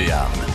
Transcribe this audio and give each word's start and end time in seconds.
Béarn. 0.00 0.49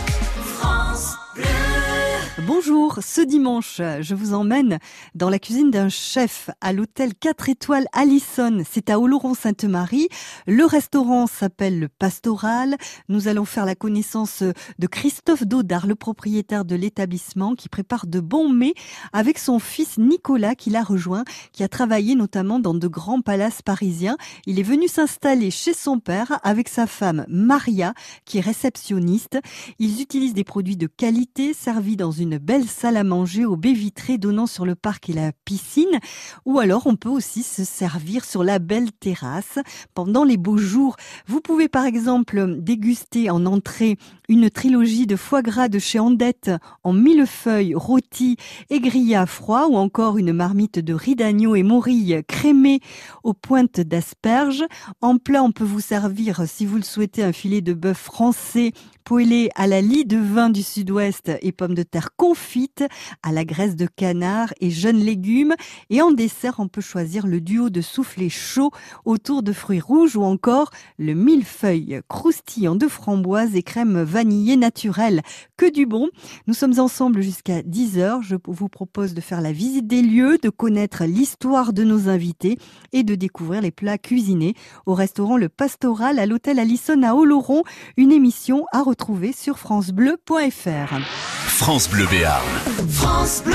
Bonjour, 2.46 3.00
ce 3.02 3.22
dimanche, 3.22 3.80
je 4.00 4.14
vous 4.14 4.32
emmène 4.32 4.78
dans 5.16 5.30
la 5.30 5.40
cuisine 5.40 5.72
d'un 5.72 5.88
chef 5.88 6.48
à 6.60 6.72
l'hôtel 6.72 7.12
4 7.12 7.48
étoiles 7.48 7.86
Allison. 7.92 8.62
C'est 8.70 8.88
à 8.88 9.00
Oloron-Sainte-Marie. 9.00 10.08
Le 10.46 10.64
restaurant 10.64 11.26
s'appelle 11.26 11.80
le 11.80 11.88
Pastoral. 11.88 12.76
Nous 13.08 13.26
allons 13.26 13.46
faire 13.46 13.66
la 13.66 13.74
connaissance 13.74 14.44
de 14.44 14.86
Christophe 14.86 15.42
Dodard, 15.42 15.88
le 15.88 15.96
propriétaire 15.96 16.64
de 16.64 16.76
l'établissement 16.76 17.56
qui 17.56 17.68
prépare 17.68 18.06
de 18.06 18.20
bons 18.20 18.48
mets 18.48 18.74
avec 19.12 19.38
son 19.40 19.58
fils 19.58 19.98
Nicolas 19.98 20.54
qui 20.54 20.70
l'a 20.70 20.84
rejoint, 20.84 21.24
qui 21.50 21.64
a 21.64 21.68
travaillé 21.68 22.14
notamment 22.14 22.60
dans 22.60 22.74
de 22.74 22.86
grands 22.86 23.22
palaces 23.22 23.62
parisiens. 23.62 24.16
Il 24.46 24.60
est 24.60 24.62
venu 24.62 24.86
s'installer 24.86 25.50
chez 25.50 25.74
son 25.74 25.98
père 25.98 26.38
avec 26.44 26.68
sa 26.68 26.86
femme 26.86 27.26
Maria 27.28 27.92
qui 28.24 28.38
est 28.38 28.42
réceptionniste. 28.42 29.40
Ils 29.80 30.00
utilisent 30.00 30.34
des 30.34 30.44
produits 30.44 30.76
de 30.76 30.86
qualité 30.86 31.52
servis 31.52 31.96
dans 31.96 32.12
une 32.12 32.35
belle 32.38 32.66
salle 32.66 32.96
à 32.96 33.04
manger 33.04 33.44
aux 33.44 33.56
baies 33.56 33.72
vitrées 33.72 34.18
donnant 34.18 34.46
sur 34.46 34.66
le 34.66 34.74
parc 34.74 35.10
et 35.10 35.12
la 35.12 35.32
piscine. 35.44 35.98
Ou 36.44 36.58
alors 36.58 36.86
on 36.86 36.96
peut 36.96 37.08
aussi 37.08 37.42
se 37.42 37.64
servir 37.64 38.24
sur 38.24 38.44
la 38.44 38.58
belle 38.58 38.92
terrasse 38.92 39.58
pendant 39.94 40.24
les 40.24 40.36
beaux 40.36 40.58
jours. 40.58 40.96
Vous 41.26 41.40
pouvez 41.40 41.68
par 41.68 41.84
exemple 41.84 42.56
déguster 42.58 43.30
en 43.30 43.46
entrée 43.46 43.96
une 44.28 44.50
trilogie 44.50 45.06
de 45.06 45.16
foie 45.16 45.42
gras 45.42 45.68
de 45.68 45.78
chez 45.78 45.98
Andette 45.98 46.50
en 46.84 46.92
millefeuille, 46.92 47.74
rôti 47.74 48.36
et 48.70 48.80
à 49.14 49.26
froid 49.26 49.66
ou 49.68 49.76
encore 49.76 50.18
une 50.18 50.32
marmite 50.32 50.78
de 50.78 50.94
riz 50.94 51.16
d'agneau 51.16 51.54
et 51.54 51.62
morille 51.62 52.22
crémée 52.26 52.80
aux 53.24 53.34
pointes 53.34 53.80
d'asperges. 53.80 54.64
En 55.00 55.18
plat, 55.18 55.42
on 55.42 55.52
peut 55.52 55.64
vous 55.64 55.80
servir, 55.80 56.42
si 56.46 56.66
vous 56.66 56.76
le 56.76 56.82
souhaitez, 56.82 57.22
un 57.22 57.32
filet 57.32 57.60
de 57.60 57.72
bœuf 57.72 57.98
français 57.98 58.72
poêlé 59.06 59.50
à 59.54 59.68
la 59.68 59.80
lie 59.80 60.04
de 60.04 60.16
vin 60.18 60.50
du 60.50 60.64
sud-ouest 60.64 61.30
et 61.40 61.52
pommes 61.52 61.76
de 61.76 61.84
terre 61.84 62.08
confites, 62.16 62.84
à 63.22 63.30
la 63.30 63.44
graisse 63.44 63.76
de 63.76 63.86
canard 63.86 64.52
et 64.60 64.70
jeunes 64.70 64.98
légumes. 64.98 65.54
Et 65.90 66.02
en 66.02 66.10
dessert, 66.10 66.56
on 66.58 66.66
peut 66.66 66.80
choisir 66.80 67.28
le 67.28 67.40
duo 67.40 67.70
de 67.70 67.80
soufflé 67.80 68.28
chaud 68.28 68.72
autour 69.04 69.44
de 69.44 69.52
fruits 69.52 69.78
rouges 69.78 70.16
ou 70.16 70.24
encore 70.24 70.70
le 70.98 71.14
millefeuille 71.14 72.00
croustillant 72.08 72.74
de 72.74 72.88
framboises 72.88 73.54
et 73.54 73.62
crème 73.62 74.02
vanillée 74.16 74.56
naturelle. 74.56 75.20
Que 75.58 75.70
du 75.70 75.84
bon. 75.84 76.08
Nous 76.46 76.54
sommes 76.54 76.80
ensemble 76.80 77.20
jusqu'à 77.20 77.60
10h. 77.60 78.22
Je 78.22 78.36
vous 78.46 78.70
propose 78.70 79.12
de 79.12 79.20
faire 79.20 79.42
la 79.42 79.52
visite 79.52 79.86
des 79.86 80.00
lieux, 80.00 80.38
de 80.38 80.48
connaître 80.48 81.04
l'histoire 81.04 81.74
de 81.74 81.84
nos 81.84 82.08
invités 82.08 82.56
et 82.94 83.02
de 83.02 83.14
découvrir 83.14 83.60
les 83.60 83.70
plats 83.70 83.98
cuisinés 83.98 84.54
au 84.86 84.94
restaurant 84.94 85.36
Le 85.36 85.50
Pastoral 85.50 86.18
à 86.18 86.24
l'hôtel 86.24 86.58
Allison 86.58 87.02
à 87.02 87.12
Oloron. 87.12 87.62
Une 87.98 88.10
émission 88.10 88.64
à 88.72 88.80
retrouver 88.80 89.32
sur 89.32 89.58
francebleu.fr. 89.58 91.45
France 91.58 91.88
Bleu 91.88 92.04
Béarn. 92.10 92.42
France 92.90 93.42
Bleu. 93.44 93.54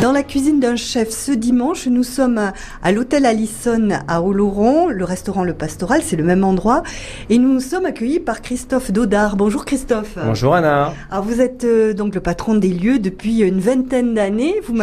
Dans 0.00 0.12
la 0.12 0.22
cuisine 0.22 0.58
d'un 0.60 0.74
chef 0.76 1.10
ce 1.10 1.32
dimanche, 1.32 1.86
nous 1.86 2.02
sommes 2.02 2.38
à, 2.38 2.52
à 2.82 2.92
l'hôtel 2.92 3.24
Allison 3.24 3.88
à 4.08 4.20
Oloron, 4.22 4.88
le 4.88 5.04
restaurant 5.04 5.44
Le 5.44 5.54
Pastoral, 5.54 6.02
c'est 6.04 6.16
le 6.16 6.24
même 6.24 6.44
endroit, 6.44 6.82
et 7.30 7.38
nous 7.38 7.60
sommes 7.60 7.84
accueillis 7.86 8.18
par 8.20 8.42
Christophe 8.42 8.90
Dodard. 8.90 9.36
Bonjour 9.36 9.64
Christophe. 9.64 10.18
Bonjour 10.24 10.54
Anna. 10.54 10.92
Alors 11.10 11.24
vous 11.24 11.40
êtes 11.40 11.64
euh, 11.64 11.92
donc 11.94 12.14
le 12.14 12.20
patron 12.20 12.54
des 12.56 12.68
lieux 12.68 12.98
depuis 12.98 13.40
une 13.40 13.60
vingtaine 13.60 14.14
d'années. 14.14 14.54
Vous 14.66 14.76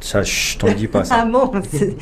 ça, 0.00 0.22
chut, 0.22 0.58
t'en 0.60 0.72
dis 0.72 0.86
pas 0.86 1.00
Ah 1.00 1.04
ça. 1.04 1.24
bon, 1.24 1.50
c'est- 1.72 1.96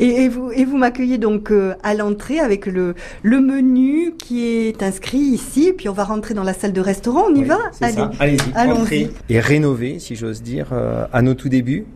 et, 0.00 0.24
et 0.24 0.28
vous 0.28 0.50
et 0.52 0.66
vous 0.66 0.76
m'accueillez 0.76 1.16
donc 1.16 1.50
euh, 1.50 1.74
à 1.82 1.94
l'entrée 1.94 2.40
avec 2.40 2.66
le 2.66 2.94
le 3.22 3.40
menu 3.40 4.12
qui 4.18 4.44
est 4.46 4.82
inscrit 4.82 5.18
ici, 5.18 5.72
puis 5.76 5.88
on 5.88 5.92
va 5.94 6.04
rentrer 6.04 6.34
dans 6.34 6.42
la 6.44 6.52
salle 6.52 6.74
de 6.74 6.80
restaurant. 6.82 7.24
On 7.30 7.34
y 7.34 7.38
Oui, 7.40 7.44
va 7.46 7.58
c'est 7.72 7.92
ça. 7.92 8.10
Allez-y. 8.20 8.38
Allons-y. 8.54 9.07
Et 9.28 9.40
rénové, 9.40 9.98
si 9.98 10.16
j'ose 10.16 10.42
dire, 10.42 10.68
euh, 10.72 11.06
à 11.12 11.22
nos 11.22 11.34
tout 11.34 11.48
débuts, 11.48 11.86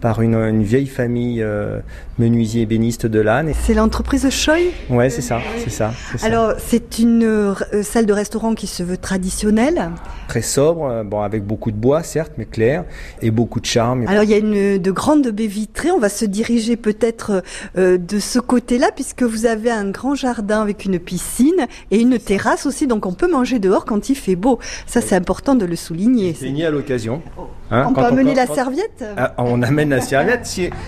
par 0.00 0.22
une, 0.22 0.34
une 0.34 0.62
vieille 0.62 0.86
famille 0.86 1.42
euh, 1.42 1.80
menuisier 2.18 2.62
ébéniste 2.62 3.06
de 3.06 3.20
l'âne. 3.20 3.52
C'est 3.62 3.74
l'entreprise 3.74 4.28
Choi. 4.30 4.54
Ouais, 4.90 5.10
c'est 5.10 5.22
ça, 5.22 5.40
c'est 5.58 5.70
ça. 5.70 5.92
Alors, 6.22 6.54
c'est 6.58 6.98
une 6.98 7.24
euh, 7.24 7.54
salle 7.82 8.06
de 8.06 8.12
restaurant 8.12 8.54
qui 8.54 8.66
se 8.66 8.82
veut 8.82 8.96
traditionnelle. 8.96 9.90
Très 10.28 10.42
sobre, 10.42 10.86
euh, 10.86 11.04
bon, 11.04 11.20
avec 11.22 11.44
beaucoup 11.44 11.70
de 11.70 11.76
bois, 11.76 12.02
certes, 12.02 12.32
mais 12.36 12.44
clair, 12.44 12.84
et 13.22 13.30
beaucoup 13.30 13.60
de 13.60 13.66
charme. 13.66 14.06
Alors, 14.08 14.24
il 14.24 14.30
y 14.30 14.34
a 14.34 14.38
une 14.38 14.78
de 14.78 14.90
grandes 14.90 15.28
baies 15.28 15.46
vitrées. 15.46 15.90
On 15.90 15.98
va 15.98 16.08
se 16.08 16.24
diriger 16.24 16.76
peut-être 16.76 17.42
euh, 17.76 17.98
de 17.98 18.18
ce 18.18 18.38
côté-là, 18.38 18.90
puisque 18.94 19.22
vous 19.22 19.46
avez 19.46 19.70
un 19.70 19.90
grand 19.90 20.14
jardin 20.14 20.60
avec 20.60 20.84
une 20.84 20.98
piscine 20.98 21.66
et 21.90 22.00
une 22.00 22.18
terrasse 22.18 22.66
aussi. 22.66 22.86
Donc, 22.86 23.06
on 23.06 23.12
peut 23.12 23.30
manger 23.30 23.58
dehors 23.58 23.84
quand 23.84 24.10
il 24.10 24.16
fait 24.16 24.36
beau. 24.36 24.58
Ça, 24.86 25.00
c'est 25.00 25.16
important 25.16 25.54
de 25.54 25.64
le 25.64 25.76
souligner. 25.76 26.34
C'est 26.38 26.50
ni 26.50 26.64
à 26.64 26.70
l'occasion. 26.70 27.22
Hein, 27.70 27.84
on 27.86 27.92
peut 27.92 28.00
quand 28.00 28.08
amener 28.08 28.34
la 28.34 28.46
serviette 28.46 29.04
Ah, 29.16 29.34
on 29.38 29.62
amène 29.62 29.87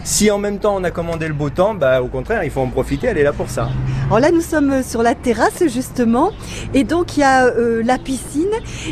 Si, 0.04 0.30
en 0.30 0.38
même 0.38 0.58
temps 0.58 0.76
on 0.76 0.84
a 0.84 0.90
commandé 0.90 1.28
le 1.28 1.34
beau 1.34 1.50
temps, 1.50 1.74
bah 1.74 2.02
au 2.02 2.08
contraire, 2.08 2.44
il 2.44 2.50
faut 2.50 2.60
en 2.60 2.68
profiter. 2.68 3.08
Elle 3.08 3.18
est 3.18 3.22
là 3.22 3.32
pour 3.32 3.48
ça. 3.48 3.68
Alors 4.06 4.20
là, 4.20 4.30
nous 4.32 4.40
sommes 4.40 4.82
sur 4.82 5.02
la 5.02 5.14
terrasse 5.14 5.62
justement, 5.68 6.32
et 6.74 6.84
donc 6.84 7.16
il 7.16 7.20
y 7.20 7.22
a 7.22 7.46
euh, 7.46 7.82
la 7.84 7.98
piscine. 7.98 8.50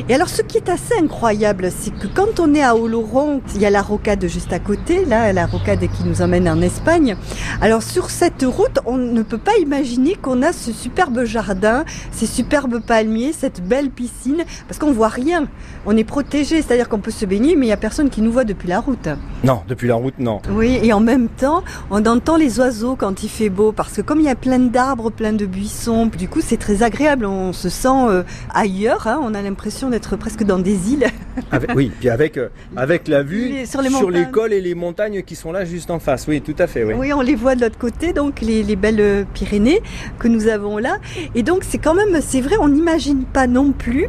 Et 0.08 0.14
alors, 0.14 0.28
ce 0.28 0.42
qui 0.42 0.58
est 0.58 0.68
assez 0.68 0.94
incroyable, 1.00 1.70
c'est 1.76 1.90
que 1.90 2.06
quand 2.06 2.38
on 2.38 2.54
est 2.54 2.62
à 2.62 2.76
Oloron, 2.76 3.40
il 3.54 3.60
y 3.60 3.66
a 3.66 3.70
la 3.70 3.82
rocade 3.82 4.24
juste 4.26 4.52
à 4.52 4.58
côté, 4.58 5.04
là, 5.04 5.32
la 5.32 5.46
rocade 5.46 5.80
qui 5.80 6.04
nous 6.04 6.22
emmène 6.22 6.48
en 6.48 6.60
Espagne. 6.60 7.16
Alors 7.60 7.82
sur 7.82 8.10
cette 8.10 8.44
route, 8.44 8.78
on 8.86 8.96
ne 8.96 9.22
peut 9.22 9.38
pas 9.38 9.56
imaginer 9.60 10.14
qu'on 10.14 10.42
a 10.42 10.52
ce 10.52 10.72
superbe 10.72 11.24
jardin, 11.24 11.84
ces 12.12 12.26
superbes 12.26 12.80
palmiers, 12.80 13.32
cette 13.32 13.60
belle 13.62 13.90
piscine, 13.90 14.44
parce 14.66 14.78
qu'on 14.78 14.92
voit 14.92 15.08
rien. 15.08 15.48
On 15.90 15.96
est 15.96 16.04
protégé, 16.04 16.60
c'est-à-dire 16.60 16.86
qu'on 16.90 16.98
peut 16.98 17.10
se 17.10 17.24
baigner, 17.24 17.56
mais 17.56 17.64
il 17.64 17.68
y 17.70 17.72
a 17.72 17.78
personne 17.78 18.10
qui 18.10 18.20
nous 18.20 18.30
voit 18.30 18.44
depuis 18.44 18.68
la 18.68 18.78
route. 18.78 19.08
Non, 19.42 19.62
depuis 19.66 19.88
la 19.88 19.94
route, 19.94 20.18
non. 20.18 20.38
Oui, 20.50 20.78
et 20.82 20.92
en 20.92 21.00
même 21.00 21.28
temps, 21.28 21.64
on 21.90 22.04
entend 22.04 22.36
les 22.36 22.60
oiseaux 22.60 22.94
quand 22.94 23.22
il 23.22 23.30
fait 23.30 23.48
beau, 23.48 23.72
parce 23.72 23.94
que 23.94 24.02
comme 24.02 24.20
il 24.20 24.26
y 24.26 24.28
a 24.28 24.34
plein 24.34 24.58
d'arbres, 24.58 25.10
plein 25.10 25.32
de 25.32 25.46
buissons, 25.46 26.04
du 26.04 26.28
coup 26.28 26.40
c'est 26.42 26.58
très 26.58 26.82
agréable, 26.82 27.24
on 27.24 27.54
se 27.54 27.70
sent 27.70 27.88
euh, 27.88 28.22
ailleurs, 28.54 29.06
hein, 29.06 29.18
on 29.22 29.32
a 29.32 29.40
l'impression 29.40 29.88
d'être 29.88 30.16
presque 30.16 30.42
dans 30.44 30.58
des 30.58 30.92
îles. 30.92 31.06
Avec- 31.52 31.70
oui, 31.74 31.90
puis 31.98 32.10
avec 32.10 32.36
euh, 32.36 32.48
avec 32.76 33.08
la 33.08 33.22
vue 33.22 33.48
Les- 33.48 33.64
sur 33.66 33.80
les 33.80 33.88
sur 33.88 34.10
l'école 34.10 34.52
et 34.52 34.60
les 34.60 34.74
montagnes 34.74 35.22
qui 35.22 35.36
sont 35.36 35.52
là 35.52 35.64
juste 35.64 35.90
en 35.90 36.00
face. 36.00 36.26
Oui, 36.28 36.42
tout 36.42 36.56
à 36.58 36.66
fait. 36.66 36.84
Oui. 36.84 36.92
Oui, 36.98 37.12
on 37.14 37.20
les 37.22 37.34
voit 37.36 37.54
de 37.54 37.62
l'autre 37.62 37.78
côté, 37.78 38.12
donc 38.12 38.40
les, 38.42 38.62
les 38.62 38.76
belles 38.76 39.00
euh, 39.00 39.24
Pyrénées 39.32 39.80
que 40.18 40.28
nous 40.28 40.48
avons 40.48 40.76
là. 40.76 40.96
Et 41.34 41.42
donc 41.42 41.62
c'est 41.66 41.78
quand 41.78 41.94
même, 41.94 42.20
c'est 42.20 42.42
vrai, 42.42 42.56
on 42.60 42.68
n'imagine 42.68 43.22
pas 43.24 43.46
non 43.46 43.70
plus 43.72 44.08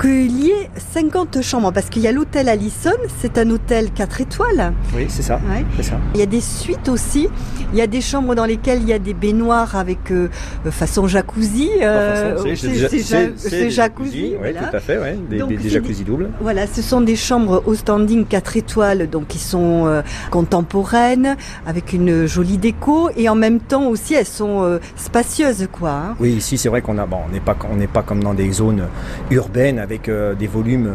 qu'il 0.00 0.40
y 0.42 0.50
ait 0.50 0.70
50 0.92 1.19
chambres, 1.42 1.72
parce 1.72 1.88
qu'il 1.88 2.02
y 2.02 2.06
a 2.08 2.12
l'hôtel 2.12 2.48
Allison, 2.48 2.90
c'est 3.20 3.38
un 3.38 3.48
hôtel 3.50 3.90
4 3.92 4.20
étoiles. 4.20 4.72
Oui, 4.94 5.06
c'est 5.08 5.22
ça. 5.22 5.36
Ouais. 5.36 5.64
C'est 5.76 5.82
ça. 5.84 5.96
Il 6.14 6.20
y 6.20 6.22
a 6.22 6.26
des 6.26 6.40
suites 6.40 6.88
aussi. 6.88 7.28
Il 7.72 7.78
y 7.78 7.82
a 7.82 7.86
des 7.86 8.00
chambres 8.00 8.34
dans 8.34 8.44
lesquelles 8.44 8.80
il 8.82 8.88
y 8.88 8.92
a 8.92 8.98
des 8.98 9.14
baignoires 9.14 9.76
avec 9.76 10.10
euh, 10.10 10.28
façon 10.70 11.06
jacuzzi. 11.06 11.70
euh, 11.82 12.36
Enfin, 12.38 12.54
c'est- 12.56 13.70
jacuzzi. 13.70 14.12
Oui, 14.22 14.36
voilà. 14.38 14.60
tout 14.64 14.76
à 14.76 14.80
fait. 14.80 14.98
Ouais. 14.98 15.16
Des, 15.28 15.38
Donc, 15.38 15.48
des- 15.50 15.56
des 15.56 15.62
c'est 15.64 15.68
jacuzzi 15.70 16.04
doubles. 16.04 16.30
Voilà, 16.40 16.66
ce 16.66 16.82
sont 16.82 17.00
des 17.00 17.16
chambres 17.16 17.62
au 17.66 17.74
standing 17.74 18.24
4 18.26 18.56
étoiles, 18.56 19.08
donc 19.08 19.28
qui 19.28 19.38
sont 19.38 19.86
euh, 19.86 20.02
contemporaines, 20.30 21.36
avec 21.66 21.92
une 21.92 22.26
jolie 22.26 22.58
déco, 22.58 23.10
et 23.16 23.28
en 23.28 23.34
même 23.34 23.60
temps 23.60 23.86
aussi 23.86 24.14
elles 24.14 24.26
sont 24.26 24.62
euh, 24.62 24.78
spacieuses, 24.96 25.68
quoi. 25.70 25.90
hein. 25.90 26.16
Oui, 26.20 26.30
ici 26.32 26.58
c'est 26.58 26.68
vrai 26.68 26.82
qu'on 26.82 26.98
a 26.98 27.06
bon, 27.06 27.18
on 27.28 27.32
n'est 27.32 27.40
pas 27.40 27.56
on 27.70 27.76
n'est 27.76 27.86
pas 27.86 28.02
comme 28.02 28.22
dans 28.22 28.34
des 28.34 28.50
zones 28.52 28.86
urbaines 29.30 29.78
avec 29.78 30.10
des 30.38 30.46
volumes 30.46 30.90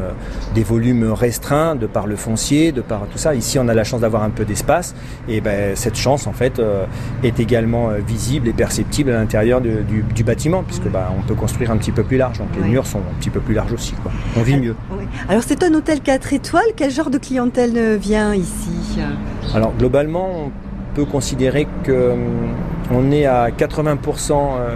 des 0.54 0.64
volumes 0.64 1.12
restreints 1.12 1.76
de 1.76 1.88
par 1.88 2.08
le 2.08 2.16
foncier, 2.16 2.72
de 2.72 2.82
par 2.82 3.08
tout 3.12 3.18
ça. 3.18 3.36
Ici, 3.36 3.60
on 3.60 3.68
a 3.68 3.74
la 3.74 3.84
chance 3.84 4.02
d'avoir 4.02 4.24
un 4.24 4.30
peu 4.30 4.46
d'espace 4.46 4.96
et 5.28 5.42
ben 5.42 5.76
cette 5.76 5.96
chance 5.96 6.28
en 6.28 6.34
fait 6.34 6.60
euh, 6.60 6.86
est 7.24 7.40
également 7.40 7.90
euh, 7.90 7.98
visible 7.98 8.48
et 8.48 8.54
perceptible 8.54 9.12
à 9.12 9.14
l'intérieur 9.14 9.62
du, 9.62 10.04
du 10.04 10.24
bâtiment 10.24 10.64
puisque 10.64 10.88
bah, 10.88 11.12
on 11.18 11.22
peut 11.28 11.36
construire 11.36 11.72
un 11.72 11.78
petit 11.78 11.92
peu 11.92 12.04
plus 12.04 12.18
large. 12.18 12.38
Donc 12.40 12.50
les 12.62 12.68
murs 12.68 12.88
sont 12.88 13.00
un 13.00 13.20
petit 13.20 13.30
peu 13.30 13.40
plus 13.40 13.54
larges 13.54 13.74
aussi 13.74 13.94
quoi. 13.94 14.12
On 14.36 14.42
vit 14.42 14.58
mieux. 14.58 14.76
Oui. 14.92 15.06
Alors 15.30 15.44
c'est 15.46 15.64
un 15.64 15.74
hôtel 15.74 16.02
4 16.02 16.34
étoiles, 16.34 16.74
quel 16.76 16.92
genre 16.92 17.10
de 17.10 17.18
clientèle 17.18 17.74
euh, 17.76 17.98
vient 18.00 18.34
ici 18.34 19.00
Alors 19.54 19.74
globalement, 19.78 20.30
on 20.46 20.52
peut 20.96 21.06
considérer 21.06 21.68
que 21.84 22.12
hum, 22.12 22.20
on 22.92 23.12
est 23.12 23.26
à 23.26 23.50
80% 23.50 24.32
euh, 24.32 24.76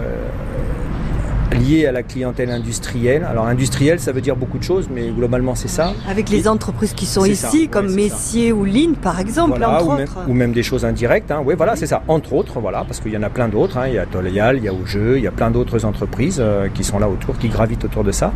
lié 1.52 1.86
à 1.86 1.92
la 1.92 2.02
clientèle 2.02 2.50
industrielle. 2.50 3.26
Alors 3.28 3.46
industrielle, 3.46 4.00
ça 4.00 4.12
veut 4.12 4.20
dire 4.20 4.36
beaucoup 4.36 4.58
de 4.58 4.62
choses, 4.62 4.88
mais 4.92 5.08
globalement 5.10 5.54
c'est 5.54 5.68
ça. 5.68 5.92
Avec 6.08 6.28
les 6.30 6.48
entreprises 6.48 6.92
qui 6.92 7.06
sont 7.06 7.24
ici, 7.24 7.62
ça, 7.62 7.68
comme 7.70 7.92
Messier 7.92 8.52
ou 8.52 8.64
Lynn 8.64 8.94
par 8.94 9.20
exemple, 9.20 9.50
Voilà, 9.58 9.76
entre 9.76 9.86
ou, 9.86 9.92
même, 9.96 10.02
autres. 10.04 10.18
ou 10.28 10.32
même 10.34 10.52
des 10.52 10.62
choses 10.62 10.84
indirectes. 10.84 11.30
Hein. 11.30 11.42
Oui, 11.44 11.54
voilà, 11.56 11.76
c'est 11.76 11.86
ça. 11.86 12.02
Entre 12.08 12.32
autres, 12.32 12.60
voilà, 12.60 12.84
parce 12.86 13.00
qu'il 13.00 13.12
y 13.12 13.16
en 13.16 13.22
a 13.22 13.30
plein 13.30 13.48
d'autres. 13.48 13.78
hein. 13.78 13.88
Il 13.88 13.94
y 13.94 13.98
a 13.98 14.06
Toléal, 14.06 14.56
il 14.58 14.64
y 14.64 14.68
a 14.68 14.72
Augeux, 14.72 15.18
il 15.18 15.24
y 15.24 15.26
a 15.26 15.32
plein 15.32 15.50
d'autres 15.50 15.84
entreprises 15.84 16.38
euh, 16.40 16.68
qui 16.72 16.84
sont 16.84 16.98
là 16.98 17.08
autour, 17.08 17.38
qui 17.38 17.48
gravitent 17.48 17.84
autour 17.84 18.04
de 18.04 18.12
ça. 18.12 18.32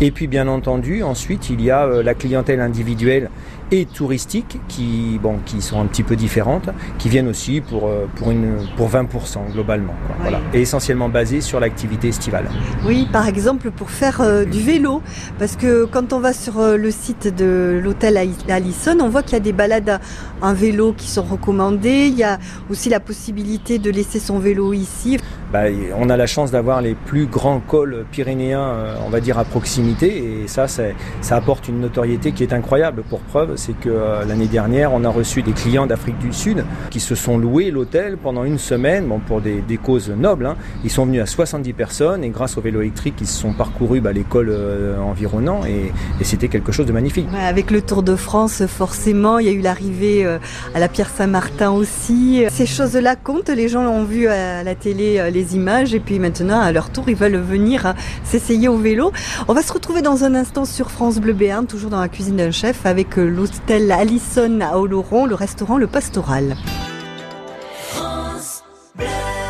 Et 0.00 0.10
puis, 0.10 0.26
bien 0.26 0.48
entendu, 0.48 1.02
ensuite, 1.02 1.50
il 1.50 1.62
y 1.62 1.70
a 1.70 1.84
euh, 1.84 2.02
la 2.02 2.14
clientèle 2.14 2.60
individuelle 2.60 3.30
et 3.70 3.84
touristiques 3.84 4.58
qui, 4.68 5.18
bon, 5.22 5.38
qui 5.44 5.60
sont 5.60 5.80
un 5.80 5.86
petit 5.86 6.02
peu 6.02 6.16
différentes, 6.16 6.70
qui 6.98 7.08
viennent 7.08 7.28
aussi 7.28 7.60
pour, 7.60 7.86
euh, 7.86 8.06
pour, 8.16 8.30
une, 8.30 8.56
pour 8.76 8.88
20% 8.88 9.52
globalement. 9.52 9.94
voilà. 10.20 10.40
Et 10.54 10.62
essentiellement 10.62 11.08
basées 11.08 11.40
sur 11.40 11.60
l'activité 11.60 12.08
estivale. 12.08 12.46
Oui, 12.86 13.06
par 13.12 13.28
exemple 13.28 13.70
pour 13.70 13.90
faire 13.90 14.20
euh, 14.20 14.44
du 14.44 14.60
vélo, 14.60 15.02
parce 15.38 15.56
que 15.56 15.84
quand 15.84 16.12
on 16.12 16.20
va 16.20 16.32
sur 16.32 16.58
euh, 16.60 16.76
le 16.76 16.90
site 16.90 17.34
de 17.34 17.80
l'hôtel 17.82 18.16
Allison, 18.48 18.96
on 19.00 19.08
voit 19.08 19.22
qu'il 19.22 19.34
y 19.34 19.36
a 19.36 19.40
des 19.40 19.52
balades 19.52 20.00
en 20.40 20.54
vélo 20.54 20.94
qui 20.96 21.08
sont 21.08 21.22
recommandées, 21.22 22.06
il 22.06 22.16
y 22.16 22.24
a 22.24 22.38
aussi 22.70 22.88
la 22.88 23.00
possibilité 23.00 23.78
de 23.78 23.90
laisser 23.90 24.18
son 24.18 24.38
vélo 24.38 24.72
ici. 24.72 25.18
Bah, 25.52 25.64
on 25.96 26.10
a 26.10 26.16
la 26.16 26.26
chance 26.26 26.50
d'avoir 26.50 26.80
les 26.82 26.94
plus 26.94 27.26
grands 27.26 27.60
cols 27.60 28.04
pyrénéens, 28.10 28.96
on 29.06 29.08
va 29.08 29.20
dire, 29.20 29.38
à 29.38 29.44
proximité, 29.44 30.42
et 30.42 30.46
ça, 30.46 30.66
ça 30.68 31.36
apporte 31.36 31.68
une 31.68 31.80
notoriété 31.80 32.32
qui 32.32 32.42
est 32.42 32.52
incroyable. 32.52 33.02
Pour 33.08 33.20
preuve, 33.20 33.56
c'est 33.58 33.78
que 33.78 33.88
euh, 33.90 34.24
l'année 34.24 34.46
dernière, 34.46 34.92
on 34.92 35.04
a 35.04 35.08
reçu 35.08 35.42
des 35.42 35.52
clients 35.52 35.86
d'Afrique 35.86 36.18
du 36.18 36.32
Sud 36.32 36.64
qui 36.90 37.00
se 37.00 37.14
sont 37.14 37.38
loués 37.38 37.70
l'hôtel 37.70 38.16
pendant 38.16 38.44
une 38.44 38.58
semaine, 38.58 39.08
pour 39.26 39.40
des, 39.40 39.62
causes 39.82 40.10
nobles. 40.10 40.46
Hein. 40.46 40.56
Ils 40.84 40.90
sont 40.90 41.04
venus 41.04 41.22
à 41.22 41.26
70 41.26 41.72
personnes 41.72 42.24
et 42.24 42.28
grâce 42.30 42.56
au 42.56 42.60
vélo 42.60 42.80
électrique, 42.80 43.14
ils 43.20 43.26
se 43.26 43.40
sont 43.40 43.52
parcourus 43.52 44.00
bah, 44.00 44.12
l'école 44.12 44.48
euh, 44.50 44.98
environnant 44.98 45.64
et, 45.66 45.92
c'était 46.22 46.48
quelque 46.48 46.72
chose 46.72 46.84
de 46.84 46.92
magnifique. 46.92 47.26
avec 47.40 47.70
le 47.70 47.80
Tour 47.80 48.02
de 48.02 48.14
France, 48.14 48.62
forcément, 48.66 49.38
il 49.38 49.46
y 49.46 49.48
a 49.48 49.52
eu 49.52 49.60
l'arrivée 49.60 50.26
euh, 50.26 50.38
à 50.74 50.78
la 50.78 50.88
Pierre 50.88 51.08
Saint-Martin 51.08 51.70
aussi. 51.70 52.44
Ces 52.50 52.66
choses-là 52.66 53.16
comptent. 53.16 53.48
Les 53.48 53.68
gens 53.68 53.86
ont 53.86 54.04
vu 54.04 54.28
à 54.28 54.62
la 54.62 54.74
télé 54.74 55.30
les 55.32 55.56
images 55.56 55.94
et 55.94 56.00
puis 56.00 56.18
maintenant, 56.18 56.60
à 56.60 56.70
leur 56.70 56.90
tour, 56.90 57.04
ils 57.08 57.16
veulent 57.16 57.38
venir 57.38 57.86
hein, 57.86 57.94
s'essayer 58.24 58.68
au 58.68 58.76
vélo. 58.76 59.10
On 59.48 59.54
va 59.54 59.62
se 59.62 59.72
retrouver 59.72 60.02
dans 60.02 60.24
un 60.24 60.34
instant 60.34 60.66
sur 60.66 60.90
France 60.90 61.18
Bleu 61.18 61.32
Béarn, 61.32 61.66
toujours 61.66 61.90
dans 61.90 62.00
la 62.00 62.08
cuisine 62.08 62.36
d'un 62.36 62.50
chef, 62.50 62.84
avec 62.84 63.16
l'autre 63.16 63.47
l'hôtel 63.48 63.92
Allison 63.92 64.60
à 64.60 64.78
Oloron, 64.78 65.26
le 65.26 65.34
restaurant 65.34 65.78
Le 65.78 65.86
Pastoral. 65.86 66.56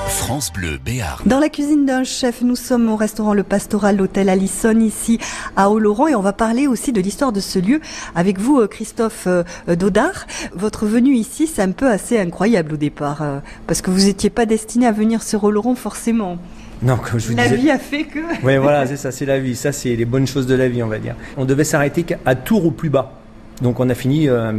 France 0.06 0.52
Bleu 0.52 0.78
Béarn. 0.84 1.22
Dans 1.26 1.38
la 1.38 1.48
cuisine 1.48 1.86
d'un 1.86 2.04
chef, 2.04 2.42
nous 2.42 2.54
sommes 2.54 2.88
au 2.90 2.96
restaurant 2.96 3.34
Le 3.34 3.42
Pastoral, 3.42 3.96
l'hôtel 3.96 4.28
Allison 4.28 4.78
ici 4.78 5.18
à 5.56 5.70
Oloron 5.70 6.06
et 6.08 6.14
on 6.14 6.20
va 6.20 6.32
parler 6.32 6.66
aussi 6.66 6.92
de 6.92 7.00
l'histoire 7.00 7.32
de 7.32 7.40
ce 7.40 7.58
lieu 7.58 7.80
avec 8.14 8.38
vous, 8.38 8.60
euh, 8.60 8.66
Christophe 8.66 9.26
euh, 9.26 9.42
Dodard. 9.74 10.26
Votre 10.54 10.86
venue 10.86 11.14
ici, 11.14 11.46
c'est 11.46 11.62
un 11.62 11.72
peu 11.72 11.90
assez 11.90 12.18
incroyable 12.18 12.74
au 12.74 12.76
départ 12.76 13.22
euh, 13.22 13.38
parce 13.66 13.80
que 13.80 13.90
vous 13.90 14.06
n'étiez 14.06 14.30
pas 14.30 14.46
destiné 14.46 14.86
à 14.86 14.92
venir 14.92 15.22
sur 15.22 15.42
Oloron 15.44 15.74
forcément. 15.74 16.38
Non, 16.82 16.96
comme 16.96 17.18
je 17.18 17.28
vous 17.28 17.36
la 17.36 17.48
vie 17.48 17.70
a 17.70 17.78
fait 17.78 18.04
que. 18.04 18.20
oui, 18.44 18.56
voilà, 18.58 18.86
c'est 18.86 18.96
ça, 18.96 19.10
c'est 19.10 19.26
la 19.26 19.40
vie. 19.40 19.56
Ça, 19.56 19.72
c'est 19.72 19.96
les 19.96 20.04
bonnes 20.04 20.28
choses 20.28 20.46
de 20.46 20.54
la 20.54 20.68
vie, 20.68 20.82
on 20.82 20.88
va 20.88 20.98
dire. 20.98 21.16
On 21.36 21.44
devait 21.44 21.64
s'arrêter 21.64 22.06
à 22.24 22.36
Tours 22.36 22.66
au 22.66 22.70
plus 22.70 22.90
bas. 22.90 23.17
Donc 23.62 23.80
on 23.80 23.88
a 23.88 23.94
fini 23.94 24.28
euh, 24.28 24.52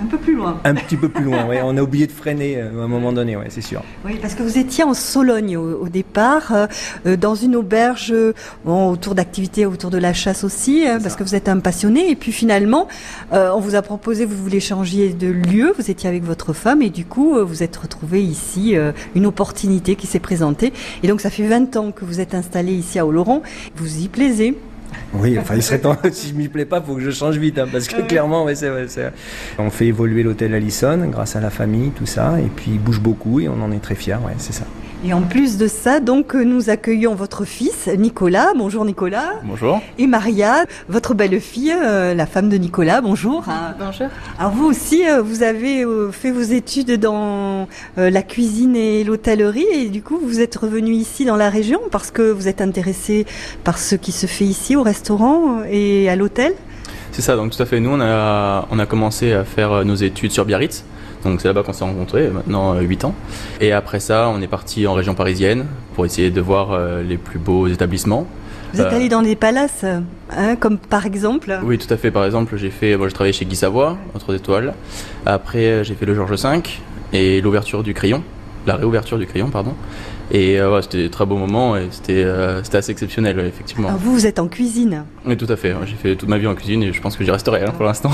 un 0.00 0.06
peu 0.06 0.18
plus 0.18 0.34
loin. 0.34 0.58
Un 0.64 0.74
petit 0.74 0.96
peu 0.96 1.08
plus 1.08 1.22
loin, 1.22 1.46
oui. 1.48 1.56
On 1.64 1.76
a 1.76 1.82
oublié 1.82 2.08
de 2.08 2.12
freiner 2.12 2.56
euh, 2.56 2.80
à 2.80 2.84
un 2.84 2.88
moment 2.88 3.12
donné, 3.12 3.36
oui, 3.36 3.44
c'est 3.50 3.60
sûr. 3.60 3.82
Oui, 4.04 4.18
parce 4.20 4.34
que 4.34 4.42
vous 4.42 4.58
étiez 4.58 4.82
en 4.82 4.94
Sologne 4.94 5.56
au, 5.56 5.88
départ, 5.88 6.52
euh, 7.06 7.16
dans 7.16 7.36
une 7.36 7.54
auberge, 7.54 8.12
autour 8.66 9.14
d'activités, 9.14 9.64
autour 9.64 9.90
de 9.90 9.98
la 9.98 10.12
chasse 10.12 10.42
aussi, 10.42 10.84
hein, 10.86 10.98
parce 11.00 11.14
que 11.14 11.22
vous 11.22 11.36
êtes 11.36 11.48
un 11.48 11.60
passionné. 11.60 12.10
Et 12.10 12.16
puis 12.16 12.32
finalement, 12.32 12.88
on 13.30 13.60
vous 13.60 13.76
a 13.76 13.82
proposé, 13.82 14.24
vous 14.24 14.36
voulez 14.36 14.60
changer 14.60 15.10
de 15.10 15.28
lieu, 15.28 15.72
vous 15.78 15.90
étiez 15.90 16.08
avec 16.08 16.24
votre 16.24 16.52
femme, 16.52 16.82
et 16.82 16.90
du 16.90 17.04
coup, 17.04 17.36
vous 17.44 17.62
êtes 17.62 17.76
retrouvé 17.76 18.22
ici, 18.22 18.74
une 19.14 19.26
opportunité 19.26 19.94
qui 19.94 20.08
s'est 20.08 20.20
présentée. 20.20 20.72
Et 21.02 21.08
donc, 21.08 21.20
ça 21.20 21.30
fait 21.30 21.46
20 21.46 21.76
ans 21.76 21.92
que 21.92 22.04
vous 22.04 22.18
êtes 22.18 22.34
installé 22.34 22.72
ici 22.72 22.98
à 22.98 23.06
Oloron. 23.06 23.42
Vous 23.76 23.98
y 24.02 24.08
plaisez 24.08 24.56
oui, 25.14 25.38
enfin, 25.38 25.54
il 25.56 25.62
serait 25.62 25.78
temps, 25.78 25.96
si 26.12 26.28
je 26.28 26.34
m'y 26.34 26.48
plais 26.48 26.64
pas, 26.64 26.78
il 26.78 26.84
faut 26.84 26.94
que 26.94 27.00
je 27.00 27.10
change 27.10 27.36
vite, 27.36 27.58
hein, 27.58 27.66
parce 27.70 27.88
que 27.88 28.00
clairement, 28.02 28.44
ouais, 28.44 28.54
c'est, 28.54 28.70
on 29.58 29.70
fait 29.70 29.86
évoluer 29.86 30.22
l'hôtel 30.22 30.54
Allison 30.54 30.98
grâce 31.08 31.36
à 31.36 31.40
la 31.40 31.50
famille, 31.50 31.90
tout 31.90 32.06
ça, 32.06 32.40
et 32.40 32.48
puis 32.54 32.72
il 32.72 32.78
bouge 32.80 33.00
beaucoup 33.00 33.40
et 33.40 33.48
on 33.48 33.60
en 33.62 33.72
est 33.72 33.82
très 33.82 33.94
fiers, 33.94 34.14
ouais, 34.14 34.34
c'est 34.38 34.52
ça. 34.54 34.64
Et 35.04 35.12
en 35.12 35.22
plus 35.22 35.58
de 35.58 35.66
ça, 35.66 35.98
donc, 35.98 36.34
nous 36.34 36.70
accueillons 36.70 37.16
votre 37.16 37.44
fils, 37.44 37.88
Nicolas. 37.98 38.52
Bonjour 38.56 38.84
Nicolas. 38.84 39.32
Bonjour. 39.42 39.80
Et 39.98 40.06
Maria, 40.06 40.64
votre 40.88 41.12
belle-fille, 41.14 41.74
euh, 41.74 42.14
la 42.14 42.24
femme 42.24 42.48
de 42.48 42.56
Nicolas. 42.56 43.00
Bonjour. 43.00 43.44
Bonjour. 43.80 44.06
Alors 44.38 44.52
vous 44.52 44.64
aussi, 44.64 45.04
euh, 45.04 45.20
vous 45.20 45.42
avez 45.42 45.84
euh, 45.84 46.12
fait 46.12 46.30
vos 46.30 46.42
études 46.42 47.00
dans 47.00 47.66
la 47.96 48.22
cuisine 48.22 48.76
et 48.76 49.02
l'hôtellerie 49.02 49.66
et 49.72 49.88
du 49.88 50.02
coup, 50.02 50.20
vous 50.22 50.40
êtes 50.40 50.54
revenu 50.54 50.92
ici 50.92 51.24
dans 51.24 51.36
la 51.36 51.50
région 51.50 51.80
parce 51.90 52.12
que 52.12 52.30
vous 52.30 52.46
êtes 52.46 52.60
intéressé 52.60 53.26
par 53.64 53.78
ce 53.78 53.96
qui 53.96 54.12
se 54.12 54.26
fait 54.26 54.44
ici 54.44 54.76
au 54.76 54.84
restaurant 54.84 55.64
et 55.68 56.08
à 56.08 56.14
l'hôtel? 56.14 56.52
C'est 57.10 57.22
ça, 57.22 57.34
donc 57.34 57.50
tout 57.50 57.62
à 57.62 57.66
fait. 57.66 57.80
Nous, 57.80 57.90
on 57.90 58.00
a, 58.00 58.68
on 58.70 58.78
a 58.78 58.86
commencé 58.86 59.32
à 59.32 59.42
faire 59.42 59.84
nos 59.84 59.96
études 59.96 60.30
sur 60.30 60.44
Biarritz. 60.44 60.84
Donc 61.24 61.40
c'est 61.40 61.48
là-bas 61.48 61.62
qu'on 61.62 61.72
s'est 61.72 61.84
rencontrés, 61.84 62.28
maintenant 62.28 62.78
8 62.78 63.04
euh, 63.04 63.06
ans. 63.08 63.14
Et 63.60 63.72
après 63.72 64.00
ça, 64.00 64.28
on 64.28 64.40
est 64.40 64.48
parti 64.48 64.86
en 64.86 64.94
région 64.94 65.14
parisienne 65.14 65.66
pour 65.94 66.04
essayer 66.04 66.30
de 66.30 66.40
voir 66.40 66.72
euh, 66.72 67.02
les 67.02 67.16
plus 67.16 67.38
beaux 67.38 67.66
établissements. 67.68 68.26
Vous 68.72 68.80
êtes 68.80 68.92
euh, 68.92 68.96
allé 68.96 69.08
dans 69.08 69.22
des 69.22 69.36
palaces, 69.36 69.84
hein, 70.30 70.56
comme 70.56 70.78
par 70.78 71.04
exemple 71.06 71.58
Oui, 71.62 71.78
tout 71.78 71.92
à 71.92 71.96
fait. 71.96 72.10
Par 72.10 72.24
exemple, 72.24 72.56
j'ai 72.56 72.70
fait, 72.70 72.96
bon, 72.96 73.06
j'ai 73.06 73.12
travaillé 73.12 73.32
chez 73.32 73.44
Guy 73.44 73.56
Savoie, 73.56 73.98
entre 74.14 74.34
étoiles. 74.34 74.74
Après, 75.26 75.84
j'ai 75.84 75.94
fait 75.94 76.06
le 76.06 76.14
Georges 76.14 76.42
V 76.42 76.62
et 77.12 77.40
l'ouverture 77.42 77.82
du 77.82 77.92
crayon, 77.92 78.22
la 78.66 78.76
réouverture 78.76 79.18
du 79.18 79.26
crayon, 79.26 79.50
pardon. 79.50 79.74
Et 80.34 80.58
euh, 80.58 80.80
c'était 80.80 81.04
un 81.04 81.08
très 81.10 81.26
beau 81.26 81.36
moment 81.36 81.76
et 81.76 81.88
c'était 81.90 82.24
euh, 82.24 82.64
c'était 82.64 82.78
assez 82.78 82.90
exceptionnel, 82.90 83.38
effectivement. 83.40 83.88
Alors 83.88 84.00
vous, 84.00 84.14
vous 84.14 84.26
êtes 84.26 84.38
en 84.38 84.48
cuisine 84.48 85.04
Oui, 85.26 85.36
tout 85.36 85.46
à 85.46 85.56
fait. 85.56 85.74
J'ai 85.84 85.94
fait 85.94 86.16
toute 86.16 86.28
ma 86.28 86.38
vie 86.38 86.46
en 86.46 86.54
cuisine 86.54 86.82
et 86.82 86.90
je 86.90 87.00
pense 87.02 87.16
que 87.18 87.24
j'y 87.24 87.30
resterai 87.30 87.64
hein, 87.64 87.72
pour 87.76 87.84
l'instant. 87.84 88.10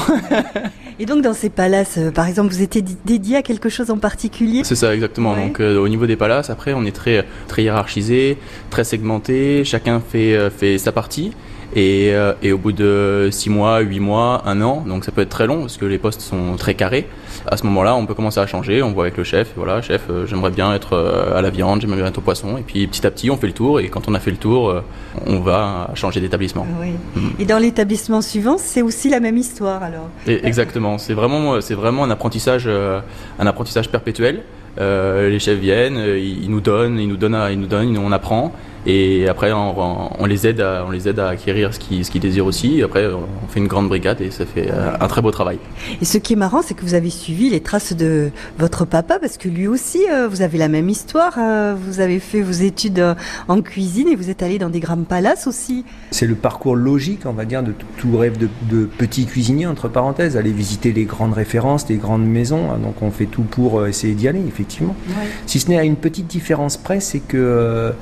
et 0.98 1.06
donc 1.06 1.22
dans 1.22 1.32
ces 1.32 1.48
palaces, 1.48 1.96
euh, 1.96 2.10
par 2.10 2.26
exemple, 2.26 2.52
vous 2.52 2.60
étiez 2.60 2.82
dédié 3.04 3.36
à 3.36 3.42
quelque 3.42 3.68
chose 3.68 3.92
en 3.92 3.98
particulier? 3.98 4.64
C'est 4.64 4.74
ça, 4.74 4.92
exactement. 4.92 5.36
Donc 5.36 5.60
au 5.60 5.88
niveau 5.88 6.06
des 6.06 6.16
palaces, 6.16 6.50
après, 6.50 6.72
on 6.72 6.84
est 6.84 6.94
très, 6.94 7.24
très 7.46 7.62
hiérarchisé, 7.62 8.36
très 8.70 8.82
segmenté, 8.82 9.62
chacun 9.64 10.00
fait, 10.00 10.50
fait 10.50 10.76
sa 10.78 10.90
partie. 10.90 11.32
Et, 11.76 12.14
et, 12.42 12.52
au 12.52 12.58
bout 12.58 12.72
de 12.72 13.28
6 13.30 13.50
mois, 13.50 13.80
8 13.80 14.00
mois, 14.00 14.42
1 14.46 14.62
an, 14.62 14.84
donc 14.88 15.04
ça 15.04 15.12
peut 15.12 15.20
être 15.20 15.28
très 15.28 15.46
long 15.46 15.60
parce 15.60 15.76
que 15.76 15.84
les 15.84 15.98
postes 15.98 16.22
sont 16.22 16.56
très 16.56 16.74
carrés 16.74 17.06
à 17.46 17.56
ce 17.56 17.64
moment-là, 17.66 17.94
on 17.94 18.06
peut 18.06 18.14
commencer 18.14 18.40
à 18.40 18.46
changer. 18.46 18.82
On 18.82 18.92
voit 18.92 19.04
avec 19.04 19.16
le 19.16 19.24
chef, 19.24 19.52
voilà, 19.56 19.82
chef, 19.82 20.02
euh, 20.10 20.26
j'aimerais 20.26 20.50
bien 20.50 20.74
être 20.74 20.94
euh, 20.94 21.36
à 21.36 21.42
la 21.42 21.50
viande, 21.50 21.80
j'aimerais 21.80 21.98
bien 21.98 22.06
être 22.06 22.18
au 22.18 22.22
poisson. 22.22 22.58
Et 22.58 22.62
puis 22.62 22.86
petit 22.86 23.06
à 23.06 23.10
petit, 23.10 23.30
on 23.30 23.36
fait 23.36 23.46
le 23.46 23.52
tour. 23.52 23.80
Et 23.80 23.88
quand 23.88 24.08
on 24.08 24.14
a 24.14 24.20
fait 24.20 24.30
le 24.30 24.36
tour, 24.36 24.70
euh, 24.70 24.82
on 25.26 25.40
va 25.40 25.90
changer 25.94 26.20
d'établissement. 26.20 26.64
Mm. 26.64 27.20
Et 27.38 27.44
dans 27.44 27.58
l'établissement 27.58 28.20
suivant, 28.20 28.58
c'est 28.58 28.82
aussi 28.82 29.08
la 29.08 29.20
même 29.20 29.36
histoire 29.36 29.82
alors? 29.82 30.08
exactement. 30.26 30.98
C'est 30.98 31.14
vraiment, 31.14 31.60
c'est 31.60 31.74
vraiment 31.74 32.04
un 32.04 32.10
apprentissage, 32.10 32.68
un 32.68 33.46
apprentissage 33.46 33.88
perpétuel. 33.90 34.42
les 34.78 35.38
chefs 35.38 35.58
viennent, 35.58 35.98
ils 35.98 36.50
nous 36.50 36.60
donnent, 36.60 36.98
ils 36.98 37.08
nous 37.08 37.16
donnent, 37.16 37.38
ils 37.50 37.58
nous 37.58 37.66
donnent, 37.66 37.96
on 37.98 38.12
apprend. 38.12 38.52
Et 38.90 39.28
après, 39.28 39.52
on, 39.52 40.24
les 40.24 40.46
aide 40.46 40.62
à, 40.62 40.82
on 40.88 40.90
les 40.90 41.08
aide 41.08 41.18
à 41.18 41.28
acquérir 41.28 41.74
ce 41.74 41.78
qu'ils 41.78 42.06
ce 42.06 42.16
désirent 42.16 42.46
aussi. 42.46 42.82
après, 42.82 43.06
on 43.06 43.46
fait 43.46 43.60
une 43.60 43.66
grande 43.66 43.86
brigade 43.86 44.22
et 44.22 44.30
ça 44.30 44.46
fait 44.46 44.70
euh, 44.70 44.92
un 44.98 45.08
très 45.08 45.20
beau 45.20 45.30
travail. 45.30 45.58
Et 46.00 46.06
ce 46.06 46.16
qui 46.16 46.32
est 46.32 46.36
marrant, 46.36 46.62
c'est 46.62 46.72
que 46.72 46.80
vous 46.80 46.94
avez 46.94 47.10
suivi 47.10 47.50
les 47.50 47.60
traces 47.60 47.92
de 47.92 48.30
votre 48.58 48.86
papa, 48.86 49.18
parce 49.18 49.36
que 49.36 49.50
lui 49.50 49.68
aussi, 49.68 50.00
euh, 50.10 50.26
vous 50.26 50.40
avez 50.40 50.56
la 50.56 50.68
même 50.68 50.88
histoire. 50.88 51.34
Euh, 51.38 51.74
vous 51.78 52.00
avez 52.00 52.18
fait 52.18 52.40
vos 52.40 52.52
études 52.52 53.04
en 53.46 53.60
cuisine 53.60 54.08
et 54.08 54.16
vous 54.16 54.30
êtes 54.30 54.42
allé 54.42 54.58
dans 54.58 54.70
des 54.70 54.80
grands 54.80 54.96
palaces 54.96 55.46
aussi. 55.46 55.84
C'est 56.10 56.26
le 56.26 56.34
parcours 56.34 56.74
logique, 56.74 57.26
on 57.26 57.34
va 57.34 57.44
dire, 57.44 57.62
de 57.62 57.74
tout, 57.98 58.16
rêve 58.16 58.38
de, 58.38 58.48
de, 58.70 58.86
petit 58.86 59.26
cuisinier, 59.26 59.66
entre 59.66 59.88
parenthèses, 59.88 60.38
aller 60.38 60.50
visiter 60.50 60.94
les 60.94 61.04
grandes 61.04 61.34
références, 61.34 61.86
les 61.90 61.96
grandes 61.96 62.26
maisons. 62.26 62.78
Donc 62.78 63.02
on 63.02 63.10
fait 63.10 63.26
tout 63.26 63.42
pour 63.42 63.86
essayer 63.86 64.14
d'y 64.14 64.28
aller, 64.28 64.42
effectivement. 64.48 64.96
Si 65.44 65.60
ce 65.60 65.68
n'est 65.68 65.78
à 65.78 65.84
une 65.84 65.96
petite 65.96 66.26
différence 66.26 66.78
près, 66.78 67.00
c'est 67.00 67.20
que 67.20 67.92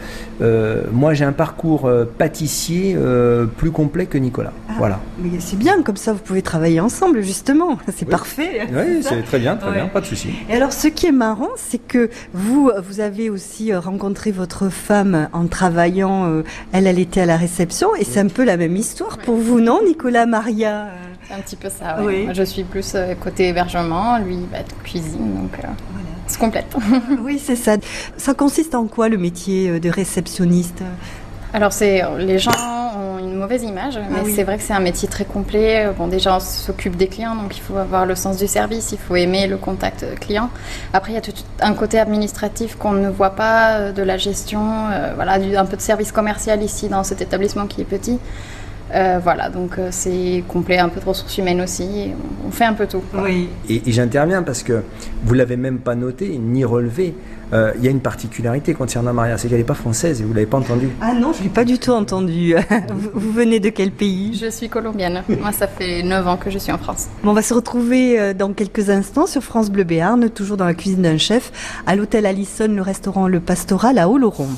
euh, 0.43 0.76
moi, 0.93 1.15
j'ai 1.15 1.25
un 1.25 1.33
parcours 1.33 1.87
euh, 1.87 2.05
pâtissier 2.05 2.95
euh, 2.97 3.47
plus 3.47 3.71
complet 3.71 4.07
que 4.07 4.19
Nicolas. 4.19 4.53
Ah, 4.69 4.75
voilà. 4.79 5.01
Mais 5.19 5.41
c'est 5.41 5.59
bien, 5.59 5.83
comme 5.83 5.97
ça, 5.97 6.13
vous 6.13 6.19
pouvez 6.19 6.43
travailler 6.43 6.81
ensemble, 6.81 7.23
justement. 7.23 7.79
C'est 7.97 8.09
parfait. 8.09 8.67
Oui, 8.71 9.03
c'est 9.03 9.23
très 9.23 9.39
bien, 9.39 9.57
très 9.57 9.73
bien, 9.73 9.87
pas 9.87 10.01
de 10.01 10.07
souci. 10.07 10.31
Et 10.49 10.55
alors, 10.55 10.73
ce 10.73 10.89
qui 10.89 11.07
est 11.07 11.13
marrant, 11.13 11.51
c'est 11.57 11.79
que 11.79 12.11
vous, 12.33 12.71
vous 12.87 13.01
avez 13.01 13.31
aussi 13.31 13.75
rencontré 13.75 14.31
votre 14.33 14.69
femme 14.69 15.29
en 15.33 15.47
travaillant. 15.47 16.43
elle, 16.73 16.87
elle 16.87 16.99
était 16.99 17.23
à 17.23 17.27
la 17.27 17.37
réception, 17.37 17.95
et 17.97 18.05
c'est 18.05 18.21
un 18.21 18.29
peu 18.29 18.45
la 18.45 18.57
même 18.57 18.77
histoire 18.77 19.19
pour 19.19 19.37
vous, 19.37 19.61
non, 19.61 19.81
Nicolas, 19.87 20.27
Maria 20.27 20.89
un 21.29 21.41
petit 21.41 21.57
peu 21.57 21.69
ça, 21.69 21.97
oui. 22.03 22.23
Moi, 22.25 22.35
je 22.35 22.45
suis 22.45 22.63
plus 22.63 22.97
côté 23.21 23.49
hébergement, 23.49 24.19
lui, 24.19 24.39
va 24.53 24.59
être 24.59 24.77
cuisine, 24.85 25.35
donc 25.35 25.59
complète. 26.39 26.75
oui, 27.23 27.41
c'est 27.43 27.57
ça. 27.57 27.77
Ça 28.17 28.35
consiste 28.35 28.75
en 28.75 28.87
quoi 28.87 29.09
le 29.09 29.19
métier 29.19 29.71
euh, 29.71 29.81
de 29.81 29.91
réceptionniste? 29.91 30.83
Alors 31.53 31.73
c'est 31.73 32.03
les 32.19 32.39
gens 32.39 32.51
ont 32.97 33.19
une 33.19 33.35
mauvaise 33.35 33.63
image, 33.63 33.99
mais 34.11 34.19
ah 34.21 34.29
c'est 34.35 34.43
vrai 34.43 34.59
que 34.59 34.63
c'est 34.63 34.73
un 34.73 34.81
métier 34.81 35.09
très 35.09 35.25
complet. 35.25 35.89
Bon 35.97 36.07
déjà 36.07 36.37
on 36.37 36.41
s'occupe 36.41 36.97
des 36.97 37.07
clients, 37.07 37.35
donc 37.35 37.57
il 37.57 37.61
faut 37.61 37.77
avoir 37.77 38.05
le 38.05 38.15
sens 38.15 38.37
du 38.37 38.47
service, 38.47 38.93
il 38.93 38.99
faut 38.99 39.17
aimer 39.17 39.47
le 39.47 39.57
contact 39.57 40.05
client. 40.21 40.51
Après 40.93 41.13
il 41.13 41.15
y 41.15 41.19
a 41.19 41.23
tout 41.23 41.33
un 41.61 41.73
côté 41.75 41.99
administratif 41.99 42.77
qu'on 42.77 42.93
ne 42.93 43.09
voit 43.09 43.31
pas, 43.31 43.77
euh, 43.79 43.93
de 43.93 44.03
la 44.03 44.19
gestion, 44.19 44.61
euh, 44.91 45.13
voilà, 45.15 45.35
un 45.35 45.65
peu 45.65 45.77
de 45.77 45.83
service 45.83 46.13
commercial 46.13 46.63
ici 46.63 46.89
dans 46.89 47.05
cet 47.05 47.23
établissement 47.23 47.67
qui 47.67 47.81
est 47.81 47.85
petit. 47.85 48.19
Euh, 48.95 49.19
voilà, 49.23 49.49
donc 49.49 49.79
euh, 49.79 49.89
c'est 49.91 50.45
complet, 50.47 50.79
un 50.79 50.89
peu 50.89 51.01
de 51.01 51.05
ressources 51.05 51.37
humaines 51.39 51.61
aussi. 51.61 52.13
On 52.47 52.51
fait 52.51 52.65
un 52.65 52.75
peu 52.75 52.87
tout. 52.87 53.03
Oui. 53.15 53.49
Et, 53.69 53.83
j'interviens 53.87 54.43
parce 54.43 54.63
que 54.63 54.83
vous 55.25 55.35
l'avez 55.35 55.57
même 55.57 55.79
pas 55.79 55.95
noté 55.95 56.39
ni 56.39 56.65
relevé. 56.65 57.15
Euh, 57.53 57.73
il 57.79 57.85
y 57.85 57.89
a 57.89 57.91
une 57.91 58.01
particularité 58.01 58.75
concernant 58.75 59.13
Maria, 59.13 59.39
c'est 59.39 59.49
qu'elle 59.49 59.59
n'est 59.59 59.65
pas 59.65 59.75
française 59.75 60.21
et 60.21 60.25
vous 60.25 60.35
l'avez 60.35 60.47
pas 60.47 60.59
entendue. 60.59 60.89
Ah 61.01 61.15
non, 61.15 61.33
je 61.33 61.45
l'ai 61.45 61.49
pas 61.49 61.65
du 61.65 61.79
tout 61.79 61.93
entendue. 61.93 62.57
vous, 63.15 63.33
venez 63.33 63.61
de 63.61 63.69
quel 63.69 63.93
pays? 63.93 64.35
Je 64.35 64.51
suis 64.51 64.69
colombienne. 64.69 65.23
Moi, 65.29 65.53
ça 65.53 65.69
fait 65.69 66.03
9 66.03 66.27
ans 66.27 66.37
que 66.37 66.51
je 66.51 66.59
suis 66.59 66.73
en 66.73 66.79
France. 66.79 67.07
Bon, 67.23 67.31
on 67.31 67.35
va 67.35 67.43
se 67.43 67.55
retrouver 67.55 68.35
dans 68.35 68.53
quelques 68.53 68.91
instants 68.91 69.27
sur 69.27 69.43
France 69.43 69.71
Bleu 69.71 69.85
Béarn, 69.85 70.29
toujours 70.31 70.57
dans 70.57 70.65
la 70.65 70.75
cuisine 70.75 71.03
d'un 71.03 71.19
chef, 71.19 71.83
à 71.87 71.95
l'hôtel 71.95 72.27
Allison, 72.27 72.69
le 72.69 72.83
restaurant 72.83 73.29
Le 73.29 73.39
Pastoral 73.39 73.99
à 73.99 74.09
Oloron. 74.09 74.49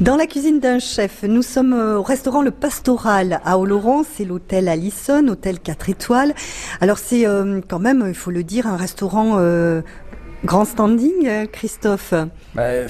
Dans 0.00 0.14
la 0.14 0.28
cuisine 0.28 0.60
d'un 0.60 0.78
chef, 0.78 1.24
nous 1.24 1.42
sommes 1.42 1.72
au 1.72 2.02
restaurant 2.02 2.40
Le 2.40 2.52
Pastoral 2.52 3.40
à 3.44 3.58
Oloron, 3.58 4.04
c'est 4.04 4.24
l'hôtel 4.24 4.68
Allison, 4.68 5.26
hôtel 5.26 5.58
4 5.58 5.90
étoiles. 5.90 6.34
Alors 6.80 6.98
c'est 6.98 7.26
euh, 7.26 7.60
quand 7.66 7.80
même, 7.80 8.04
il 8.06 8.14
faut 8.14 8.30
le 8.30 8.44
dire, 8.44 8.68
un 8.68 8.76
restaurant 8.76 9.38
euh, 9.38 9.82
Grand 10.44 10.64
standing, 10.64 11.26
euh, 11.26 11.46
Christophe 11.50 12.14
bah, 12.54 12.86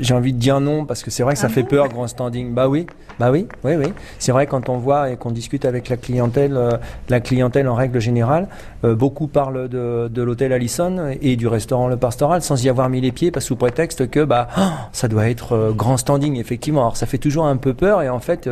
J'ai 0.00 0.14
envie 0.14 0.32
de 0.32 0.38
dire 0.38 0.60
non, 0.60 0.84
parce 0.84 1.04
que 1.04 1.12
c'est 1.12 1.22
vrai 1.22 1.34
que 1.34 1.40
ça 1.40 1.46
ah 1.48 1.52
fait 1.52 1.62
peur, 1.62 1.88
grand 1.88 2.08
standing. 2.08 2.52
Bah 2.52 2.68
oui, 2.68 2.86
bah 3.20 3.30
oui, 3.30 3.46
oui, 3.62 3.76
oui. 3.76 3.92
C'est 4.18 4.32
vrai 4.32 4.48
quand 4.48 4.68
on 4.68 4.78
voit 4.78 5.10
et 5.10 5.16
qu'on 5.16 5.30
discute 5.30 5.64
avec 5.64 5.88
la 5.90 5.96
clientèle, 5.96 6.56
euh, 6.56 6.72
la 7.08 7.20
clientèle 7.20 7.68
en 7.68 7.76
règle 7.76 8.00
générale, 8.00 8.48
euh, 8.82 8.96
beaucoup 8.96 9.28
parlent 9.28 9.68
de, 9.68 10.10
de 10.12 10.22
l'hôtel 10.22 10.52
Allison 10.52 11.14
et 11.22 11.36
du 11.36 11.46
restaurant 11.46 11.86
Le 11.86 11.96
Pastoral 11.96 12.42
sans 12.42 12.64
y 12.64 12.68
avoir 12.68 12.88
mis 12.88 13.00
les 13.00 13.12
pieds, 13.12 13.30
parce 13.30 13.46
sous 13.46 13.56
prétexte 13.56 14.10
que 14.10 14.24
bah 14.24 14.48
oh, 14.58 14.62
ça 14.90 15.06
doit 15.06 15.30
être 15.30 15.72
grand 15.76 15.98
standing, 15.98 16.36
effectivement. 16.36 16.80
Alors 16.80 16.96
ça 16.96 17.06
fait 17.06 17.18
toujours 17.18 17.46
un 17.46 17.58
peu 17.58 17.74
peur 17.74 18.02
et 18.02 18.08
en 18.08 18.18
fait, 18.18 18.50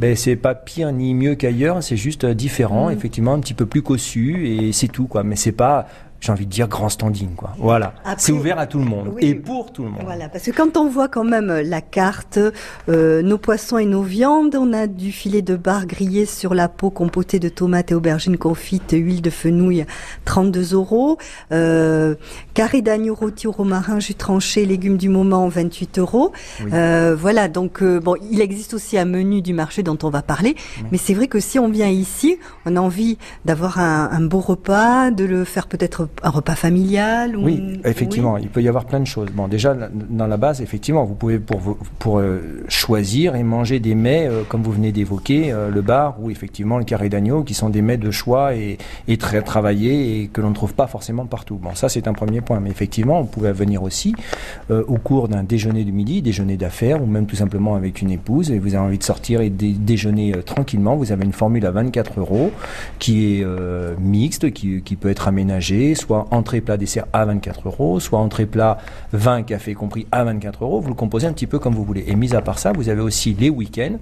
ben, 0.00 0.16
c'est 0.16 0.36
pas 0.36 0.54
pire 0.54 0.92
ni 0.92 1.14
mieux 1.14 1.34
qu'ailleurs, 1.34 1.82
c'est 1.82 1.98
juste 1.98 2.24
différent, 2.24 2.88
mm. 2.88 2.92
effectivement, 2.92 3.34
un 3.34 3.40
petit 3.40 3.54
peu 3.54 3.66
plus 3.66 3.82
cossu 3.82 4.48
et 4.48 4.72
c'est 4.72 4.88
tout 4.88 5.08
quoi. 5.08 5.24
Mais 5.24 5.36
c'est 5.36 5.52
pas 5.52 5.86
j'ai 6.22 6.30
envie 6.30 6.46
de 6.46 6.50
dire 6.50 6.68
grand 6.68 6.88
standing 6.88 7.34
quoi. 7.34 7.50
Voilà. 7.58 7.94
C'est 8.16 8.30
ouvert 8.30 8.58
à 8.58 8.66
tout 8.66 8.78
le 8.78 8.84
monde 8.84 9.14
et 9.18 9.34
pour 9.34 9.72
tout 9.72 9.82
le 9.82 9.90
monde. 9.90 10.02
Voilà, 10.04 10.28
parce 10.28 10.44
que 10.44 10.52
quand 10.52 10.76
on 10.76 10.88
voit 10.88 11.08
quand 11.08 11.24
même 11.24 11.52
la 11.64 11.80
carte, 11.80 12.38
euh, 12.88 13.22
nos 13.22 13.38
poissons 13.38 13.76
et 13.76 13.86
nos 13.86 14.02
viandes, 14.02 14.54
on 14.54 14.72
a 14.72 14.86
du 14.86 15.10
filet 15.10 15.42
de 15.42 15.56
bar 15.56 15.86
grillé 15.86 16.24
sur 16.24 16.54
la 16.54 16.68
peau 16.68 16.90
compoté 16.90 17.40
de 17.40 17.48
tomates 17.48 17.90
et 17.90 17.94
aubergines 17.94 18.38
confites, 18.38 18.92
huile 18.92 19.20
de 19.20 19.30
fenouil, 19.30 19.84
32 20.24 20.74
euros. 20.74 21.18
Euh, 21.50 22.14
carré 22.54 22.82
d'agneau 22.82 23.16
rôti 23.16 23.48
au 23.48 23.52
romarin, 23.52 23.98
jus 23.98 24.14
tranché, 24.14 24.64
légumes 24.64 24.98
du 24.98 25.08
moment, 25.08 25.48
28 25.48 25.98
euros. 25.98 26.32
Euh, 26.72 27.16
voilà, 27.18 27.48
donc 27.48 27.82
euh, 27.82 27.98
bon, 27.98 28.14
il 28.30 28.40
existe 28.40 28.74
aussi 28.74 28.96
un 28.96 29.06
menu 29.06 29.42
du 29.42 29.54
marché 29.54 29.82
dont 29.82 29.98
on 30.04 30.10
va 30.10 30.22
parler, 30.22 30.54
mais 30.92 30.98
c'est 30.98 31.14
vrai 31.14 31.26
que 31.26 31.40
si 31.40 31.58
on 31.58 31.68
vient 31.68 31.88
ici, 31.88 32.38
on 32.64 32.76
a 32.76 32.80
envie 32.80 33.18
d'avoir 33.44 33.80
un, 33.80 34.08
un 34.12 34.20
beau 34.20 34.40
repas, 34.40 35.10
de 35.10 35.24
le 35.24 35.44
faire 35.44 35.66
peut-être 35.66 36.06
un 36.22 36.30
repas 36.30 36.54
familial 36.54 37.36
Oui, 37.36 37.80
effectivement, 37.84 38.36
il 38.36 38.48
peut 38.48 38.62
y 38.62 38.68
avoir 38.68 38.84
plein 38.84 39.00
de 39.00 39.06
choses. 39.06 39.28
Bon, 39.34 39.48
déjà, 39.48 39.74
dans 39.74 40.26
la 40.26 40.36
base, 40.36 40.60
effectivement, 40.60 41.04
vous 41.04 41.14
pouvez 41.14 41.38
pour, 41.38 41.76
pour 41.98 42.18
euh, 42.18 42.64
choisir 42.68 43.34
et 43.34 43.42
manger 43.42 43.80
des 43.80 43.94
mets, 43.94 44.26
euh, 44.28 44.42
comme 44.48 44.62
vous 44.62 44.72
venez 44.72 44.92
d'évoquer, 44.92 45.52
euh, 45.52 45.70
le 45.70 45.80
bar 45.80 46.16
ou 46.20 46.30
effectivement 46.30 46.78
le 46.78 46.84
carré 46.84 47.08
d'agneau, 47.08 47.42
qui 47.42 47.54
sont 47.54 47.70
des 47.70 47.82
mets 47.82 47.96
de 47.96 48.10
choix 48.10 48.54
et, 48.54 48.78
et 49.08 49.16
très 49.16 49.42
travaillés 49.42 50.22
et 50.22 50.28
que 50.28 50.40
l'on 50.40 50.50
ne 50.50 50.54
trouve 50.54 50.74
pas 50.74 50.86
forcément 50.86 51.26
partout. 51.26 51.56
Bon, 51.56 51.74
ça, 51.74 51.88
c'est 51.88 52.06
un 52.06 52.12
premier 52.12 52.40
point. 52.40 52.60
Mais 52.60 52.70
effectivement, 52.70 53.20
vous 53.22 53.28
pouvez 53.28 53.52
venir 53.52 53.82
aussi 53.82 54.14
au 54.70 54.96
cours 54.96 55.28
d'un 55.28 55.42
déjeuner 55.42 55.84
du 55.84 55.92
midi, 55.92 56.22
déjeuner 56.22 56.56
d'affaires, 56.56 57.02
ou 57.02 57.06
même 57.06 57.26
tout 57.26 57.36
simplement 57.36 57.74
avec 57.74 58.00
une 58.00 58.10
épouse, 58.10 58.50
et 58.50 58.58
vous 58.58 58.74
avez 58.74 58.84
envie 58.84 58.98
de 58.98 59.02
sortir 59.02 59.40
et 59.40 59.50
déjeuner 59.50 60.32
tranquillement. 60.44 60.96
Vous 60.96 61.12
avez 61.12 61.24
une 61.24 61.32
formule 61.32 61.66
à 61.66 61.70
24 61.70 62.20
euros 62.20 62.52
qui 62.98 63.40
est 63.40 63.46
mixte, 64.00 64.52
qui, 64.52 64.82
qui 64.82 64.96
peut 64.96 65.10
être 65.10 65.28
aménagée, 65.28 65.94
soit 66.02 66.26
entrée 66.30 66.60
plat 66.60 66.76
dessert 66.76 67.06
à 67.12 67.24
24 67.24 67.68
euros, 67.68 68.00
soit 68.00 68.18
entrée 68.18 68.46
plat 68.46 68.78
vin 69.12 69.42
café 69.42 69.74
compris 69.74 70.06
à 70.12 70.24
24 70.24 70.64
euros. 70.64 70.80
Vous 70.80 70.88
le 70.88 70.94
composez 70.94 71.26
un 71.26 71.32
petit 71.32 71.46
peu 71.46 71.58
comme 71.58 71.74
vous 71.74 71.84
voulez. 71.84 72.04
Et 72.06 72.14
mis 72.14 72.34
à 72.34 72.42
part 72.42 72.58
ça, 72.58 72.72
vous 72.72 72.88
avez 72.88 73.00
aussi 73.00 73.34
les 73.34 73.50
week-ends 73.50 73.98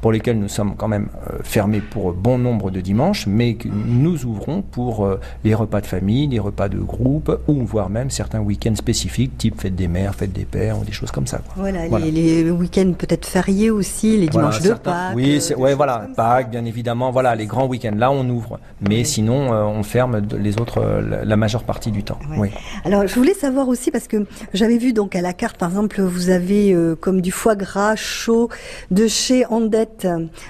pour 0.00 0.12
lesquels 0.12 0.38
nous 0.38 0.48
sommes 0.48 0.76
quand 0.76 0.88
même 0.88 1.08
euh, 1.30 1.38
fermés 1.42 1.80
pour 1.80 2.12
bon 2.12 2.38
nombre 2.38 2.70
de 2.70 2.80
dimanches, 2.80 3.26
mais 3.26 3.54
que 3.54 3.68
nous 3.68 4.24
ouvrons 4.26 4.62
pour 4.62 5.04
euh, 5.04 5.18
les 5.44 5.54
repas 5.54 5.80
de 5.80 5.86
famille, 5.86 6.28
les 6.28 6.38
repas 6.38 6.68
de 6.68 6.78
groupe, 6.78 7.36
ou 7.48 7.64
voire 7.64 7.90
même 7.90 8.10
certains 8.10 8.40
week-ends 8.40 8.76
spécifiques, 8.76 9.36
type 9.38 9.60
fête 9.60 9.74
des 9.74 9.88
mères, 9.88 10.14
fête 10.14 10.32
des 10.32 10.44
pères, 10.44 10.78
ou 10.78 10.84
des 10.84 10.92
choses 10.92 11.10
comme 11.10 11.26
ça. 11.26 11.40
Voilà, 11.56 11.88
Les, 11.98 12.48
week-ends 12.50 12.92
peut-être 12.96 13.26
fériés 13.26 13.70
aussi, 13.70 14.16
les 14.16 14.28
dimanches 14.28 14.62
de 14.62 14.74
Pâques. 14.74 15.16
Oui, 15.16 15.40
euh, 15.50 15.56
ouais, 15.56 15.74
voilà, 15.74 16.06
Pâques, 16.16 16.50
bien 16.50 16.64
évidemment, 16.64 17.10
voilà, 17.10 17.34
les 17.34 17.46
grands 17.46 17.66
week-ends, 17.66 17.96
là 17.96 18.12
on 18.12 18.28
ouvre, 18.28 18.60
mais 18.80 19.02
sinon 19.04 19.50
on 19.50 19.82
ferme 19.82 20.22
les 20.38 20.60
autres 20.60 20.80
la 21.24 21.36
majeure 21.38 21.64
partie 21.64 21.90
du 21.90 22.02
temps. 22.02 22.18
Oui. 22.36 22.48
Alors 22.84 23.06
je 23.06 23.14
voulais 23.14 23.34
savoir 23.34 23.68
aussi, 23.68 23.90
parce 23.90 24.08
que 24.08 24.26
j'avais 24.52 24.78
vu 24.78 24.92
donc 24.92 25.16
à 25.16 25.22
la 25.22 25.32
carte, 25.32 25.56
par 25.56 25.70
exemple, 25.70 26.00
vous 26.02 26.30
avez 26.30 26.76
comme 27.00 27.20
du 27.20 27.30
foie 27.30 27.56
gras 27.56 27.96
chaud 27.96 28.48
de 28.90 29.06
chez 29.06 29.46
Andette 29.46 30.06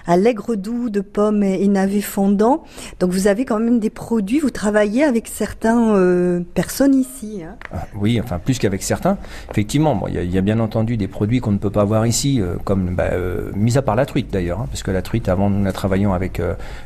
à 0.07 0.16
l'aigre 0.16 0.57
doux 0.57 0.90
de 0.90 1.00
pommes 1.00 1.42
et 1.42 1.66
navets 1.68 2.00
fondants. 2.00 2.64
Donc 3.00 3.11
vous 3.11 3.26
avez 3.26 3.45
quand 3.45 3.59
même 3.59 3.78
des 3.78 3.90
produits, 3.90 4.38
vous 4.38 4.50
travaillez 4.50 5.04
avec 5.04 5.28
certaines 5.28 5.92
euh, 5.95 6.40
personnes 6.54 6.95
ici. 6.95 7.42
Hein. 7.45 7.57
Ah, 7.73 7.87
oui, 7.95 8.21
enfin 8.23 8.38
plus 8.38 8.59
qu'avec 8.59 8.83
certains. 8.83 9.18
Effectivement, 9.50 10.07
il 10.09 10.33
y, 10.33 10.38
a 10.38 10.40
bien 10.40 10.61
entendu 10.61 10.97
des 10.97 11.09
produits 11.09 11.40
qu'on 11.40 11.52
ne 11.52 11.59
peut 11.59 11.71
pas 11.71 11.83
avoir 11.83 12.07
ici, 12.07 12.40
euh, 12.40 12.57
comme 12.64 12.95
bah, 12.95 13.11
euh, 13.12 13.50
mis 13.54 13.78
à 13.78 13.83
part 13.83 13.97
la 13.97 14.07
truite 14.07 14.33
d'ailleurs, 14.33 14.61
hein, 14.61 14.66
parce 14.71 14.83
que 14.83 14.90
la 14.90 15.02
truite 15.02 15.28
avant 15.28 15.50
nous 15.50 15.64
la 15.64 15.73
travaillions 15.73 16.12
avec 16.12 16.40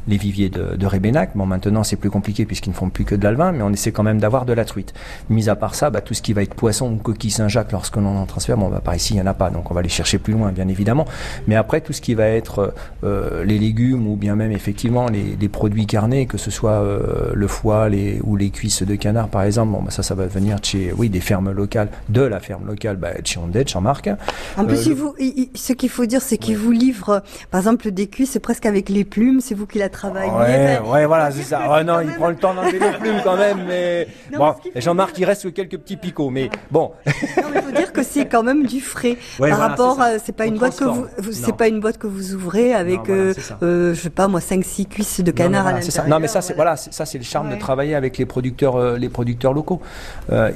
les 0.08 0.16
viviers 0.16 0.48
de, 0.48 0.76
de 0.76 0.86
Rébénac. 0.86 1.36
Bon 1.36 1.46
maintenant 1.46 1.84
c'est 1.84 1.96
plus 1.96 2.10
compliqué 2.10 2.44
puisqu'ils 2.44 2.70
ne 2.70 2.74
font 2.74 2.90
plus 2.90 3.04
que 3.04 3.14
de 3.14 3.24
l'alvin, 3.24 3.52
mais 3.52 3.62
on 3.62 3.72
essaie 3.82 3.92
quand 3.92 4.02
même 4.02 4.18
d'avoir 4.18 4.44
de 4.44 4.52
la 4.52 4.64
truite. 4.64 4.94
Mis 5.28 5.48
à 5.48 5.56
part 5.56 5.74
ça, 5.74 5.90
bah, 5.90 6.00
tout 6.00 6.14
ce 6.14 6.22
qui 6.22 6.32
va 6.32 6.42
être 6.42 6.54
poisson 6.54 6.92
ou 6.92 6.96
coquille 6.96 7.30
Saint-Jacques 7.30 7.72
lorsque 7.72 7.96
l'on 7.96 8.16
en 8.16 8.26
transfère, 8.26 8.56
bon 8.56 8.68
bah, 8.68 8.80
par 8.82 8.94
ici 8.94 9.14
il 9.14 9.16
n'y 9.16 9.22
en 9.22 9.26
a 9.26 9.34
pas, 9.34 9.50
donc 9.50 9.70
on 9.70 9.74
va 9.74 9.80
aller 9.80 9.88
chercher 9.88 10.18
plus 10.18 10.32
loin 10.32 10.52
bien 10.52 10.68
évidemment. 10.68 11.06
Mais 11.46 11.56
après 11.56 11.80
tout 11.80 11.92
ce 11.92 12.00
qui 12.00 12.14
va 12.14 12.26
être 12.26 12.74
euh, 13.04 13.44
les 13.44 13.58
légumes 13.58 14.06
ou 14.06 14.16
bien 14.16 14.36
même 14.36 14.52
effectivement 14.52 15.08
les, 15.08 15.48
produits 15.48 15.86
carnés, 15.86 16.26
que 16.26 16.38
ce 16.38 16.50
soit 16.50 16.82
euh, 16.82 17.32
le 17.34 17.46
foie 17.46 17.88
les, 17.88 18.20
ou 18.22 18.36
les 18.36 18.50
cuisses 18.50 18.82
de 18.82 18.94
canard 18.94 19.28
par 19.28 19.42
exemple. 19.42 19.72
Bon, 19.72 19.82
bah, 19.82 19.90
ça, 19.90 20.02
ça 20.02 20.14
va 20.14 20.26
venir 20.26 20.60
de 20.60 20.64
chez 20.64 20.92
oui 20.96 21.08
des 21.10 21.20
fermes 21.20 21.50
locales, 21.50 21.88
de 22.08 22.22
la 22.22 22.40
ferme 22.40 22.66
locale, 22.66 22.96
bah, 22.96 23.10
de 23.20 23.26
chez 23.26 23.38
Ondet, 23.38 23.64
chez 23.66 23.80
Marc. 23.80 24.08
En 24.56 24.64
plus, 24.64 24.88
euh, 24.88 24.94
vous, 24.94 25.14
ce 25.54 25.72
qu'il 25.72 25.90
faut 25.90 26.06
dire, 26.06 26.22
c'est 26.22 26.38
qu'il 26.38 26.56
vous 26.56 26.70
livre, 26.70 27.22
par 27.50 27.60
exemple, 27.60 27.90
des 27.90 28.06
cuisses 28.06 28.38
presque 28.42 28.66
avec 28.66 28.88
les 28.88 29.04
plumes. 29.04 29.40
C'est 29.40 29.54
vous 29.54 29.66
qui 29.66 29.78
la 29.78 29.88
travaillé. 29.88 30.30
Ouais, 30.30 31.06
voilà, 31.06 31.30
c'est 31.32 31.42
ça. 31.42 31.60
Oh, 31.68 31.82
non, 31.84 32.00
il 32.00 32.12
prend 32.12 32.28
le 32.28 32.36
temps 32.36 32.54
d'enlever 32.54 32.78
les 32.78 32.98
plumes 32.98 33.20
quand 33.24 33.36
même, 33.36 33.66
mais 33.72 34.38
bon, 34.38 34.54
Jean-Marc, 34.76 35.18
il 35.18 35.24
reste 35.24 35.52
quelques 35.52 35.78
petits 35.78 35.96
picots, 35.96 36.30
mais 36.30 36.50
bon. 36.70 36.92
non, 37.36 37.48
mais 37.52 37.62
faut 37.62 37.70
dire 37.72 37.92
que 37.92 38.02
c'est 38.02 38.26
quand 38.26 38.42
même 38.42 38.66
du 38.66 38.80
frais 38.80 39.16
par 39.38 39.58
rapport. 39.58 39.98
C'est 40.24 40.36
pas 40.36 40.46
une 40.46 40.58
boîte 40.58 40.78
que 40.78 40.84
vous, 40.84 41.06
c'est 41.32 41.56
pas 41.56 41.68
une 41.68 41.80
boîte 41.80 41.98
que 41.98 42.06
vous 42.06 42.34
ouvrez 42.34 42.74
avec, 42.74 43.08
euh, 43.08 43.34
euh, 43.62 43.94
je 43.94 44.00
sais 44.00 44.10
pas 44.10 44.28
moi, 44.28 44.40
5-6 44.40 44.86
cuisses 44.88 45.20
de 45.20 45.30
canard 45.30 45.66
à 45.66 45.72
l'intérieur. 45.72 46.08
Non, 46.08 46.20
mais 46.20 46.28
ça, 46.28 46.40
c'est 46.40 46.54
voilà, 46.54 46.76
ça 46.76 47.06
c'est 47.06 47.18
le 47.18 47.24
charme 47.24 47.50
de 47.50 47.56
travailler 47.56 47.94
avec 47.94 48.18
les 48.18 48.26
producteurs, 48.26 48.76
euh, 48.76 48.96
les 48.96 49.08
producteurs 49.08 49.52
locaux. 49.52 49.80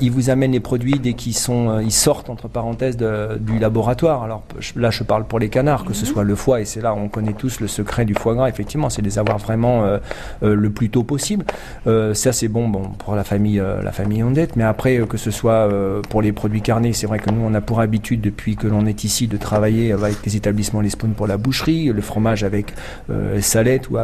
ils 0.01 0.11
vous 0.11 0.31
amènent 0.31 0.53
les 0.53 0.61
produits 0.61 0.99
dès 0.99 1.15
qu'ils 1.15 1.37
sont, 1.37 1.81
ils 1.81 1.93
sortent 1.93 2.31
entre 2.31 2.49
parenthèses 2.49 2.97
du 2.97 3.59
laboratoire. 3.59 4.23
Alors 4.23 4.43
là, 4.75 4.91
je 4.91 5.03
parle 5.03 5.27
pour 5.27 5.39
les 5.39 5.49
canards, 5.49 5.85
que 5.85 5.93
ce 5.93 6.05
mhm. 6.05 6.13
soit 6.13 6.25
le 6.25 6.35
foie, 6.35 6.61
et 6.61 6.65
c'est 6.65 6.81
là 6.81 6.95
on 6.95 7.09
connaît 7.09 7.33
tous 7.33 7.61
le 7.61 7.69
secret 7.69 8.05
du 8.05 8.15
foie 8.15 8.35
gras. 8.35 8.49
Effectivement, 8.49 8.91
c'est 8.91 9.03
de 9.03 9.07
les 9.07 9.19
avoir 9.19 9.39
vraiment 9.39 9.99
le 10.43 10.71
plus 10.71 10.91
tôt 10.91 11.03
possible. 11.03 11.45
ça, 11.87 12.33
c'est 12.33 12.49
bon, 12.49 12.69
bon 12.69 12.91
la 13.15 13.25
famille, 13.25 13.63
la 13.83 13.93
famille 13.93 14.23
Ondette. 14.23 14.57
Mais 14.57 14.65
après, 14.65 15.01
que 15.09 15.17
ce 15.17 15.31
soit 15.31 15.69
pour 16.09 16.23
les 16.23 16.33
produits 16.33 16.63
carnés, 16.63 16.93
c'est 16.93 17.07
vrai 17.07 17.19
que 17.19 17.31
nous, 17.31 17.43
on 17.43 17.55
a 17.55 17.61
pour 17.61 17.81
habitude 17.81 18.21
depuis 18.21 18.57
que 18.57 18.67
l'on 18.67 18.87
est 18.87 19.05
ici 19.05 19.29
de 19.29 19.37
travailler 19.37 19.93
avec 19.93 20.25
les 20.25 20.37
établissements 20.37 20.81
Les 20.81 20.91
Spoons 20.91 21.11
pour 21.11 21.27
la 21.27 21.37
boucherie, 21.37 21.87
le 21.87 22.01
fromage 22.01 22.45
avec 22.45 22.75
euh, 23.11 23.41
Salette 23.41 23.89
ou 23.91 23.99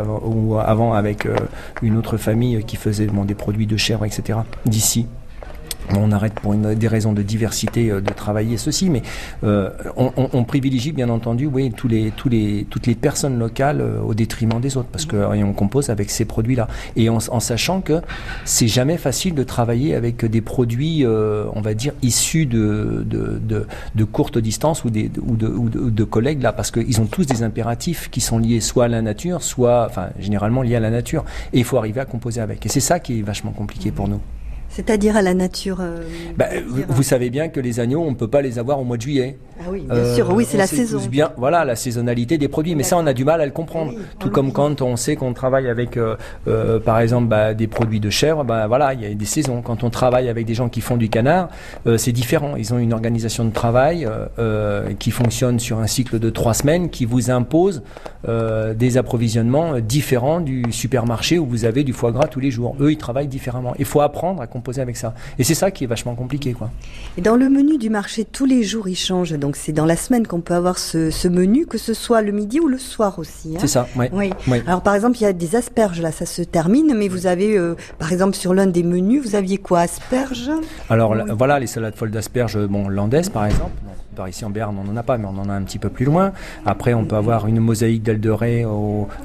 avant, 0.59 0.93
avec 0.95 1.27
euh, 1.27 1.35
une 1.83 1.97
autre 1.97 2.17
famille 2.17 2.63
qui 2.65 2.77
faisait 2.77 3.07
des 3.07 3.35
produits 3.35 3.67
de 3.67 3.77
chèvre, 3.77 4.05
etc. 4.05 4.41
d'ici 4.67 5.07
on 5.97 6.13
arrête 6.13 6.35
pour 6.35 6.55
des 6.55 6.89
raisons 6.89 7.13
de 7.13 7.23
diversité 7.23 7.91
euh, 7.91 8.01
de 8.01 8.13
travailler 8.13 8.57
ceci, 8.57 8.91
mais 8.91 9.03
euh, 9.45 9.71
on, 9.97 10.45
privilégie 10.45 10.93
bien 10.93 11.09
entendu, 11.09 11.47
oui, 11.47 11.73
tous 11.75 11.89
les, 11.89 12.11
tous 12.11 12.29
les, 12.29 12.67
toutes 12.69 12.87
les 12.87 12.95
personnes 12.95 13.39
locales 13.39 13.81
euh, 13.81 14.01
au 14.01 14.15
détriment 14.15 14.61
des 14.61 14.77
autres, 14.77 14.89
parce 14.91 15.07
que 15.07 15.17
on 15.17 15.53
compose 15.53 15.91
avec 15.91 16.11
ces 16.11 16.25
produits-là, 16.25 16.69
et 16.97 17.09
en, 17.09 17.21
sachant 17.21 17.81
que 17.81 18.01
c'est 18.45 18.69
jamais 18.69 18.97
facile 18.97 19.35
de 19.35 19.43
travailler 19.43 19.95
avec 19.95 20.25
des 20.25 20.41
produits, 20.41 21.05
on 21.07 21.61
va 21.61 21.75
dire, 21.75 21.93
issus 22.03 22.47
de, 22.47 23.05
de, 23.07 23.67
de, 23.95 24.05
courte 24.05 24.39
distance 24.39 24.85
ou, 24.85 24.91
des, 24.91 25.11
ou, 25.21 25.37
de, 25.37 25.47
ou 25.47 25.69
de, 25.69 26.05
collègues 26.05 26.43
là, 26.43 26.53
parce 26.53 26.71
qu'ils 26.71 27.01
ont 27.01 27.07
tous 27.07 27.27
des 27.27 27.43
impératifs 27.43 28.11
qui 28.11 28.21
sont 28.21 28.39
liés 28.39 28.61
soit 28.61 28.85
à 28.85 28.89
la 28.89 29.03
nature, 29.03 29.43
soit, 29.43 29.87
enfin, 29.89 30.09
généralement 30.19 30.63
liés 30.63 30.77
à 30.77 30.81
la 30.81 30.91
nature, 30.91 31.25
et 31.53 31.59
il 31.59 31.65
faut 31.65 31.79
arriver 31.79 32.01
à 32.01 32.05
composer 32.05 32.41
avec. 32.41 32.65
Et 32.67 32.69
c'est 32.69 32.81
ça 32.81 33.01
qui 33.01 33.19
est 33.19 33.23
vachement 33.23 33.53
compliqué 33.53 33.91
pour 33.91 34.09
nous. 34.09 34.21
C'est-à-dire 34.73 35.17
à 35.17 35.23
la 35.23 35.35
nature 35.35 35.81
bah, 36.37 36.47
vous, 36.89 37.03
savez 37.03 37.29
bien 37.31 37.49
que 37.49 37.61
les 37.61 37.79
agneaux, 37.79 38.01
on 38.01 38.11
ne 38.11 38.17
peut 38.17 38.29
pas 38.29 38.41
les 38.41 38.59
avoir 38.59 38.81
au 38.81 38.85
mois 38.85 38.97
de 38.97 39.03
juillet. 39.03 39.37
Ah 39.61 39.65
oui, 39.71 39.85
bien 39.89 40.15
sûr, 40.15 40.33
oui, 40.35 40.47
c'est 40.49 40.57
la 40.57 40.67
saison. 40.67 40.99
Bien, 41.11 41.33
voilà, 41.37 41.65
la 41.65 41.77
saisonnalité 41.77 42.39
des 42.39 42.49
produits. 42.49 42.75
Mais 42.75 42.83
ça, 42.83 42.97
on 42.99 43.07
a 43.07 43.13
du 43.13 43.25
mal 43.25 43.41
à 43.41 43.47
le 43.47 43.53
comprendre. 43.53 43.93
Tout 44.19 44.31
comme 44.31 44.53
quand 44.53 44.83
on 44.83 44.97
sait 44.97 45.15
qu'on 45.15 45.35
travaille 45.35 45.69
avec, 45.69 45.99
par 46.85 47.01
exemple, 47.01 47.29
bah, 47.29 47.55
des 47.55 47.67
produits 47.67 48.01
de 48.01 48.11
chèvre, 48.11 48.45
bah, 48.45 48.67
voilà, 48.67 48.95
il 48.95 49.03
y 49.03 49.07
a 49.07 49.15
des 49.15 49.25
saisons. 49.25 49.63
Quand 49.63 49.85
on 49.85 49.91
travaille 49.91 50.29
avec 50.29 50.47
des 50.47 50.55
gens 50.55 50.69
qui 50.69 50.81
font 50.81 50.97
du 50.97 51.09
canard, 51.09 51.49
c'est 51.97 52.13
différent. 52.13 52.57
Ils 52.57 52.73
ont 52.73 52.79
une 52.79 52.93
organisation 52.93 53.45
de 53.45 53.53
travail 53.53 54.09
qui 54.99 55.11
fonctionne 55.11 55.61
sur 55.61 55.79
un 55.81 55.87
cycle 55.87 56.19
de 56.19 56.31
trois 56.31 56.55
semaines, 56.55 56.89
qui 56.89 57.05
vous 57.05 57.31
impose 57.31 57.83
des 58.27 58.97
approvisionnements 58.97 59.81
différents 59.81 60.41
du 60.41 60.65
supermarché 60.71 61.39
où 61.39 61.47
vous 61.47 61.65
avez 61.65 61.85
du 61.85 61.93
foie 61.93 62.13
gras 62.13 62.27
tous 62.27 62.41
les 62.41 62.51
jours. 62.51 62.75
Eux, 62.81 62.93
ils 62.93 62.99
travaillent 62.99 63.29
différemment. 63.29 63.75
Il 63.79 63.85
faut 63.85 64.01
apprendre 64.01 64.41
à 64.41 64.47
composer 64.63 64.81
avec 64.81 64.97
ça. 64.97 65.13
Et 65.41 65.45
c'est 65.45 65.57
ça 65.57 65.73
qui 65.73 65.85
est 65.85 65.87
vachement 65.89 66.15
compliqué. 66.15 66.53
Quoi. 66.53 66.71
Et 67.19 67.21
dans 67.21 67.35
le 67.35 67.49
menu 67.49 67.79
du 67.79 67.91
marché, 67.91 68.25
tous 68.25 68.47
les 68.47 68.63
jours, 68.63 68.89
il 68.89 68.95
change. 68.95 69.33
Donc 69.33 69.57
c'est 69.57 69.73
dans 69.73 69.87
la 69.87 69.97
semaine 69.97 70.25
qu'on 70.25 70.41
peut 70.41 70.55
avoir 70.55 70.79
ce, 70.79 71.29
menu, 71.29 71.67
que 71.67 71.79
ce 71.79 71.95
soit 71.95 72.23
le 72.23 72.31
midi 72.31 72.61
ou 72.61 72.69
le 72.69 72.79
soir 72.79 73.19
aussi. 73.19 73.55
Hein. 73.57 73.59
C'est 73.61 73.67
ça, 73.67 73.89
oui. 73.97 74.31
Alors 74.69 74.83
par 74.83 74.95
exemple, 74.95 75.17
il 75.19 75.25
y 75.25 75.27
a 75.27 75.33
des 75.33 75.57
asperges, 75.57 76.01
là, 76.01 76.13
ça 76.13 76.27
se 76.27 76.43
termine, 76.43 76.95
mais 76.95 77.09
vous 77.09 77.27
avez, 77.27 77.57
euh, 77.59 77.75
par 77.99 78.13
exemple, 78.13 78.37
sur 78.37 78.55
l'un 78.55 78.69
des 78.69 78.85
menus, 78.85 79.25
vous 79.25 79.35
aviez 79.35 79.59
quoi 79.59 79.81
Asperges? 79.81 80.51
Alors 80.89 81.17
voilà, 81.37 81.59
les 81.59 81.67
salades 81.67 81.97
folles 81.97 82.13
d'asperges, 82.13 82.59
bon, 82.69 82.89
landaises 82.89 83.31
par 83.31 83.47
exemple. 83.47 83.73
Par 84.15 84.29
ici 84.29 84.45
en 84.45 84.51
Berne, 84.51 84.77
on 84.79 84.85
n'en 84.85 84.97
a 84.99 85.03
pas, 85.03 85.17
mais 85.17 85.25
on 85.25 85.41
en 85.41 85.49
a 85.49 85.55
un 85.55 85.63
petit 85.63 85.79
peu 85.79 85.89
plus 85.89 86.05
loin. 86.05 86.33
Après, 86.67 86.93
on 86.93 87.07
peut 87.07 87.17
avoir 87.17 87.47
une 87.47 87.61
mosaïque 87.61 88.03
d'ailes 88.03 88.21
de 88.21 88.29
raie 88.29 88.67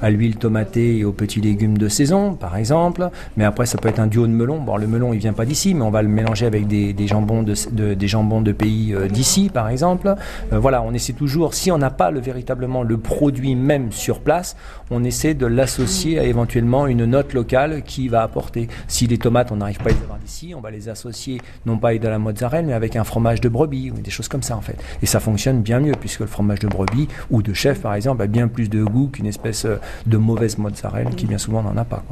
à 0.02 0.10
l'huile 0.10 0.38
tomatée 0.38 1.00
et 1.00 1.04
aux 1.04 1.12
petits 1.12 1.42
légumes 1.42 1.78
de 1.78 1.90
saison, 1.90 2.36
par 2.36 2.56
exemple. 2.56 3.10
Mais 3.36 3.44
après, 3.44 3.66
ça 3.66 3.78
peut 3.78 3.90
être 3.90 4.00
un 4.00 4.08
duo 4.08 4.28
de 4.28 4.32
melon. 4.32 4.62
Bon, 4.62 4.78
le 4.78 4.88
melon, 4.88 5.12
il 5.12 5.20
vient 5.20 5.27
pas 5.34 5.46
d'ici, 5.46 5.74
mais 5.74 5.82
on 5.82 5.90
va 5.90 6.02
le 6.02 6.08
mélanger 6.08 6.46
avec 6.46 6.68
des, 6.68 7.08
jambons 7.08 7.44
de, 7.44 7.94
des 7.94 8.08
jambons 8.08 8.42
de 8.42 8.52
pays 8.52 8.94
euh, 8.94 9.08
d'ici, 9.08 9.50
par 9.50 9.70
exemple. 9.70 10.16
Euh, 10.54 10.60
voilà, 10.60 10.82
on 10.82 10.94
essaie 10.94 11.14
toujours, 11.14 11.54
si 11.54 11.72
on 11.72 11.78
n'a 11.78 11.90
pas 11.90 12.12
le, 12.12 12.20
véritablement 12.20 12.84
le 12.84 12.98
produit 12.98 13.56
même 13.56 13.92
sur 13.92 14.22
place, 14.22 14.56
on 14.92 15.04
essaie 15.04 15.34
de 15.34 15.46
l'associer 15.46 16.20
à 16.20 16.24
éventuellement 16.24 16.88
une 16.88 17.06
note 17.06 17.34
locale 17.34 17.84
qui 17.84 18.08
va 18.08 18.24
apporter. 18.24 18.68
Si 18.88 19.08
les 19.08 19.18
tomates, 19.18 19.52
on 19.52 19.58
n'arrive 19.58 19.80
pas 19.80 19.90
à 19.90 19.94
les 19.94 20.02
avoir 20.02 20.20
d'ici, 20.20 20.54
on 20.56 20.62
va 20.62 20.72
les 20.72 20.90
associer 20.90 21.42
non 21.66 21.78
pas 21.78 21.90
avec 21.90 22.02
de 22.02 22.08
la 22.08 22.20
mozzarella, 22.20 22.68
mais 22.68 22.74
avec 22.74 22.96
un 22.96 23.04
fromage 23.04 23.42
de 23.42 23.50
brebis 23.50 23.92
ou 23.92 24.02
des 24.02 24.12
choses 24.12 24.28
comme 24.28 24.44
ça, 24.44 24.56
en 24.56 24.62
fait. 24.62 24.78
Et 25.02 25.06
ça 25.06 25.20
fonctionne 25.20 25.62
bien 25.62 25.80
mieux, 25.80 25.94
puisque 26.00 26.22
le 26.22 26.28
fromage 26.28 26.60
de 26.60 26.68
brebis 26.68 27.08
ou 27.32 27.42
de 27.42 27.54
chef, 27.54 27.82
par 27.82 27.94
exemple, 27.94 28.22
a 28.22 28.28
bien 28.28 28.48
plus 28.48 28.70
de 28.70 28.84
goût 28.84 29.08
qu'une 29.08 29.28
espèce 29.28 29.66
euh, 29.66 29.80
de 30.06 30.18
mauvaise 30.18 30.58
mozzarella 30.58 31.12
qui 31.12 31.26
bien 31.26 31.38
souvent 31.38 31.62
n'en 31.62 31.78
a 31.78 31.86
pas. 31.86 32.04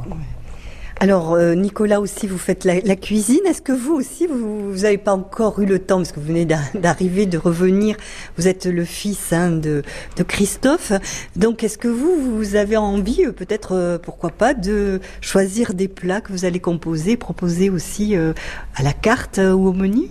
Alors 0.98 1.34
euh, 1.34 1.54
Nicolas 1.54 2.00
aussi, 2.00 2.26
vous 2.26 2.38
faites 2.38 2.64
la, 2.64 2.96
cuisine. 2.96 3.40
Est-ce 3.46 3.60
que 3.60 3.72
vous 3.72 3.94
aussi, 3.94 4.26
vous 4.26 4.82
n'avez 4.82 4.98
pas 4.98 5.12
encore 5.12 5.60
eu 5.60 5.66
le 5.66 5.78
temps, 5.78 5.98
parce 5.98 6.12
que 6.12 6.20
vous 6.20 6.26
venez 6.26 6.46
d'arriver, 6.74 7.26
de 7.26 7.36
revenir, 7.36 7.96
vous 8.38 8.48
êtes 8.48 8.64
le 8.64 8.84
fils 8.84 9.32
hein, 9.32 9.50
de, 9.50 9.82
Christophe. 10.26 10.92
Donc 11.36 11.62
est-ce 11.62 11.76
que 11.76 11.88
vous, 11.88 12.36
vous 12.36 12.56
avez 12.56 12.76
envie, 12.76 13.24
euh, 13.26 13.32
peut-être, 13.32 14.00
pourquoi 14.02 14.30
pas, 14.30 14.54
de 14.54 15.00
choisir 15.20 15.74
des 15.74 15.88
plats 15.88 16.20
que 16.20 16.32
vous 16.32 16.44
allez 16.44 16.60
composer, 16.60 17.16
proposer 17.16 17.68
aussi 17.68 18.16
à 18.16 18.82
la 18.82 18.92
carte 18.92 19.38
ou 19.38 19.68
au 19.68 19.72
menu? 19.72 20.08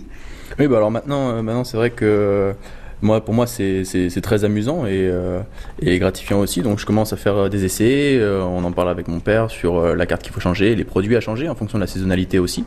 Oui, 0.58 0.68
bah 0.68 0.78
alors 0.78 0.88
euh, 0.88 1.42
maintenant 1.42 1.64
c'est 1.64 1.76
vrai 1.76 1.90
que 1.90 2.54
moi, 3.02 3.24
pour 3.24 3.34
moi, 3.34 3.46
c'est 3.46 4.20
très 4.22 4.44
amusant 4.44 4.86
et, 4.86 5.08
euh, 5.10 5.40
et, 5.80 5.98
gratifiant 5.98 6.40
aussi. 6.40 6.62
Donc, 6.62 6.78
je 6.78 6.86
commence 6.86 7.12
à 7.12 7.16
faire 7.16 7.36
euh, 7.36 7.48
des 7.48 7.64
essais. 7.64 8.20
on 8.22 8.64
en 8.64 8.72
parle 8.72 8.88
avec 8.88 9.08
mon 9.08 9.20
père 9.20 9.50
sur 9.50 9.94
la 9.94 10.06
carte 10.06 10.22
qu'il 10.22 10.32
faut 10.32 10.40
changer, 10.40 10.74
les 10.74 10.84
produits 10.84 11.16
à 11.16 11.20
changer 11.20 11.48
en 11.48 11.54
fonction 11.54 11.78
de 11.78 11.82
la 11.82 11.86
saisonnalité 11.86 12.38
aussi. 12.38 12.64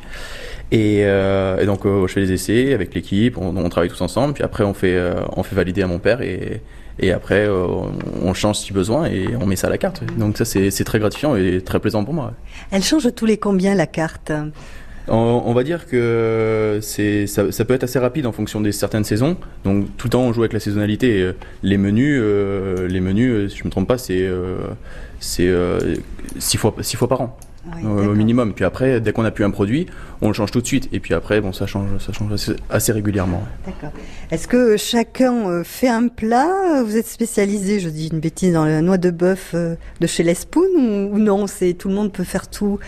Et 0.72 1.04
donc, 1.66 1.82
je 1.86 2.08
fais 2.08 2.22
des 2.22 2.34
essais 2.34 2.74
avec 2.74 2.94
l'équipe. 2.94 3.38
On, 3.38 3.70
travaille 3.70 3.90
tous 3.90 4.02
ensemble. 4.02 4.34
Puis 4.34 4.44
après, 4.44 4.64
on 4.64 4.74
fait, 4.74 5.00
on 5.36 5.44
fait 5.44 5.56
valider 5.56 5.82
à 5.82 5.88
mon 5.88 6.00
père 6.00 6.22
et, 6.22 6.62
et 7.00 7.12
après, 7.12 7.48
on 7.50 8.34
change 8.36 8.58
si 8.58 8.72
besoin 8.72 9.06
et 9.06 9.30
on 9.40 9.48
met 9.48 9.56
ça 9.56 9.68
à 9.68 9.70
la 9.72 9.80
carte. 9.80 10.04
Donc, 10.18 10.38
ça, 10.38 10.46
c'est 10.46 10.84
très 10.84 11.00
gratifiant 11.00 11.36
et 11.36 11.62
très 11.62 11.80
plaisant 11.80 12.06
pour 12.06 12.14
moi. 12.14 12.34
Elle 12.70 12.84
change 12.84 13.08
tous 13.16 13.26
les 13.26 13.38
combien 13.38 13.74
la 13.74 13.88
carte? 13.88 14.32
On, 15.10 15.54
va 15.54 15.64
dire 15.64 15.88
que 15.88 16.80
c'est 16.82 17.28
ça, 17.28 17.44
peut 17.66 17.74
être 17.74 17.84
assez 17.84 18.00
rapide 18.00 18.26
en 18.26 18.32
fonction 18.32 18.62
des 18.62 18.72
certaines 18.72 19.04
saisons. 19.04 19.38
Donc 19.64 19.86
tout 19.98 20.08
le 20.08 20.12
temps 20.12 20.22
on 20.22 20.34
joue 20.34 20.42
avec 20.42 20.54
la 20.54 20.60
saisonnalité. 20.60 21.32
Les 21.64 21.78
menus, 21.78 22.20
euh, 22.22 22.88
les 22.88 23.00
menus, 23.00 23.32
euh, 23.32 23.50
si 23.50 23.58
je 23.58 23.64
me 23.64 23.70
trompe 23.70 23.88
pas, 23.88 23.98
c'est 23.98 24.22
euh, 24.22 24.58
c'est 25.20 25.52
six 26.38 26.58
fois 26.58 26.76
six 26.82 26.96
fois 26.96 27.08
par 27.08 27.22
an. 27.22 27.38
au 27.84 28.16
minimum. 28.16 28.54
Puis 28.54 28.66
après, 28.66 29.02
dès 29.02 29.12
qu'on 29.12 29.26
a 29.26 29.32
plus 29.32 29.44
un 29.44 29.52
produit, 29.52 29.88
on 30.22 30.28
le 30.28 30.34
change 30.34 30.52
tout 30.52 30.62
de 30.62 30.68
suite. 30.68 30.90
Et 30.92 31.00
puis 31.00 31.14
après, 31.14 31.42
bon, 31.42 31.54
ça 31.54 31.66
change, 31.66 31.90
ça 32.00 32.14
change 32.14 32.32
assez, 32.70 32.92
régulièrement. 32.92 33.44
D'accord. 33.66 33.92
Est-ce 34.32 34.48
que 34.48 34.78
chacun 34.78 35.64
fait 35.64 35.90
un 35.90 36.08
plat? 36.08 36.84
Vous 36.84 36.96
êtes 36.96 37.08
spécialisé, 37.08 37.80
je 37.80 37.90
dis 37.90 38.08
une 38.08 38.20
bêtise, 38.20 38.54
dans 38.54 38.66
la 38.66 38.82
noix 38.82 38.98
de 38.98 39.12
bœuf 39.12 39.56
de 39.56 40.08
chez 40.08 40.24
Lespoon 40.24 41.10
ou 41.12 41.20
non? 41.20 41.48
C'est 41.48 41.74
tout 41.74 41.90
le 41.90 41.96
monde 41.96 42.12
peut 42.14 42.24
faire 42.24 42.48
tout 42.48 42.80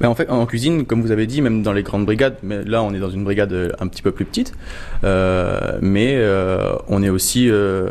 mais 0.00 0.06
en 0.06 0.14
fait, 0.14 0.30
en 0.30 0.46
cuisine, 0.46 0.86
comme 0.86 1.02
vous 1.02 1.10
avez 1.10 1.26
dit, 1.26 1.42
même 1.42 1.62
dans 1.62 1.72
les 1.72 1.82
grandes 1.82 2.06
brigades, 2.06 2.36
mais 2.42 2.64
là 2.64 2.82
on 2.82 2.92
est 2.94 2.98
dans 2.98 3.10
une 3.10 3.24
brigade 3.24 3.52
euh, 3.52 3.70
un 3.80 3.86
petit 3.86 4.02
peu 4.02 4.12
plus 4.12 4.24
petite, 4.24 4.54
euh, 5.04 5.78
mais 5.80 6.14
euh, 6.16 6.74
on 6.88 7.02
est 7.02 7.10
aussi 7.10 7.48
euh, 7.50 7.88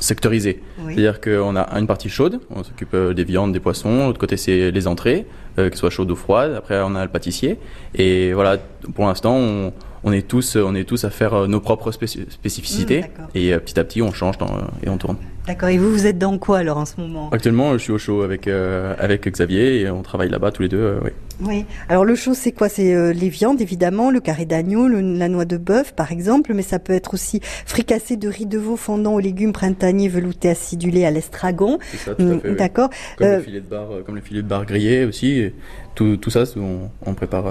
sectorisé. 0.00 0.62
C'est-à-dire 0.86 1.20
qu'on 1.20 1.56
a 1.56 1.78
une 1.78 1.86
partie 1.86 2.08
chaude, 2.08 2.40
on 2.50 2.62
s'occupe 2.62 2.94
des 2.94 3.24
viandes, 3.24 3.52
des 3.52 3.60
poissons, 3.60 4.06
l'autre 4.06 4.18
côté 4.18 4.36
c'est 4.36 4.70
les 4.70 4.86
entrées, 4.86 5.26
que 5.56 5.70
ce 5.70 5.78
soit 5.78 5.90
chaudes 5.90 6.10
ou 6.10 6.16
froides, 6.16 6.54
après 6.54 6.80
on 6.84 6.94
a 6.94 7.04
le 7.04 7.10
pâtissier, 7.10 7.58
et 7.94 8.32
voilà, 8.32 8.58
pour 8.94 9.06
l'instant 9.06 9.36
on 9.36 9.72
on 10.06 10.12
est 10.12 10.28
tous, 10.28 10.56
on 10.56 10.74
est 10.74 10.84
tous 10.84 11.04
à 11.04 11.10
faire 11.10 11.48
nos 11.48 11.60
propres 11.60 11.90
spécificités. 11.90 13.00
Mmh, 13.00 13.38
et 13.38 13.56
petit 13.56 13.80
à 13.80 13.84
petit, 13.84 14.02
on 14.02 14.12
change 14.12 14.34
et 14.82 14.90
on 14.90 14.98
tourne. 14.98 15.16
D'accord. 15.46 15.68
Et 15.68 15.78
vous, 15.78 15.90
vous 15.90 16.06
êtes 16.06 16.18
dans 16.18 16.38
quoi 16.38 16.58
alors 16.58 16.78
en 16.78 16.84
ce 16.86 17.00
moment? 17.00 17.28
Actuellement, 17.30 17.72
je 17.74 17.78
suis 17.78 17.92
au 17.92 17.98
show 17.98 18.22
avec 18.22 18.48
avec 18.48 19.28
Xavier 19.28 19.80
et 19.80 19.90
on 19.90 20.02
travaille 20.02 20.28
là-bas 20.30 20.50
tous 20.52 20.62
les 20.62 20.68
deux. 20.68 20.98
oui. 21.04 21.10
Oui. 21.40 21.64
Alors 21.88 22.04
le 22.04 22.14
show, 22.14 22.32
c'est 22.32 22.52
quoi? 22.52 22.68
C'est 22.68 23.12
les 23.12 23.28
viandes 23.28 23.60
évidemment, 23.60 24.12
le 24.12 24.20
carré 24.20 24.44
d'agneau, 24.44 24.86
la 24.86 25.28
noix 25.28 25.44
de 25.44 25.56
bœuf 25.56 25.92
par 25.92 26.12
exemple, 26.12 26.54
mais 26.54 26.62
ça 26.62 26.78
peut 26.78 26.92
être 26.92 27.14
aussi 27.14 27.40
fricassé 27.42 28.16
de 28.16 28.28
riz 28.28 28.46
de 28.46 28.56
veau 28.56 28.76
fondant 28.76 29.14
aux 29.14 29.18
légumes 29.20 29.52
printaniers 29.52 30.08
veloutés 30.08 30.50
acidulés 30.50 31.04
à 31.04 31.10
l'estragon. 31.10 31.78
C'est 31.90 31.96
ça, 31.96 32.14
tout 32.14 32.22
à 32.22 32.38
fait. 32.38 32.54
D'accord. 32.54 32.90
Comme, 33.18 33.28
le 33.28 33.40
filet 33.40 33.60
de 33.60 33.66
bar, 33.66 33.88
comme 34.06 34.14
le 34.14 34.20
filet 34.20 34.42
de 34.42 34.46
bar 34.48 34.64
grillé 34.64 35.04
aussi. 35.04 35.50
Tout, 35.96 36.16
tout 36.18 36.30
ça, 36.30 36.44
on, 36.56 36.88
on 37.04 37.14
prépare, 37.14 37.44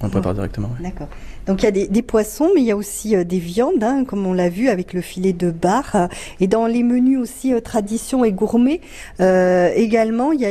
on 0.00 0.08
prépare 0.08 0.32
directement. 0.32 0.70
D'accord. 0.80 1.08
Donc 1.48 1.62
il 1.62 1.64
y 1.64 1.82
a 1.82 1.86
des, 1.86 2.02
poissons, 2.02 2.50
mais 2.54 2.60
il 2.60 2.66
y 2.66 2.70
a 2.70 2.76
aussi 2.76 3.16
euh, 3.16 3.24
des 3.24 3.38
viandes, 3.38 3.82
hein, 3.82 4.04
comme 4.06 4.26
on 4.26 4.34
l'a 4.34 4.50
vu 4.50 4.68
avec 4.68 4.92
le 4.92 5.00
filet 5.00 5.32
de 5.32 5.50
bar. 5.50 6.08
Et 6.40 6.46
dans 6.46 6.66
les 6.66 6.82
menus 6.82 7.18
aussi 7.18 7.54
euh, 7.54 7.60
tradition 7.60 8.22
et 8.22 8.32
gourmet, 8.32 8.82
euh, 9.20 9.70
également, 9.74 10.32
il 10.32 10.42
y 10.42 10.44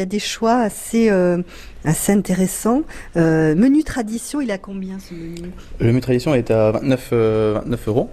a, 0.00 0.04
des 0.04 0.18
choix 0.18 0.56
assez 0.56 1.10
assez 1.84 2.12
intéressants. 2.12 2.82
menu 3.16 3.82
tradition, 3.82 4.42
il 4.42 4.50
a 4.50 4.58
combien 4.58 4.98
ce 4.98 5.14
menu? 5.14 5.50
Le 5.80 5.86
menu 5.86 6.00
tradition 6.00 6.34
est 6.34 6.50
à 6.50 6.70
29, 6.72 7.12
29 7.12 7.88
euros. 7.88 8.10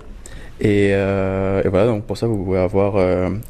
Et, 0.62 0.94
voilà, 0.94 1.88
donc 1.88 2.06
pour 2.06 2.18
ça, 2.18 2.28
vous 2.28 2.42
pouvez 2.42 2.60
avoir 2.60 2.96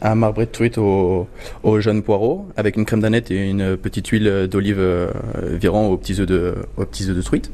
un 0.02 0.16
marbré 0.16 0.46
de 0.46 0.52
truite 0.52 0.80
au, 0.80 1.28
au 1.62 1.80
jaune 1.80 2.02
poireau 2.02 2.48
avec 2.58 2.76
une 2.76 2.86
crème 2.86 3.02
d'aneth 3.02 3.30
et 3.30 3.50
une 3.50 3.78
petite 3.78 4.08
huile 4.08 4.48
d'olive 4.50 4.82
virant 5.44 5.88
aux 5.88 5.98
petits 5.98 6.20
œufs 6.20 6.28
de, 6.28 6.56
aux 6.78 6.86
petits 6.86 7.08
œufs 7.08 7.16
de 7.16 7.22
truite. 7.22 7.52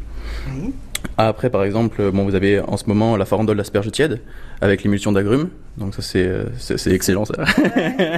Oui. 0.54 0.72
Après, 1.18 1.50
par 1.50 1.64
exemple, 1.64 2.12
bon, 2.12 2.24
vous 2.26 2.36
avez 2.36 2.60
en 2.60 2.78
ce 2.78 2.86
moment 2.88 3.18
la 3.18 3.26
farandole 3.26 3.58
d'asperges 3.58 3.92
tiède 3.92 4.22
avec 4.62 4.84
l'émulsion 4.84 5.12
d'agrumes. 5.12 5.50
Donc 5.78 5.94
ça, 5.94 6.02
c'est, 6.02 6.30
c'est, 6.58 6.92
excellent, 6.92 7.26
ça. 7.26 7.36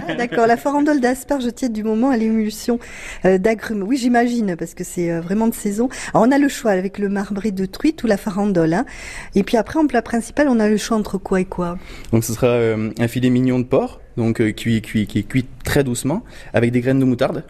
Ah, 0.08 0.16
d'accord, 0.16 0.46
la 0.46 0.58
farandole 0.58 1.00
d'asperges 1.00 1.54
tiède 1.54 1.74
du 1.74 1.84
moment 1.84 2.12
à 2.12 2.18
l'émulsion 2.18 2.80
euh, 3.26 3.38
d'agrumes. 3.38 3.84
Oui, 3.84 3.98
j'imagine, 3.98 4.56
parce 4.56 4.74
que 4.74 4.84
c'est 4.84 5.12
euh, 5.12 5.22
vraiment 5.22 5.48
de 5.48 5.56
saison. 5.56 5.90
Alors, 6.14 6.28
on 6.28 6.32
a 6.32 6.38
le 6.38 6.50
choix 6.50 6.72
avec 6.72 7.00
le 7.00 7.10
marbré 7.10 7.52
de 7.52 7.66
truite 7.66 8.04
ou 8.04 8.08
la 8.08 8.18
farandole. 8.18 8.74
Hein. 8.74 8.86
Et 9.34 9.44
puis 9.44 9.58
après, 9.58 9.80
en 9.80 9.88
plat 9.88 10.02
principal, 10.04 10.48
on 10.50 10.60
a 10.60 10.70
le 10.70 10.78
choix 10.78 10.98
entre 10.98 11.18
quoi 11.18 11.42
et 11.42 11.46
quoi 11.46 11.78
Donc 12.12 12.24
ce 12.24 12.34
sera 12.34 12.48
euh, 12.48 12.92
un 13.00 13.08
filet 13.08 13.30
mignon 13.30 13.60
de 13.60 13.66
porc, 13.66 14.02
donc 14.18 14.38
cuit, 14.54 14.82
cuit, 14.82 15.08
qui 15.08 15.20
est 15.20 15.24
cuit 15.24 15.46
très 15.64 15.84
doucement, 15.84 16.24
avec 16.54 16.72
des 16.72 16.82
graines 16.82 17.00
de 17.00 17.06
moutarde. 17.06 17.44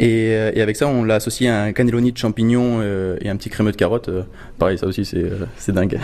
Euh, 0.00 0.52
et, 0.54 0.62
avec 0.62 0.76
ça, 0.76 0.86
on 0.86 1.04
l'a 1.04 1.16
associé 1.16 1.48
à 1.48 1.62
un 1.62 1.72
cannelloni 1.72 2.12
de 2.12 2.18
champignons 2.18 2.78
euh, 2.80 3.16
et 3.20 3.28
un 3.28 3.36
petit 3.36 3.50
crémeux 3.50 3.72
de 3.72 3.76
carottes. 3.76 4.08
Euh, 4.08 4.22
pareil, 4.58 4.78
ça 4.78 4.86
aussi, 4.86 5.04
c'est 5.04 5.72
dingue. 5.72 5.98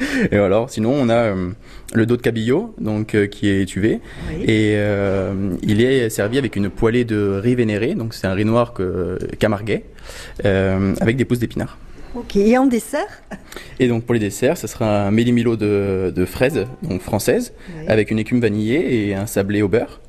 et 0.30 0.36
alors, 0.36 0.70
sinon, 0.70 0.92
on 0.92 1.08
a 1.08 1.34
le 1.94 2.06
dos 2.06 2.16
de 2.16 2.22
cabillaud, 2.22 2.74
donc 2.78 3.16
qui 3.28 3.48
est 3.48 3.62
étuvé, 3.62 4.00
et 4.46 4.76
il 5.62 5.80
est 5.80 6.10
servi 6.10 6.38
avec 6.38 6.56
une 6.56 6.70
poêlée 6.70 7.04
de 7.04 7.40
riz 7.42 7.54
vénéré, 7.54 7.94
donc 7.94 8.14
c'est 8.14 8.26
un 8.26 8.34
riz 8.34 8.44
noir 8.44 8.72
que, 8.72 9.18
camarguais, 9.38 9.84
avec 10.44 11.16
des 11.16 11.24
pousses 11.24 11.40
d'épinards. 11.40 11.78
Ok, 12.14 12.36
et 12.36 12.56
en 12.56 12.64
dessert? 12.64 13.22
Et 13.78 13.86
donc 13.86 14.04
pour 14.04 14.14
les 14.14 14.20
desserts, 14.20 14.56
ce 14.56 14.66
sera 14.66 15.06
un 15.06 15.10
méli-milo 15.10 15.56
de, 15.56 16.12
de 16.14 16.24
fraises, 16.24 16.66
donc 16.82 17.02
française, 17.02 17.52
avec 17.86 18.10
une 18.10 18.18
écume 18.18 18.40
vanillée 18.40 19.08
et 19.08 19.14
un 19.14 19.26
sablé 19.26 19.62
au 19.62 19.68
beurre. 19.68 20.00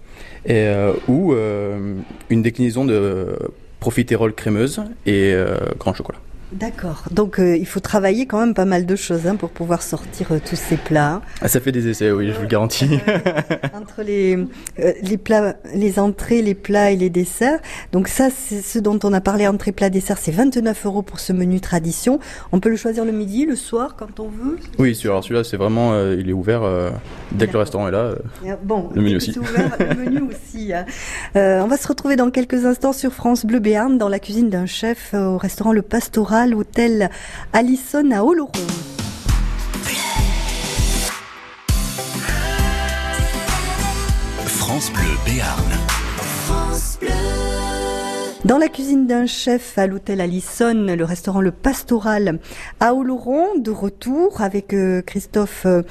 Euh, 0.50 0.94
ou 1.08 1.34
euh, 1.34 1.96
une 2.30 2.42
déclinaison 2.42 2.86
de 2.86 3.38
profiterole 3.80 4.34
crémeuse 4.34 4.82
et 5.06 5.34
grand 5.78 5.94
chocolat. 5.94 6.20
D'accord. 6.52 7.04
Donc 7.12 7.40
euh, 7.40 7.56
il 7.56 7.68
faut 7.68 7.80
travailler 7.80 8.26
quand 8.26 8.40
même 8.40 8.56
pas 8.56 8.66
mal 8.66 8.88
de 8.88 8.96
choses 8.96 9.28
hein, 9.28 9.36
pour 9.36 9.52
pouvoir 9.52 9.84
sortir 9.84 10.32
euh, 10.32 10.40
tous 10.44 10.56
ces 10.56 10.78
plats. 10.78 11.22
Ah, 11.42 11.48
ça 11.48 11.60
fait 11.60 11.72
des 11.72 11.88
essais, 11.88 12.10
oui, 12.12 12.30
je 12.30 12.34
vous 12.34 12.42
le 12.42 12.48
garantis. 12.48 13.00
Entre 13.80 14.02
les, 14.02 14.36
euh, 14.80 14.94
les 15.04 15.18
plats, 15.18 15.58
les 15.76 16.00
entrées, 16.00 16.42
les 16.42 16.56
plats 16.56 16.90
et 16.90 16.96
les 16.96 17.12
desserts. 17.12 17.60
Donc 17.92 18.08
ça, 18.08 18.30
c'est 18.32 18.62
ce 18.62 18.80
dont 18.80 18.98
on 19.04 19.14
a 19.14 19.22
parlé, 19.22 19.48
entrée, 19.48 19.72
plat, 19.72 19.92
dessert, 19.92 20.18
c'est 20.18 20.32
29 20.32 20.88
euros 20.88 21.02
pour 21.04 21.20
ce 21.20 21.34
menu 21.34 21.62
tradition. 21.62 22.20
On 22.52 22.60
peut 22.60 22.70
le 22.70 22.78
choisir 22.78 23.06
le 23.06 23.12
midi, 23.12 23.46
le 23.46 23.56
soir, 23.56 23.96
quand 23.96 24.20
on 24.20 24.30
veut? 24.30 24.58
Oui, 24.80 25.00
alors 25.04 25.24
celui-là, 25.24 25.44
c'est 25.44 25.58
vraiment, 25.58 26.00
il 26.12 26.30
est 26.30 26.34
ouvert 26.34 26.62
dès 27.32 27.48
que 27.48 27.54
le 27.54 27.60
restaurant 27.60 27.88
est 27.88 27.92
là. 27.92 28.16
bon, 28.64 28.90
le 28.96 29.02
menu 29.02 29.18
aussi. 29.18 29.38
Ouvert, 29.38 29.78
le 29.80 29.96
menu 29.96 30.22
aussi. 30.30 30.74
Hein. 30.74 30.86
on 31.36 31.68
va 31.68 31.78
se 31.78 31.88
retrouver 31.88 32.16
dans 32.16 32.32
quelques 32.32 32.66
instants 32.66 32.94
sur 32.94 33.14
France 33.14 33.46
Bleu 33.46 33.60
Béarn, 33.60 33.98
dans 33.98 34.10
la 34.10 34.20
cuisine 34.20 34.50
d'un 34.50 34.66
chef 34.66 35.14
au 35.14 35.38
restaurant 35.38 35.74
Le 35.74 35.82
Pastoral 35.82 36.39
l'hôtel 36.48 37.10
Allison 37.54 38.12
à 38.12 38.24
Oloron. 38.24 38.52
France 44.46 44.92
Bleu 44.92 45.18
Béarn. 45.26 45.90
Dans 48.46 48.58
la 48.58 48.70
cuisine 48.70 49.06
d'un 49.06 49.26
chef 49.26 49.78
à 49.78 49.86
l'hôtel 49.86 50.22
Allison, 50.22 50.74
le 50.74 51.04
restaurant 51.04 51.42
Le 51.42 51.52
Pastoral 51.52 52.40
à 52.80 52.96
Oloron, 52.96 53.58
de 53.58 53.70
retour 53.70 54.42
avec 54.42 54.74
euh, 54.74 55.02
Christophe 55.02 55.66
euh, 55.66 55.82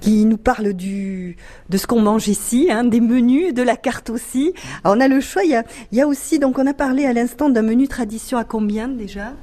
qui 0.00 0.24
nous 0.24 0.36
parle 0.36 0.72
du 0.72 1.36
de 1.68 1.76
ce 1.78 1.86
qu'on 1.86 2.00
mange 2.00 2.26
ici, 2.26 2.68
hein, 2.70 2.82
des 2.82 3.00
menus, 3.00 3.54
de 3.54 3.62
la 3.62 3.76
carte 3.76 4.10
aussi. 4.10 4.52
on 4.84 4.98
a 4.98 5.06
le 5.06 5.20
choix. 5.20 5.44
Il 5.44 5.52
y 5.52 5.54
a, 5.54 5.64
il 5.92 5.98
y 5.98 6.00
a 6.00 6.08
aussi 6.08 6.40
donc 6.40 6.58
on 6.58 6.66
a 6.66 6.74
parlé 6.74 7.06
à 7.06 7.12
l'instant 7.12 7.48
d'un 7.48 7.62
menu 7.62 7.86
tradition 7.86 8.36
à 8.36 8.44
combien 8.44 8.88
déjà? 8.88 9.34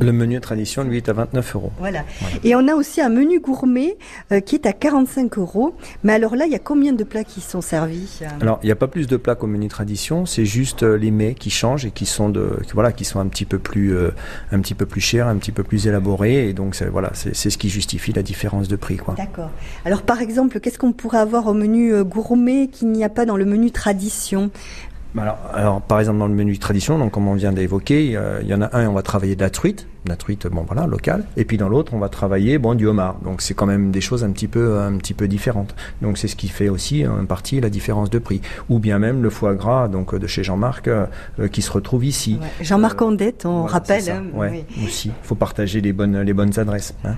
Le 0.00 0.12
menu 0.12 0.40
tradition, 0.40 0.84
lui, 0.84 0.98
est 0.98 1.08
à 1.08 1.12
29 1.12 1.54
euros. 1.54 1.72
Voilà. 1.78 2.04
Et 2.44 2.54
on 2.54 2.66
a 2.68 2.74
aussi 2.74 3.00
un 3.00 3.08
menu 3.08 3.40
gourmet 3.40 3.96
euh, 4.32 4.40
qui 4.40 4.54
est 4.54 4.66
à 4.66 4.72
45 4.72 5.38
euros. 5.38 5.74
Mais 6.04 6.12
alors 6.12 6.36
là, 6.36 6.46
il 6.46 6.52
y 6.52 6.54
a 6.54 6.60
combien 6.60 6.92
de 6.92 7.04
plats 7.04 7.24
qui 7.24 7.40
sont 7.40 7.60
servis? 7.60 8.20
Alors, 8.40 8.58
il 8.62 8.66
n'y 8.66 8.72
a 8.72 8.76
pas 8.76 8.88
plus 8.88 9.06
de 9.06 9.16
plats 9.16 9.34
qu'au 9.34 9.46
menu 9.46 9.68
tradition. 9.68 10.26
C'est 10.26 10.44
juste 10.44 10.82
euh, 10.82 10.96
les 10.96 11.10
mets 11.10 11.34
qui 11.34 11.50
changent 11.50 11.84
et 11.84 11.90
qui 11.90 12.06
sont 12.06 12.28
de, 12.28 12.58
voilà, 12.74 12.92
qui 12.92 13.04
sont 13.04 13.20
un 13.20 13.26
petit 13.26 13.44
peu 13.44 13.58
plus, 13.58 13.94
euh, 13.94 14.10
un 14.52 14.60
petit 14.60 14.74
peu 14.74 14.86
plus 14.86 15.00
chers, 15.00 15.26
un 15.26 15.36
petit 15.36 15.52
peu 15.52 15.62
plus 15.62 15.86
élaborés. 15.86 16.48
Et 16.48 16.52
donc, 16.52 16.80
voilà, 16.90 17.12
c'est 17.14 17.50
ce 17.50 17.58
qui 17.58 17.68
justifie 17.68 18.12
la 18.12 18.22
différence 18.22 18.68
de 18.68 18.76
prix, 18.76 18.96
quoi. 18.96 19.14
D'accord. 19.16 19.50
Alors, 19.84 20.02
par 20.02 20.20
exemple, 20.20 20.60
qu'est-ce 20.60 20.78
qu'on 20.78 20.92
pourrait 20.92 21.18
avoir 21.18 21.46
au 21.46 21.54
menu 21.54 22.04
gourmet 22.04 22.68
qu'il 22.68 22.92
n'y 22.92 23.04
a 23.04 23.08
pas 23.08 23.24
dans 23.24 23.36
le 23.36 23.44
menu 23.44 23.70
tradition? 23.70 24.50
Alors, 25.16 25.80
par 25.82 26.00
exemple, 26.00 26.18
dans 26.18 26.28
le 26.28 26.34
menu 26.34 26.58
tradition, 26.58 27.08
comme 27.08 27.28
on 27.28 27.34
vient 27.34 27.52
d'évoquer, 27.52 28.18
il 28.42 28.46
y 28.46 28.54
en 28.54 28.62
a 28.62 28.76
un, 28.76 28.88
on 28.88 28.92
va 28.92 29.02
travailler 29.02 29.36
de 29.36 29.40
la 29.40 29.50
truite, 29.50 29.86
la 30.06 30.16
truite, 30.16 30.46
bon 30.46 30.64
voilà, 30.66 30.86
locale. 30.86 31.24
Et 31.36 31.44
puis 31.44 31.56
dans 31.56 31.68
l'autre, 31.68 31.92
on 31.94 31.98
va 31.98 32.08
travailler 32.08 32.58
bon 32.58 32.74
du 32.74 32.86
homard. 32.86 33.16
Donc 33.22 33.42
c'est 33.42 33.54
quand 33.54 33.66
même 33.66 33.90
des 33.90 34.00
choses 34.00 34.24
un 34.24 34.30
petit 34.30 34.48
peu 34.48 34.78
un 34.78 34.96
petit 34.96 35.14
peu 35.14 35.28
différentes. 35.28 35.74
Donc 36.02 36.18
c'est 36.18 36.28
ce 36.28 36.36
qui 36.36 36.48
fait 36.48 36.68
aussi 36.68 37.06
en 37.06 37.24
partie 37.26 37.60
la 37.60 37.70
différence 37.70 38.10
de 38.10 38.18
prix. 38.18 38.40
Ou 38.68 38.78
bien 38.78 38.98
même 38.98 39.22
le 39.22 39.30
foie 39.30 39.54
gras 39.54 39.88
donc 39.88 40.14
de 40.14 40.26
chez 40.26 40.44
Jean-Marc 40.44 40.88
euh, 40.88 41.06
qui 41.50 41.62
se 41.62 41.70
retrouve 41.70 42.04
ici. 42.04 42.38
Jean-Marc 42.60 43.00
Ondette, 43.02 43.46
on 43.46 43.64
rappelle. 43.64 44.08
Hein, 44.10 44.24
ouais, 44.34 44.64
aussi. 44.84 45.08
Il 45.08 45.26
faut 45.26 45.34
partager 45.34 45.80
les 45.80 45.92
bonnes 45.92 46.20
les 46.20 46.32
bonnes 46.32 46.58
adresses. 46.58 46.94
Hein. 47.04 47.16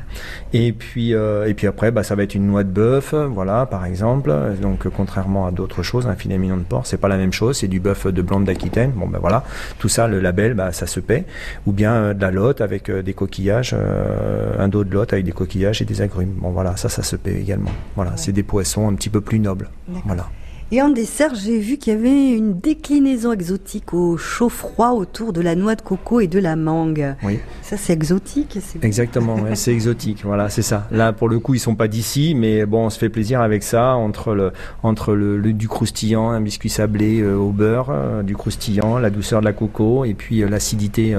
Et 0.53 0.73
puis 0.73 1.15
euh, 1.15 1.47
et 1.47 1.55
puis 1.55 1.67
après, 1.67 1.91
bah, 1.91 2.03
ça 2.03 2.15
va 2.15 2.23
être 2.23 2.35
une 2.35 2.47
noix 2.47 2.65
de 2.65 2.71
bœuf, 2.71 3.15
voilà 3.15 3.67
par 3.67 3.85
exemple. 3.85 4.35
Donc 4.61 4.89
contrairement 4.89 5.47
à 5.47 5.51
d'autres 5.51 5.83
choses, 5.83 6.07
un 6.07 6.15
filet 6.15 6.39
mignon 6.39 6.57
de 6.57 6.63
porc, 6.63 6.87
c'est 6.87 6.99
pas 6.99 7.09
la 7.09 7.17
même 7.17 7.33
chose. 7.33 7.59
C'est 7.59 7.69
du 7.69 7.81
bœuf 7.81 8.07
de 8.07 8.23
blanc 8.23 8.41
d'Aquitaine. 8.41 8.93
Bon 8.93 9.07
ben 9.07 9.19
voilà, 9.19 9.45
tout 9.79 9.89
ça 9.89 10.09
le 10.09 10.21
label, 10.21 10.55
bah, 10.55 10.73
ça 10.73 10.87
se 10.87 11.01
paie. 11.01 11.25
Ou 11.67 11.73
bien 11.73 11.93
euh, 11.95 12.15
de 12.15 12.23
la 12.23 12.31
lotte 12.31 12.61
avec 12.71 12.89
euh, 12.89 13.03
des 13.03 13.15
coquillages, 13.15 13.75
euh, 13.77 14.55
un 14.59 14.69
dos 14.69 14.85
de 14.85 14.93
lotte 14.93 15.13
avec 15.13 15.25
des 15.25 15.33
coquillages 15.33 15.83
et 15.83 15.85
des 15.85 16.03
agrumes. 16.03 16.35
Bon 16.37 16.51
voilà, 16.51 16.77
ça, 16.77 16.89
ça 16.89 17.03
se 17.03 17.17
paie 17.17 17.35
également. 17.35 17.71
Voilà, 17.97 18.17
c'est 18.17 18.33
des 18.33 18.45
poissons 18.45 18.89
un 18.89 18.95
petit 18.95 19.09
peu 19.09 19.21
plus 19.21 19.41
nobles. 19.41 19.69
Voilà. 20.05 20.29
Et 20.73 20.81
en 20.81 20.89
dessert, 20.89 21.35
j'ai 21.35 21.59
vu 21.59 21.79
qu'il 21.79 21.93
y 21.93 21.97
avait 21.97 22.31
une 22.31 22.61
déclinaison 22.61 23.33
exotique 23.33 23.93
au 23.93 24.17
chaud-froid 24.17 24.91
autour 24.91 25.33
de 25.33 25.41
la 25.41 25.57
noix 25.57 25.75
de 25.75 25.83
coco 25.83 26.21
et 26.21 26.29
de 26.29 26.39
la 26.39 26.55
mangue. 26.55 27.17
Oui. 27.25 27.41
Ça, 27.63 27.77
c'est 27.77 27.93
exotique. 27.93 28.57
Exactement, 28.81 29.37
c'est 29.55 29.73
exotique. 29.73 30.23
Voilà, 30.25 30.49
c'est 30.49 30.63
ça. 30.63 30.87
Là, 30.93 31.13
pour 31.13 31.29
le 31.29 31.41
coup, 31.41 31.55
ils 31.55 31.59
sont 31.59 31.75
pas 31.75 31.89
d'ici, 31.89 32.37
mais 32.37 32.67
bon, 32.67 32.87
on 32.87 32.91
se 32.91 33.01
fait 33.01 33.09
plaisir 33.09 33.41
avec 33.41 33.65
ça 33.65 33.95
entre 33.95 34.33
le 34.35 34.53
entre 34.85 35.15
le, 35.15 35.41
du 35.53 35.67
croustillant, 35.67 36.31
un 36.31 36.41
biscuit 36.41 36.69
sablé 36.69 37.21
euh, 37.21 37.35
au 37.35 37.51
beurre, 37.51 37.91
euh, 37.91 38.23
du 38.23 38.37
croustillant, 38.37 38.99
la 38.99 39.11
douceur 39.11 39.41
de 39.41 39.47
la 39.47 39.53
coco 39.53 40.05
et 40.05 40.15
puis 40.15 40.43
euh, 40.43 40.49
l'acidité, 40.49 41.17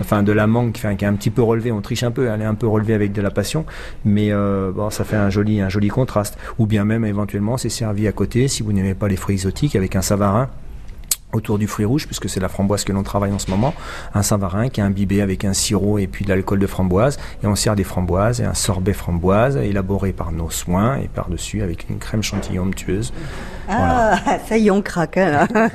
enfin 0.00 0.22
de 0.22 0.30
la 0.30 0.46
mangue, 0.46 0.70
qui, 0.70 0.82
qui 0.96 1.04
est 1.04 1.08
un 1.08 1.14
petit 1.14 1.30
peu 1.30 1.42
relevée. 1.42 1.72
On 1.72 1.80
triche 1.80 2.04
un 2.04 2.12
peu, 2.12 2.28
elle 2.28 2.40
est 2.40 2.44
un 2.44 2.54
peu 2.54 2.68
relevée 2.68 2.94
avec 2.94 3.12
de 3.12 3.20
la 3.20 3.32
passion, 3.32 3.64
mais 4.04 4.30
bon, 4.32 4.90
ça 4.90 5.02
fait 5.02 5.16
un 5.16 5.30
joli 5.30 5.60
un 5.60 5.68
joli 5.68 5.88
contraste. 5.88 6.38
Ou 6.60 6.66
bien 6.66 6.84
même 6.84 7.04
éventuellement, 7.04 7.56
c'est 7.56 7.68
servi 7.68 8.06
à 8.06 8.12
côté 8.12 8.46
si 8.46 8.62
vous 8.62 8.72
n'aimez 8.72 8.91
pas 8.94 9.08
les 9.08 9.16
fruits 9.16 9.34
exotiques 9.34 9.76
avec 9.76 9.96
un 9.96 10.02
savarin 10.02 10.48
autour 11.32 11.58
du 11.58 11.66
fruit 11.66 11.84
rouge, 11.84 12.06
puisque 12.06 12.28
c'est 12.28 12.40
la 12.40 12.48
framboise 12.48 12.84
que 12.84 12.92
l'on 12.92 13.02
travaille 13.02 13.32
en 13.32 13.38
ce 13.38 13.50
moment, 13.50 13.74
un 14.14 14.22
savarin 14.22 14.68
qui 14.68 14.80
est 14.80 14.84
imbibé 14.84 15.22
avec 15.22 15.44
un 15.44 15.52
sirop 15.52 15.98
et 15.98 16.06
puis 16.06 16.24
de 16.24 16.30
l'alcool 16.30 16.58
de 16.58 16.66
framboise, 16.66 17.18
et 17.42 17.46
on 17.46 17.54
sert 17.54 17.76
des 17.76 17.84
framboises 17.84 18.40
et 18.40 18.44
un 18.44 18.54
sorbet 18.54 18.92
framboise 18.92 19.56
élaboré 19.56 20.12
par 20.12 20.32
nos 20.32 20.50
soins 20.50 20.96
et 20.96 21.08
par-dessus 21.08 21.62
avec 21.62 21.88
une 21.88 21.98
crème 21.98 22.22
chantilly 22.22 22.58
onctueuse. 22.58 23.12
Ah, 23.68 24.18
ça 24.48 24.56
y 24.58 24.68
est, 24.68 24.70
on 24.70 24.82
craque. 24.82 25.16
Hein, 25.16 25.46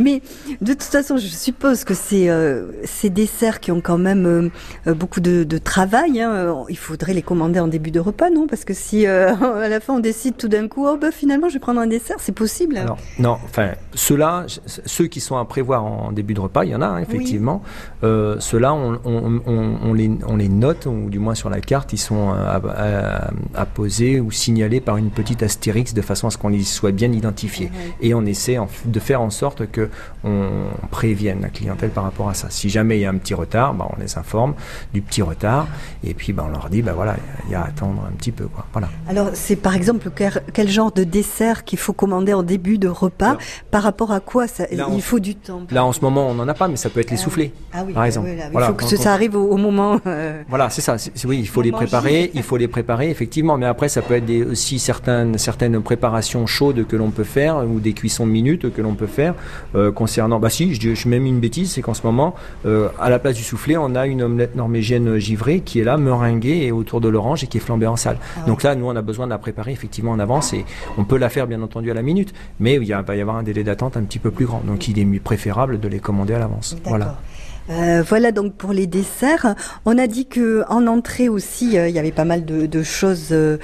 Mais 0.00 0.22
de 0.60 0.72
toute 0.72 0.82
façon, 0.82 1.16
je 1.16 1.26
suppose 1.26 1.84
que 1.84 1.94
c'est 1.94 2.28
euh, 2.28 2.72
ces 2.84 3.10
desserts 3.10 3.60
qui 3.60 3.70
ont 3.70 3.80
quand 3.80 3.98
même 3.98 4.50
euh, 4.86 4.94
beaucoup 4.94 5.20
de, 5.20 5.44
de 5.44 5.58
travail. 5.58 6.20
Hein, 6.20 6.64
il 6.68 6.78
faudrait 6.78 7.14
les 7.14 7.22
commander 7.22 7.60
en 7.60 7.68
début 7.68 7.90
de 7.90 8.00
repas, 8.00 8.30
non? 8.30 8.46
Parce 8.46 8.64
que 8.64 8.74
si 8.74 9.06
euh, 9.06 9.34
à 9.62 9.68
la 9.68 9.80
fin 9.80 9.94
on 9.94 10.00
décide 10.00 10.36
tout 10.36 10.48
d'un 10.48 10.68
coup, 10.68 10.86
oh 10.86 10.96
bah 10.96 11.10
finalement 11.10 11.48
je 11.48 11.54
vais 11.54 11.60
prendre 11.60 11.80
un 11.80 11.86
dessert, 11.86 12.16
c'est 12.20 12.34
possible. 12.34 12.76
Alors, 12.78 12.98
non, 13.18 13.38
enfin 13.44 13.72
ceux-là, 13.94 14.44
ceux 14.66 15.06
qui 15.06 15.20
sont 15.20 15.36
à 15.36 15.44
prévoir 15.44 15.84
en 15.84 16.12
début 16.12 16.34
de 16.34 16.40
repas, 16.40 16.64
il 16.64 16.70
y 16.70 16.74
en 16.74 16.82
a 16.82 16.86
hein, 16.86 16.98
effectivement. 16.98 17.62
Euh, 18.04 18.36
ceux-là, 18.38 18.74
on, 18.74 19.92
les, 19.94 20.48
note, 20.48 20.86
ou 20.86 21.08
du 21.08 21.18
moins 21.18 21.34
sur 21.34 21.50
la 21.50 21.60
carte, 21.60 21.92
ils 21.92 21.98
sont 21.98 22.32
à, 22.32 23.66
poser 23.66 24.20
ou 24.20 24.30
signalés 24.30 24.80
par 24.80 24.96
une 24.96 25.10
petite 25.10 25.42
astérix 25.42 25.94
de 25.94 26.02
façon 26.02 26.28
à 26.28 26.30
ce 26.30 26.38
qu'on 26.38 26.48
les 26.48 26.62
soit 26.62 26.92
bien 26.92 27.10
identifiés. 27.12 27.70
Et 28.00 28.14
on 28.14 28.24
essaie 28.24 28.58
de 28.84 29.00
faire 29.00 29.20
en 29.20 29.30
sorte 29.30 29.70
que 29.70 29.88
on 30.24 30.66
prévienne 30.90 31.40
la 31.42 31.48
clientèle 31.48 31.90
par 31.90 32.04
rapport 32.04 32.28
à 32.28 32.34
ça. 32.34 32.48
Si 32.50 32.68
jamais 32.68 32.98
il 32.98 33.00
y 33.00 33.06
a 33.06 33.10
un 33.10 33.18
petit 33.18 33.34
retard, 33.34 33.74
bah, 33.74 33.88
on 33.96 34.00
les 34.00 34.18
informe 34.18 34.54
du 34.92 35.00
petit 35.00 35.22
retard, 35.22 35.66
et 36.04 36.14
puis 36.14 36.32
bah, 36.32 36.44
on 36.46 36.50
leur 36.50 36.68
dit, 36.68 36.82
bah, 36.82 36.92
voilà, 36.94 37.16
il 37.46 37.52
y 37.52 37.54
a 37.54 37.62
à 37.62 37.66
attendre 37.66 38.04
un 38.06 38.12
petit 38.12 38.32
peu. 38.32 38.46
Quoi. 38.46 38.66
Voilà. 38.72 38.88
Alors, 39.08 39.30
c'est 39.34 39.56
par 39.56 39.74
exemple 39.74 40.10
quel, 40.52 40.68
genre 40.68 40.92
de 40.92 41.04
dessert 41.04 41.64
qu'il 41.64 41.78
faut 41.78 41.92
commander 41.92 42.32
en 42.34 42.42
début 42.42 42.78
de 42.78 42.88
repas? 42.88 43.38
Par 43.76 43.82
rapport 43.82 44.10
à 44.10 44.20
quoi 44.20 44.46
ça, 44.46 44.64
il 44.72 45.02
faut 45.02 45.20
du 45.20 45.34
temps 45.34 45.60
Là, 45.70 45.84
en 45.84 45.92
ce 45.92 46.00
moment, 46.00 46.30
on 46.30 46.32
n'en 46.32 46.48
a 46.48 46.54
pas, 46.54 46.66
mais 46.66 46.76
ça 46.76 46.88
peut 46.88 47.00
être 47.00 47.10
les 47.10 47.18
ah 47.18 47.20
soufflés, 47.20 47.52
ah 47.74 47.82
oui, 47.86 47.92
par 47.92 48.06
exemple. 48.06 48.30
il 48.30 48.60
faut 48.62 48.72
que 48.72 48.96
ça 48.96 49.12
arrive 49.12 49.36
au, 49.36 49.58
moment. 49.58 50.00
Euh, 50.06 50.42
voilà, 50.48 50.70
c'est 50.70 50.80
ça. 50.80 50.96
oui, 51.26 51.40
il 51.40 51.46
faut 51.46 51.60
les 51.60 51.72
préparer. 51.72 52.30
Il 52.34 52.42
faut 52.42 52.56
les 52.56 52.68
préparer, 52.68 53.10
effectivement. 53.10 53.58
Mais 53.58 53.66
après, 53.66 53.90
ça 53.90 54.00
peut 54.00 54.14
être 54.14 54.50
aussi 54.50 54.78
certaines, 54.78 55.36
certaines 55.36 55.82
préparations 55.82 56.46
chaudes 56.46 56.86
que 56.86 56.96
l'on 56.96 57.10
peut 57.10 57.24
faire 57.24 57.66
ou 57.68 57.78
des 57.78 57.92
cuissons 57.92 58.24
minutes 58.24 58.72
que 58.72 58.80
l'on 58.80 58.94
peut 58.94 59.06
faire 59.06 59.34
euh, 59.74 59.92
concernant. 59.92 60.38
Bah 60.40 60.48
si, 60.48 60.74
je, 60.74 60.94
je 60.94 61.08
mets 61.08 61.18
une 61.18 61.40
bêtise, 61.40 61.72
c'est 61.72 61.82
qu'en 61.82 61.92
ce 61.92 62.06
moment, 62.06 62.34
euh, 62.64 62.88
à 62.98 63.10
la 63.10 63.18
place 63.18 63.36
du 63.36 63.42
soufflé, 63.42 63.76
on 63.76 63.94
a 63.94 64.06
une 64.06 64.22
omelette 64.22 64.56
norvégienne 64.56 65.18
givrée 65.18 65.60
qui 65.60 65.80
est 65.80 65.84
là, 65.84 65.98
meringuée 65.98 66.62
et 66.62 66.72
autour 66.72 67.02
de 67.02 67.10
l'orange 67.10 67.44
et 67.44 67.46
qui 67.46 67.58
est 67.58 67.60
flambée 67.60 67.86
en 67.86 67.96
salle. 67.96 68.16
Ah 68.38 68.46
Donc 68.46 68.62
là, 68.62 68.74
nous, 68.74 68.86
on 68.86 68.96
a 68.96 69.02
besoin 69.02 69.26
de 69.26 69.32
la 69.32 69.38
préparer 69.38 69.72
effectivement 69.72 70.12
en 70.12 70.18
avance 70.18 70.54
et 70.54 70.64
on 70.96 71.04
peut 71.04 71.18
la 71.18 71.28
faire 71.28 71.46
bien 71.46 71.60
entendu 71.60 71.90
à 71.90 71.94
la 71.94 72.02
minute, 72.02 72.32
mais 72.58 72.74
il 72.74 72.94
va 72.94 73.16
y 73.16 73.20
avoir 73.20 73.36
un 73.36 73.42
délai 73.42 73.65
d'attente 73.66 73.96
un 73.96 74.02
petit 74.02 74.18
peu 74.18 74.30
plus 74.30 74.46
grand. 74.46 74.62
Donc 74.64 74.88
il 74.88 74.98
est 74.98 75.20
préférable 75.20 75.78
de 75.78 75.88
les 75.88 76.00
commander 76.00 76.34
à 76.34 76.38
l'avance. 76.38 76.76
Voilà. 76.84 77.18
Euh, 77.70 78.02
voilà 78.06 78.32
donc 78.32 78.54
pour 78.54 78.72
les 78.72 78.86
desserts. 78.86 79.54
On 79.84 79.98
a 79.98 80.06
dit 80.06 80.26
que 80.26 80.62
en 80.68 80.86
entrée 80.86 81.28
aussi, 81.28 81.78
euh, 81.78 81.88
il 81.88 81.94
y 81.94 81.98
avait 81.98 82.12
pas 82.12 82.24
mal 82.24 82.44
de, 82.44 82.82
choses 82.82 83.28
euh, 83.32 83.56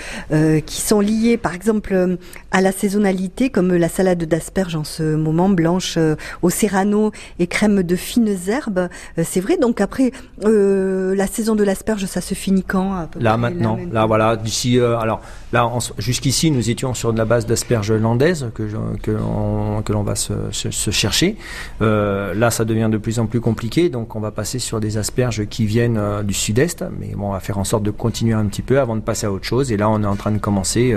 qui 0.60 0.80
sont 0.80 1.00
liées, 1.00 1.36
par 1.36 1.54
exemple, 1.54 2.16
à 2.50 2.60
la 2.60 2.72
saisonnalité, 2.72 3.50
comme 3.50 3.74
la 3.74 3.88
salade 3.88 4.24
d'asperges 4.24 4.74
en 4.74 4.84
ce 4.84 5.14
moment, 5.14 5.48
blanche 5.48 5.98
au 6.40 6.50
serrano 6.50 7.12
et 7.38 7.46
crème 7.46 7.82
de 7.82 7.96
fines 7.96 8.36
herbes. 8.48 8.88
C'est 9.22 9.40
vrai. 9.40 9.56
Donc 9.56 9.80
après, 9.80 10.12
la 10.42 11.26
saison 11.26 11.54
de 11.54 11.64
l'asperge, 11.64 12.06
ça 12.06 12.20
se 12.20 12.34
finit 12.34 12.62
quand 12.62 13.08
Là 13.18 13.36
maintenant. 13.36 13.78
Là, 13.92 14.06
voilà. 14.06 14.36
D'ici, 14.36 14.80
alors 14.80 15.20
là, 15.52 15.70
jusqu'ici, 15.98 16.50
nous 16.50 16.70
étions 16.70 16.94
sur 16.94 17.12
de 17.12 17.18
la 17.18 17.24
base 17.24 17.46
d'asperges 17.46 17.92
landaises 17.92 18.50
que 18.54 18.62
que 19.02 19.92
l'on 19.92 20.02
va 20.02 20.14
se, 20.14 20.32
se 20.50 20.90
chercher. 20.90 21.36
là, 21.80 22.50
ça 22.50 22.64
devient 22.64 22.88
de 22.90 22.98
plus 22.98 23.18
en 23.18 23.26
plus 23.26 23.40
compliqué 23.40 23.90
donc 23.92 24.16
on 24.16 24.20
va 24.20 24.32
passer 24.32 24.58
sur 24.58 24.80
des 24.80 24.96
asperges 24.96 25.46
qui 25.46 25.66
viennent 25.66 26.00
du 26.24 26.34
sud-est, 26.34 26.84
mais 26.98 27.14
bon, 27.14 27.28
on 27.28 27.32
va 27.32 27.40
faire 27.40 27.58
en 27.58 27.64
sorte 27.64 27.84
de 27.84 27.92
continuer 27.92 28.34
un 28.34 28.46
petit 28.46 28.62
peu 28.62 28.80
avant 28.80 28.96
de 28.96 29.00
passer 29.00 29.26
à 29.26 29.30
autre 29.30 29.44
chose. 29.44 29.70
Et 29.70 29.76
là, 29.76 29.88
on 29.88 30.02
est 30.02 30.06
en 30.06 30.16
train 30.16 30.32
de 30.32 30.38
commencer, 30.38 30.94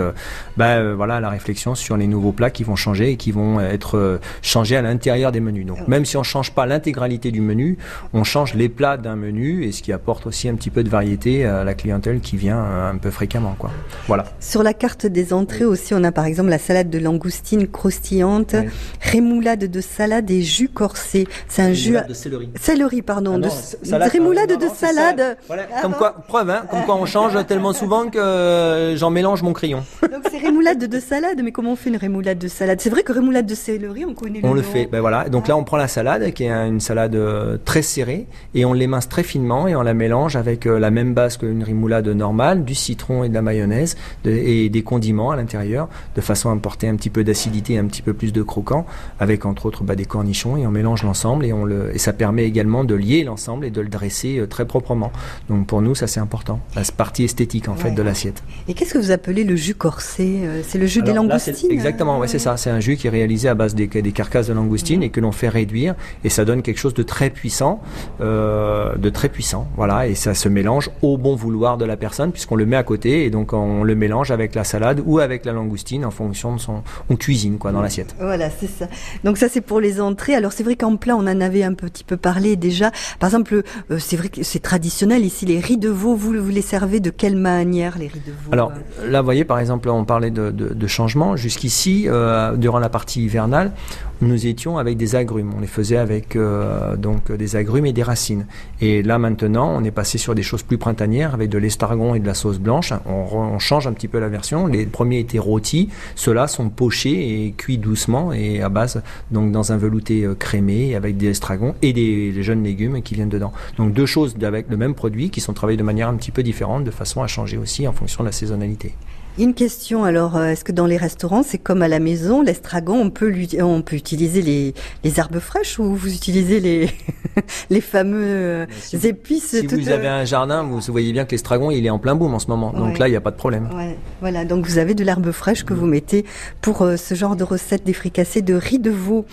bah, 0.58 0.94
voilà, 0.94 1.20
la 1.20 1.30
réflexion 1.30 1.76
sur 1.76 1.98
les 1.98 2.08
nouveaux 2.08 2.32
plats 2.32 2.50
qui 2.50 2.64
vont 2.64 2.76
changer 2.76 3.12
et 3.12 3.18
qui 3.18 3.32
vont 3.32 3.60
être 3.60 4.20
changés 4.42 4.78
à 4.78 4.82
l'intérieur 4.82 5.32
des 5.32 5.42
menus. 5.42 5.66
Donc, 5.66 5.88
même 5.88 6.06
si 6.06 6.18
on 6.18 6.24
change 6.24 6.52
pas 6.52 6.66
l'intégralité 6.66 7.32
du 7.32 7.42
menu, 7.42 7.78
on 8.14 8.24
change 8.24 8.56
les 8.56 8.70
plats 8.70 8.98
d'un 8.98 9.16
menu 9.16 9.66
et 9.66 9.72
ce 9.72 9.84
qui 9.84 9.92
apporte 9.92 10.26
aussi 10.26 10.50
un 10.50 10.56
petit 10.56 10.70
peu 10.70 10.84
de 10.84 10.90
variété 10.90 11.46
à 11.46 11.64
la 11.64 11.74
clientèle 11.74 12.22
qui 12.22 12.38
vient 12.38 12.64
un 12.64 12.98
peu 12.98 13.12
fréquemment, 13.12 13.56
quoi. 13.60 13.72
Voilà. 14.08 14.26
Sur 14.40 14.64
la 14.64 14.74
carte 14.74 15.06
des 15.06 15.34
entrées 15.34 15.66
aussi, 15.66 15.94
on 15.94 16.04
a 16.04 16.12
par 16.12 16.26
exemple 16.26 16.50
la 16.50 16.58
salade 16.58 16.90
de 16.90 16.98
langoustine 16.98 17.68
croustillante, 17.68 18.56
rémoulade 19.02 19.66
de 19.66 19.82
salade 19.82 20.32
et 20.32 20.42
jus 20.42 20.70
corsé. 20.70 21.28
C'est 21.48 21.62
un 21.62 21.74
jus 21.74 21.98
de 22.08 22.14
céleri. 22.14 22.50
Céleri, 22.56 22.85
pardon. 23.02 23.42
Ah 23.44 23.98
de... 24.00 24.12
rémoulade 24.12 24.58
de 24.60 24.68
salade. 24.74 25.38
Ah 25.50 25.82
comme 25.82 25.94
quoi, 25.94 26.16
preuve, 26.28 26.50
hein, 26.50 26.64
comme 26.70 26.84
quoi 26.84 26.96
on 26.96 27.06
change 27.06 27.34
tellement 27.46 27.74
souvent 27.74 28.10
que 28.10 28.18
euh, 28.18 28.96
j'en 28.98 29.10
mélange 29.10 29.44
mon 29.44 29.54
crayon. 29.54 29.84
Donc 30.02 30.24
c'est 30.32 30.38
rémoulade 30.38 30.88
de 30.88 31.00
salade, 31.00 31.42
mais 31.44 31.52
comment 31.52 31.72
on 31.72 31.76
fait 31.76 31.90
une 31.90 31.98
rémoulade 31.98 32.38
de 32.38 32.48
salade? 32.48 32.80
C'est 32.82 32.90
vrai 32.90 33.04
que 33.04 33.12
rémoulade 33.12 33.46
de 33.46 33.56
céleri, 33.56 34.06
on 34.06 34.14
connaît 34.14 34.42
le 34.42 34.48
On 34.48 34.54
le 34.54 34.62
fait, 34.62 34.86
ben 34.86 35.02
voilà. 35.02 35.30
Donc 35.30 35.48
là, 35.48 35.58
on 35.58 35.64
prend 35.64 35.78
la 35.78 35.88
salade, 35.88 36.32
qui 36.34 36.44
est 36.44 36.52
une 36.52 36.80
salade 36.80 37.16
euh, 37.16 37.58
très 37.64 37.82
serrée, 37.82 38.28
et 38.54 38.66
on 38.66 38.74
l'émince 38.74 39.10
très 39.10 39.24
finement 39.24 39.68
et 39.68 39.76
on 39.76 39.82
la 39.82 39.94
mélange 39.94 40.36
avec 40.36 40.66
euh, 40.66 40.80
la 40.80 40.92
même 40.92 41.14
base 41.14 41.38
qu'une 41.38 41.64
rémoulade 41.64 42.08
normale, 42.08 42.66
du 42.66 42.76
citron 42.76 43.24
et 43.24 43.30
de 43.30 43.34
la 43.34 43.42
mayonnaise 43.42 43.96
et 44.26 44.70
des 44.70 44.84
condiments 44.84 45.32
à 45.32 45.36
l'intérieur, 45.36 45.88
de 46.16 46.22
façon 46.22 46.50
à 46.50 46.54
apporter 46.54 46.88
un 46.88 46.96
petit 46.96 47.10
peu 47.10 47.24
d'acidité 47.24 47.78
un 47.78 47.86
petit 47.86 48.02
peu 48.02 48.14
plus 48.14 48.34
de 48.34 48.44
croquant, 48.44 48.86
avec 49.20 49.46
entre 49.46 49.66
autres 49.66 49.84
bah, 49.84 49.96
des 49.96 50.06
cornichons, 50.06 50.58
et 50.58 50.68
on 50.68 50.72
mélange 50.72 51.04
l'ensemble 51.04 51.46
et, 51.46 51.54
on 51.54 51.66
le, 51.66 51.94
et 51.94 51.98
ça 51.98 52.14
permet 52.14 52.46
également 52.46 52.75
de 52.84 52.96
lier 52.96 53.24
l'ensemble 53.24 53.66
et 53.66 53.72
de 53.72 53.82
le 53.82 53.90
dresser 53.90 54.40
euh, 54.40 54.48
très 54.48 54.66
proprement. 54.66 55.12
Donc 55.50 55.68
pour 55.68 55.82
nous, 55.82 55.96
ça 55.96 56.08
c'est 56.08 56.20
important, 56.20 56.60
la 56.76 56.84
partie 56.96 57.24
esthétique 57.24 57.70
en 57.70 57.76
fait 57.76 57.92
de 57.92 58.02
l'assiette. 58.02 58.44
Et 58.68 58.74
qu'est-ce 58.74 58.94
que 58.94 59.00
vous 59.00 59.12
appelez 59.12 59.44
le 59.44 59.56
jus 59.56 59.76
corsé 59.76 60.42
euh, 60.44 60.62
C'est 60.68 60.78
le 60.78 60.88
jus 60.88 61.02
des 61.02 61.14
langoustines 61.14 61.72
Exactement, 61.72 62.20
ouais, 62.20 62.28
c'est 62.28 62.40
ça. 62.40 62.58
C'est 62.58 62.70
un 62.70 62.80
jus 62.80 62.98
qui 62.98 63.08
est 63.08 63.12
réalisé 63.12 63.50
à 63.50 63.56
base 63.56 63.76
des, 63.76 63.88
des 63.88 64.12
carcasses 64.12 64.48
de 64.48 64.54
langoustines 64.54 65.04
et 65.04 65.10
que 65.10 65.20
l'on 65.20 65.32
fait 65.32 65.50
réduire, 65.50 65.96
et 66.24 66.30
ça 66.30 66.46
donne 66.46 66.62
quelque 66.62 66.80
chose 66.80 66.94
de 66.94 67.04
très 67.04 67.30
puissant, 67.30 67.82
euh, 68.22 68.96
de 68.96 69.10
très 69.10 69.30
puissant, 69.30 69.68
voilà, 69.76 70.08
et 70.08 70.16
ça 70.16 70.34
se 70.34 70.50
mélange 70.50 70.90
au 71.02 71.18
bon 71.18 71.36
vouloir 71.36 71.78
de 71.78 71.86
la 71.86 71.98
personne 71.98 72.32
puisqu'on 72.32 72.56
le 72.56 72.66
met 72.66 72.76
à 72.76 72.84
côté 72.84 73.26
et 73.26 73.30
donc 73.30 73.54
on 73.54 73.84
le 73.84 73.96
mélange 73.96 74.32
avec 74.32 74.56
la 74.56 74.64
salade 74.64 75.02
ou 75.06 75.20
avec 75.20 75.46
la 75.46 75.54
langoustine 75.54 76.06
en 76.06 76.12
fonction 76.12 76.56
de 76.56 76.60
son 76.60 76.84
on 77.10 77.16
cuisine 77.16 77.58
quoi 77.58 77.72
dans 77.72 77.82
l'assiette. 77.82 78.16
Voilà, 78.20 78.50
c'est 78.50 78.68
ça. 78.68 78.88
Donc 79.24 79.38
ça 79.38 79.50
c'est 79.50 79.62
pour 79.62 79.80
les 79.80 80.02
entrées. 80.02 80.36
Alors 80.36 80.52
c'est 80.52 80.64
vrai 80.64 80.76
qu'en 80.76 80.96
plat 80.96 81.16
on 81.16 81.28
en 81.28 81.42
avait 81.42 81.64
un 81.64 81.74
petit 81.74 82.04
peu 82.04 82.18
parlé 82.18 82.55
déjà. 82.56 82.92
Par 83.20 83.30
exemple, 83.30 83.64
euh, 83.92 83.98
c'est 84.00 84.16
vrai 84.16 84.30
que 84.30 84.44
c'est 84.44 84.60
traditionnel 84.60 85.26
ici 85.26 85.46
les 85.46 85.60
riz 85.60 85.78
de 85.78 85.90
veau, 85.90 86.16
vous, 86.16 86.34
vous 86.34 86.50
les 86.50 86.62
servez 86.62 87.00
de 87.00 87.10
quelle 87.10 87.36
manière 87.36 87.98
les 87.98 88.08
riz 88.08 88.22
de 88.26 88.32
veau 88.32 88.52
Alors 88.52 88.72
euh? 89.02 89.10
là 89.10 89.22
vous 89.22 89.26
voyez 89.26 89.46
par 89.46 89.60
exemple 89.60 89.90
on 89.90 90.06
parlait 90.06 90.32
de, 90.32 90.52
de, 90.52 90.74
de 90.74 90.88
changement 90.88 91.36
jusqu'ici 91.36 92.06
euh, 92.08 92.56
durant 92.56 92.80
la 92.80 92.90
partie 92.90 93.24
hivernale, 93.24 93.72
nous 94.22 94.48
étions 94.48 94.78
avec 94.78 94.98
des 94.98 95.16
agrumes. 95.16 95.54
On 95.56 95.62
les 95.62 95.68
faisait 95.68 95.98
avec 95.98 96.36
euh, 96.36 96.96
donc 96.96 97.32
des 97.32 97.56
agrumes 97.56 97.86
et 97.86 97.94
des 97.94 98.04
racines. 98.04 98.46
Et 98.82 99.04
là 99.04 99.18
maintenant, 99.18 99.74
on 99.76 99.84
est 99.84 99.92
passé 99.92 100.18
sur 100.18 100.36
des 100.36 100.44
choses 100.44 100.64
plus 100.64 100.78
printanières 100.78 101.34
avec 101.34 101.50
de 101.50 101.58
l'estargon 101.58 102.16
et 102.16 102.20
de 102.20 102.26
la 102.26 102.34
sauce 102.34 102.60
blanche. 102.60 102.94
On, 103.06 103.60
change 103.60 103.88
un 103.88 103.94
petit 103.94 104.08
peu 104.08 104.20
la 104.20 104.30
version. 104.30 104.68
Les 104.68 104.86
premiers 104.86 105.20
étaient 105.20 105.40
rôtis, 105.40 105.90
ceux-là 106.16 106.48
sont 106.48 106.70
pochés 106.70 107.46
et 107.46 107.52
cuits 107.52 107.78
doucement 107.78 108.34
et 108.34 108.62
à 108.62 108.70
base 108.70 109.02
donc 109.32 109.52
dans 109.52 109.72
un 109.72 109.78
velouté 109.78 110.24
euh, 110.24 110.36
crémé 110.36 110.96
avec 110.96 111.18
des 111.18 111.28
estragons 111.28 111.76
et 111.82 111.94
des, 111.94 112.44
jeunes 112.44 112.64
légumes 112.64 113.02
qui 113.02 113.16
viennent 113.16 113.30
dedans. 113.30 113.54
Donc 113.78 113.94
deux 113.94 114.06
choses 114.06 114.36
avec 114.44 114.70
le 114.70 114.78
même 114.78 114.94
produit 114.94 115.30
qui 115.30 115.42
sont 115.42 115.54
travaillées 115.54 115.78
de 115.78 115.84
manière 115.84 116.10
un 116.10 116.16
petit 116.16 116.32
peu 116.32 116.44
différente 116.44 116.84
de 116.84 116.92
façon 116.92 117.24
à 117.24 117.28
changer 117.28 117.58
aussi 117.58 117.88
en 117.88 117.94
fonction 117.94 118.24
de 118.24 118.30
la 118.30 118.34
saisonnalité. 118.34 118.94
Une 119.38 119.54
question 119.54 120.06
alors, 120.06 120.38
euh, 120.38 120.48
est-ce 120.48 120.64
que 120.64 120.72
dans 120.72 120.86
les 120.86 120.96
restaurants, 120.96 121.44
c'est 121.44 121.58
comme 121.58 121.82
à 121.82 121.90
la 121.90 122.00
maison, 122.00 122.42
l'estragon, 122.42 123.02
on 123.02 123.10
peut, 123.10 123.34
on 123.60 123.82
peut 123.82 123.98
utiliser 123.98 124.42
les, 124.42 124.74
les 125.04 125.20
herbes 125.20 125.40
fraîches 125.40 125.78
ou 125.78 125.94
vous 125.94 126.14
utilisez 126.14 126.62
les, 126.62 126.90
les 127.70 127.82
fameux 127.82 128.24
euh, 128.24 128.66
épices 129.04 129.60
Si 129.60 129.68
vous 129.68 129.90
avez 129.90 130.08
un 130.08 130.24
jardin, 130.24 130.64
vous 130.64 130.80
voyez 130.88 131.12
bien 131.12 131.26
que 131.26 131.32
l'estragon, 131.32 131.70
il 131.70 131.86
est 131.86 131.90
en 131.90 132.00
plein 132.00 132.16
boom 132.16 132.34
en 132.34 132.40
ce 132.40 132.48
moment. 132.48 132.72
Donc 132.72 132.98
là, 132.98 133.10
il 133.10 133.12
n'y 133.12 133.18
a 133.18 133.22
pas 133.22 133.32
de 133.32 133.36
problème. 133.36 133.68
Ouais. 133.76 133.98
Voilà, 134.22 134.46
donc 134.46 134.66
vous 134.66 134.78
avez 134.78 134.94
de 134.94 135.04
l'herbe 135.04 135.30
fraîche 135.32 135.66
que 135.66 135.74
vous 135.74 135.86
mettez 135.86 136.24
pour 136.62 136.84
euh, 136.84 136.96
ce 136.96 137.14
genre 137.14 137.36
de 137.36 137.44
recette 137.44 137.84
des 137.84 137.92
fricassés 137.94 138.42
de 138.42 138.54
riz 138.54 138.80
de 138.80 138.92
veau. 138.92 139.26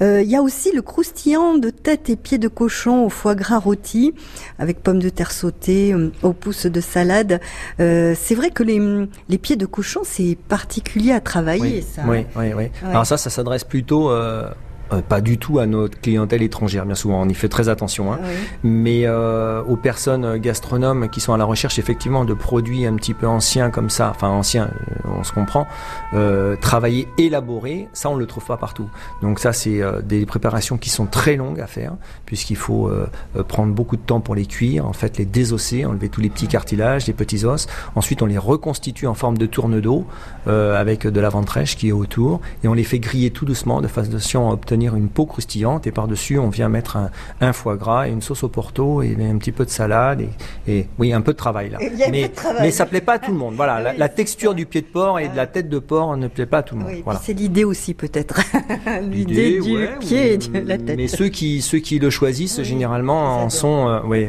Il 0.00 0.22
y 0.22 0.36
a 0.36 0.42
aussi 0.42 0.72
le 0.74 0.80
croustillant 0.80 1.58
de 1.58 1.68
tête 1.68 2.08
et 2.08 2.16
pieds 2.16 2.38
de 2.38 2.48
cochon 2.48 3.04
au 3.04 3.10
foie 3.10 3.34
gras 3.34 3.58
rôti 3.58 4.14
avec 4.58 4.82
pommes 4.82 5.00
de 5.00 5.10
terre 5.10 5.32
sautées, 5.32 5.94
au 6.22 6.32
pouce 6.32 6.64
de 6.64 6.80
salade. 6.80 7.40
c'est 7.78 8.34
vrai 8.34 8.50
que 8.50 8.62
les, 8.62 8.80
les 9.28 9.38
pieds 9.38 9.49
de 9.56 9.66
cochon, 9.66 10.00
c'est 10.04 10.36
particulier 10.48 11.12
à 11.12 11.20
travailler, 11.20 11.82
ça. 11.82 12.02
Oui, 12.06 12.26
oui, 12.36 12.52
oui. 12.56 12.70
Alors 12.84 13.06
ça, 13.06 13.16
ça 13.16 13.30
s'adresse 13.30 13.64
plutôt 13.64 14.10
euh, 14.10 14.50
euh, 14.92 15.02
pas 15.02 15.20
du 15.20 15.38
tout 15.38 15.58
à 15.58 15.66
notre 15.66 16.00
clientèle 16.00 16.42
étrangère, 16.42 16.86
bien 16.86 16.94
souvent, 16.94 17.22
on 17.22 17.28
y 17.28 17.34
fait 17.34 17.48
très 17.48 17.68
attention, 17.68 18.12
hein. 18.12 18.18
mais 18.62 19.02
euh, 19.04 19.62
aux 19.62 19.76
personnes 19.76 20.36
gastronomes 20.38 21.08
qui 21.08 21.20
sont 21.20 21.32
à 21.32 21.36
la 21.36 21.44
recherche 21.44 21.78
effectivement 21.78 22.24
de 22.24 22.34
produits 22.34 22.86
un 22.86 22.94
petit 22.96 23.14
peu 23.14 23.26
anciens 23.26 23.70
comme 23.70 23.90
ça, 23.90 24.12
enfin 24.14 24.28
anciens, 24.28 24.70
euh, 24.90 25.10
on 25.18 25.24
se 25.24 25.32
comprend, 25.32 25.66
euh, 26.14 26.56
travailler, 26.56 27.08
élaborer, 27.18 27.88
ça 27.92 28.10
on 28.10 28.16
le 28.16 28.26
trouve 28.26 28.44
pas 28.44 28.56
partout. 28.56 28.88
Donc 29.22 29.38
ça 29.38 29.52
c'est 29.52 29.82
euh, 29.82 30.00
des 30.02 30.26
préparations 30.26 30.76
qui 30.78 30.90
sont 30.90 31.06
très 31.06 31.36
longues 31.36 31.60
à 31.60 31.66
faire, 31.66 31.92
puisqu'il 32.26 32.56
faut 32.56 32.88
euh, 32.88 33.06
prendre 33.46 33.72
beaucoup 33.72 33.96
de 33.96 34.02
temps 34.02 34.20
pour 34.20 34.34
les 34.34 34.46
cuire, 34.46 34.86
en 34.86 34.92
fait 34.92 35.18
les 35.18 35.24
désosser, 35.24 35.84
enlever 35.84 36.08
tous 36.08 36.20
les 36.20 36.30
petits 36.30 36.48
cartilages, 36.48 37.06
les 37.06 37.12
petits 37.12 37.44
os, 37.44 37.66
ensuite 37.94 38.22
on 38.22 38.26
les 38.26 38.38
reconstitue 38.38 39.06
en 39.06 39.14
forme 39.14 39.38
de 39.38 39.46
tourne 39.46 39.80
d'eau 39.80 40.06
avec 40.46 41.06
de 41.06 41.20
la 41.20 41.28
ventrèche 41.28 41.76
qui 41.76 41.88
est 41.88 41.92
autour, 41.92 42.40
et 42.64 42.68
on 42.68 42.74
les 42.74 42.84
fait 42.84 42.98
griller 42.98 43.30
tout 43.30 43.44
doucement 43.44 43.80
de 43.80 43.88
façon 43.88 44.48
à 44.48 44.52
obtenir 44.52 44.79
une 44.80 45.08
peau 45.08 45.26
croustillante 45.26 45.86
et 45.86 45.92
par-dessus 45.92 46.38
on 46.38 46.48
vient 46.48 46.68
mettre 46.68 46.98
un, 47.40 47.52
foie 47.52 47.76
gras 47.76 48.08
et 48.08 48.10
une 48.10 48.22
sauce 48.22 48.42
au 48.42 48.48
porto 48.48 49.02
et 49.02 49.16
un 49.20 49.38
petit 49.38 49.52
peu 49.52 49.64
de 49.64 49.70
salade 49.70 50.22
et, 50.66 50.86
oui 50.98 51.12
un 51.12 51.20
peu 51.20 51.32
de 51.32 51.36
travail 51.36 51.70
là. 51.70 51.78
Mais, 52.10 52.30
mais 52.60 52.70
ça 52.70 52.86
plaît 52.86 53.00
pas 53.00 53.14
à 53.14 53.18
tout 53.18 53.32
le 53.32 53.36
monde. 53.38 53.54
Voilà, 53.54 53.92
la, 53.96 54.08
texture 54.08 54.54
du 54.54 54.66
pied 54.66 54.80
de 54.80 54.86
porc 54.86 55.18
et 55.18 55.28
de 55.28 55.36
la 55.36 55.46
tête 55.46 55.68
de 55.68 55.78
porc 55.78 56.16
ne 56.16 56.28
plaît 56.28 56.46
pas 56.46 56.58
à 56.58 56.62
tout 56.62 56.76
le 56.76 56.82
monde. 56.82 56.92
voilà. 57.04 57.20
C'est 57.22 57.32
l'idée 57.32 57.64
aussi 57.64 57.94
peut-être. 57.94 58.40
l'idée 59.02 59.60
du 59.60 59.88
pied 60.00 60.32
et 60.34 60.38
de 60.38 60.68
la 60.68 60.78
tête. 60.78 60.96
Mais 60.96 61.08
ceux 61.08 61.28
qui 61.28 61.62
ceux 61.62 61.78
qui 61.78 61.98
le 61.98 62.10
choisissent 62.10 62.62
généralement 62.62 63.42
en 63.42 63.50
sont 63.50 63.88
euh, 63.88 64.00
oui, 64.04 64.28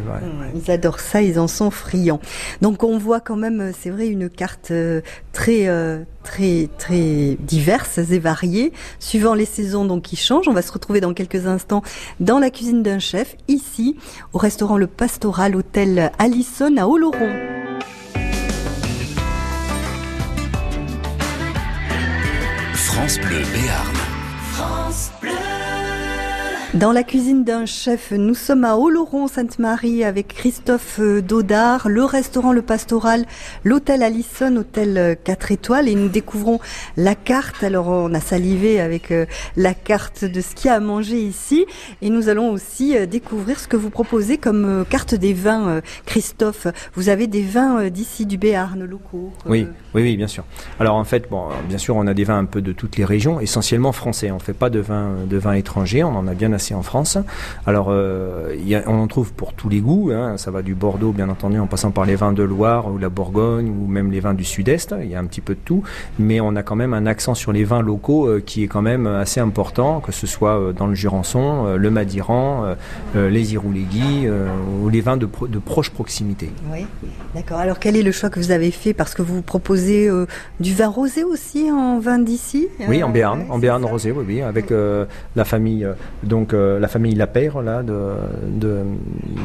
Ils 0.56 0.72
adorent 0.72 1.00
ça, 1.00 1.22
ils 1.22 1.40
en 1.40 1.48
sont 1.48 1.72
friands. 1.72 2.20
Donc 2.62 2.84
on 2.84 2.98
voit 2.98 3.20
quand 3.20 3.38
même 3.38 3.62
euh, 3.62 3.72
c'est 3.78 3.90
vrai 3.90 4.08
une 4.08 4.30
carte 4.30 4.72
euh, 4.72 5.02
très 5.34 5.68
très 6.24 6.70
très 6.78 7.38
diverses 7.40 7.98
et 7.98 8.20
variées 8.20 8.74
suivant 9.00 9.34
les 9.34 9.46
saisons 9.46 9.86
donc 9.86 10.04
qui 10.04 10.16
changent. 10.16 10.48
On 10.48 10.54
va 10.54 10.62
se 10.62 10.72
retrouver 10.72 11.02
dans 11.02 11.14
quelques 11.14 11.48
instants 11.48 11.82
dans 12.20 12.40
la 12.40 12.50
cuisine 12.50 12.84
d'un 12.84 13.00
chef 13.00 13.36
ici 13.48 13.98
au 14.34 14.38
restaurant 14.38 14.78
Le 14.78 14.88
Pastoral 14.88 15.56
Hôtel 15.56 16.12
Allison 16.20 16.78
à 16.78 16.88
Oloron. 16.88 17.32
France 22.76 23.20
Bleu 23.20 23.42
Béarn. 23.54 23.96
France 24.54 25.12
Bleu. 25.22 25.51
Dans 26.74 26.94
la 26.94 27.04
cuisine 27.04 27.44
d'un 27.44 27.66
chef, 27.66 28.14
nous 28.14 28.34
sommes 28.34 28.64
à 28.64 28.78
Oloron-Sainte-Marie 28.78 30.06
avec 30.06 30.30
Christophe 30.30 31.00
euh, 31.02 31.22
Dodard, 31.22 31.90
le 31.90 32.06
restaurant 32.06 32.54
Le 32.54 32.62
Pastoral, 32.62 33.26
l'hôtel 33.66 34.02
Allison, 34.02 34.56
hôtel 34.56 35.18
4 35.22 35.52
euh, 35.52 35.54
étoiles 35.54 35.90
et 35.90 35.96
nous 35.96 36.08
découvrons 36.08 36.62
la 36.96 37.14
carte. 37.14 37.66
Alors 37.66 37.90
on 37.90 38.14
a 38.14 38.22
salivé 38.22 38.80
avec 38.80 39.12
euh, 39.12 39.26
la 39.58 39.74
carte 39.74 40.24
de 40.24 40.40
ce 40.40 40.56
qu'il 40.56 40.68
y 40.68 40.70
a 40.70 40.76
à 40.76 40.80
manger 40.80 41.18
ici 41.18 41.66
et 42.02 42.10
nous 42.10 42.30
allons 42.30 42.52
aussi 42.52 42.96
découvrir 43.06 43.60
ce 43.60 43.68
que 43.68 43.76
vous 43.76 43.90
proposez 43.90 44.38
comme 44.38 44.86
carte 44.90 45.14
des 45.14 45.34
vins. 45.34 45.82
Christophe, 46.06 46.68
vous 46.94 47.10
avez 47.10 47.28
des 47.28 47.44
vins 47.44 47.90
d'ici 47.90 48.26
du 48.26 48.38
Béarn 48.38 48.82
locaux. 48.86 49.34
Oui, 49.46 49.68
oui, 49.94 50.04
oui, 50.04 50.16
bien 50.16 50.28
sûr. 50.28 50.46
Alors 50.80 50.96
en 50.96 51.04
fait, 51.04 51.30
bon, 51.30 51.50
bien 51.68 51.78
sûr, 51.78 51.98
on 51.98 52.08
a 52.08 52.14
des 52.14 52.24
vins 52.24 52.40
un 52.40 52.46
peu 52.46 52.62
de 52.62 52.72
toutes 52.72 52.96
les 52.96 53.04
régions, 53.04 53.42
essentiellement 53.42 53.92
français. 53.92 54.32
On 54.32 54.40
fait 54.40 54.54
pas 54.54 54.70
de 54.70 54.80
vins 54.80 55.16
de 55.30 55.36
vins 55.36 55.54
étrangers, 55.54 56.06
on 56.06 56.16
en 56.16 56.28
a 56.28 56.34
bien 56.34 56.54
assez 56.54 56.61
en 56.70 56.84
France. 56.84 57.18
Alors, 57.66 57.88
euh, 57.90 58.56
on 58.88 59.00
en 59.00 59.08
trouve 59.08 59.34
pour 59.34 59.54
tous 59.54 59.70
les 59.70 59.80
goûts. 59.80 60.12
Hein. 60.14 60.38
Ça 60.38 60.52
va 60.52 60.62
du 60.62 60.76
Bordeaux, 60.76 61.12
bien 61.12 61.30
entendu, 61.30 61.60
en 61.60 61.68
passant 61.68 61.92
par 61.92 62.06
les 62.06 62.16
vins 62.16 62.34
de 62.34 62.44
Loire 62.44 62.92
ou 62.92 62.98
la 62.98 63.10
Bourgogne 63.10 63.70
ou 63.70 63.88
même 63.88 64.12
les 64.12 64.20
vins 64.20 64.34
du 64.34 64.44
Sud-Est. 64.44 64.96
Il 65.02 65.10
y 65.10 65.16
a 65.16 65.20
un 65.20 65.26
petit 65.26 65.42
peu 65.42 65.56
de 65.56 65.60
tout, 65.64 65.84
mais 66.20 66.40
on 66.40 66.56
a 66.56 66.64
quand 66.64 66.76
même 66.76 66.94
un 66.94 67.06
accent 67.06 67.34
sur 67.34 67.52
les 67.52 67.64
vins 67.64 67.82
locaux 67.82 68.28
euh, 68.28 68.42
qui 68.46 68.64
est 68.64 68.68
quand 68.68 68.82
même 68.82 69.08
assez 69.08 69.40
important, 69.40 70.00
que 70.00 70.12
ce 70.12 70.28
soit 70.28 70.60
euh, 70.60 70.74
dans 70.74 70.88
le 70.88 70.96
Jurançon, 70.96 71.76
le 71.76 71.90
Madiran, 71.90 72.76
les 73.16 73.54
Iroulégui 73.54 74.28
ou 74.82 74.90
les 74.90 75.02
vins 75.02 75.18
de, 75.18 75.28
de 75.48 75.60
proche 75.60 75.90
proximité. 75.90 76.50
Oui, 76.72 76.86
d'accord. 77.34 77.58
Alors, 77.58 77.80
quel 77.80 77.96
est 77.96 78.04
le 78.04 78.12
choix 78.12 78.30
que 78.30 78.40
vous 78.40 78.52
avez 78.52 78.72
fait? 78.72 78.94
Parce 78.94 79.14
que 79.14 79.22
vous 79.22 79.42
proposez 79.42 80.10
du 80.60 80.74
vin 80.74 80.88
rosé 80.88 81.24
aussi 81.24 81.72
en 81.72 82.00
vin 82.00 82.20
d'ici 82.20 82.68
Oui, 82.88 83.04
en 83.04 83.10
Béarn, 83.10 83.46
en 83.50 83.58
Béarn 83.58 83.84
rosé, 83.84 84.12
oui, 84.12 84.24
oui, 84.28 84.42
avec 84.42 84.72
la 85.36 85.46
famille 85.46 85.88
donc 86.24 86.51
la 86.54 86.88
famille 86.88 87.16
Lapeyre 87.16 87.62
là 87.62 87.84
de 87.84 88.84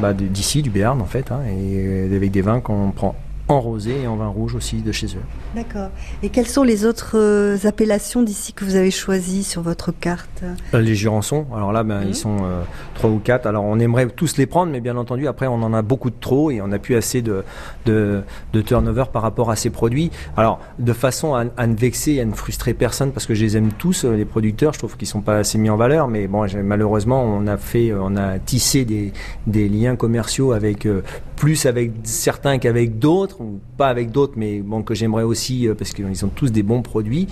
bah, 0.01 0.13
d'ici 0.13 0.63
du 0.63 0.71
Béarn 0.71 1.01
en 1.01 1.07
fait, 1.07 1.33
hein, 1.33 1.41
et 1.49 2.15
avec 2.15 2.31
des 2.31 2.43
vins 2.43 2.61
qu'on 2.61 2.91
prend 2.91 3.15
en 3.49 3.61
rosé 3.61 4.03
et 4.03 4.07
en 4.07 4.17
vin 4.17 4.27
rouge 4.27 4.55
aussi 4.55 4.83
de 4.83 4.91
chez 4.91 5.07
eux. 5.07 5.23
D'accord. 5.55 5.91
Et 6.23 6.31
quelles 6.31 6.49
sont 6.49 6.65
les 6.65 6.85
autres 6.85 7.13
euh, 7.15 7.57
appellations 7.65 8.23
d'ici 8.23 8.53
que 8.53 8.65
vous 8.65 8.75
avez 8.75 8.91
choisies 8.91 9.45
sur 9.45 9.63
votre 9.63 9.93
carte? 9.93 10.43
Euh, 10.75 10.81
Les 10.81 10.97
Jurançons. 10.97 11.47
Alors 11.55 11.73
là, 11.73 11.85
ben, 11.85 12.01
ils 12.03 12.09
mhm. 12.09 12.15
sont 12.15 12.37
euh, 12.43 12.63
trois 12.95 13.11
ou 13.11 13.19
quatre. 13.19 13.47
Alors 13.47 13.65
on 13.65 13.79
aimerait 13.79 14.07
tous 14.09 14.37
les 14.37 14.47
prendre, 14.47 14.73
mais 14.73 14.81
bien 14.81 14.97
entendu, 14.97 15.29
après, 15.29 15.47
on 15.47 15.63
en 15.63 15.73
a 15.75 15.83
beaucoup 15.83 16.11
de 16.11 16.17
trop 16.21 16.51
et 16.51 16.61
on 16.61 16.69
n'a 16.69 16.79
plus 16.79 16.97
assez 16.97 17.23
de, 17.23 17.45
de, 17.85 18.25
turnover 18.65 19.05
par 19.13 19.23
rapport 19.23 19.51
à 19.51 19.57
ces 19.57 19.71
produits. 19.71 20.11
Alors, 20.37 20.61
de 20.79 20.93
façon 20.93 21.35
à, 21.35 21.67
ne 21.67 21.77
vexer 21.77 22.13
et 22.13 22.21
à 22.23 22.25
ne 22.25 22.33
frustrer 22.33 22.75
personne, 22.75 23.13
parce 23.13 23.27
que 23.27 23.35
je 23.35 23.45
les 23.45 23.57
aime 23.57 23.71
tous, 23.73 24.05
les 24.05 24.25
producteurs, 24.25 24.73
je 24.73 24.79
trouve 24.79 24.97
qu'ils 24.97 25.07
sont 25.07 25.21
pas 25.21 25.39
assez 25.39 25.59
mis 25.59 25.71
en 25.71 25.77
valeur, 25.77 26.09
mais 26.09 26.27
bon, 26.27 26.47
malheureusement, 26.65 27.23
on 27.23 27.47
a 27.47 27.57
fait, 27.57 27.93
on 27.93 28.17
a 28.17 28.39
tissé 28.39 28.85
des, 28.85 29.13
des 29.47 29.69
liens 29.69 29.95
commerciaux 29.95 30.53
avec 30.53 30.89
plus 31.37 31.67
avec 31.67 31.93
certains 32.03 32.59
qu'avec 32.59 32.99
d'autres, 32.99 33.36
ou 33.41 33.61
pas 33.77 33.89
avec 33.89 34.11
d'autres, 34.11 34.35
mais 34.37 34.61
bon, 34.61 34.83
que 34.83 34.95
j'aimerais 34.95 35.23
aussi, 35.23 35.69
euh, 35.69 35.75
parce 35.75 35.93
qu'ils 35.93 36.25
ont 36.25 36.31
tous 36.35 36.53
des 36.53 36.63
bons 36.63 36.83
produits. 36.83 37.29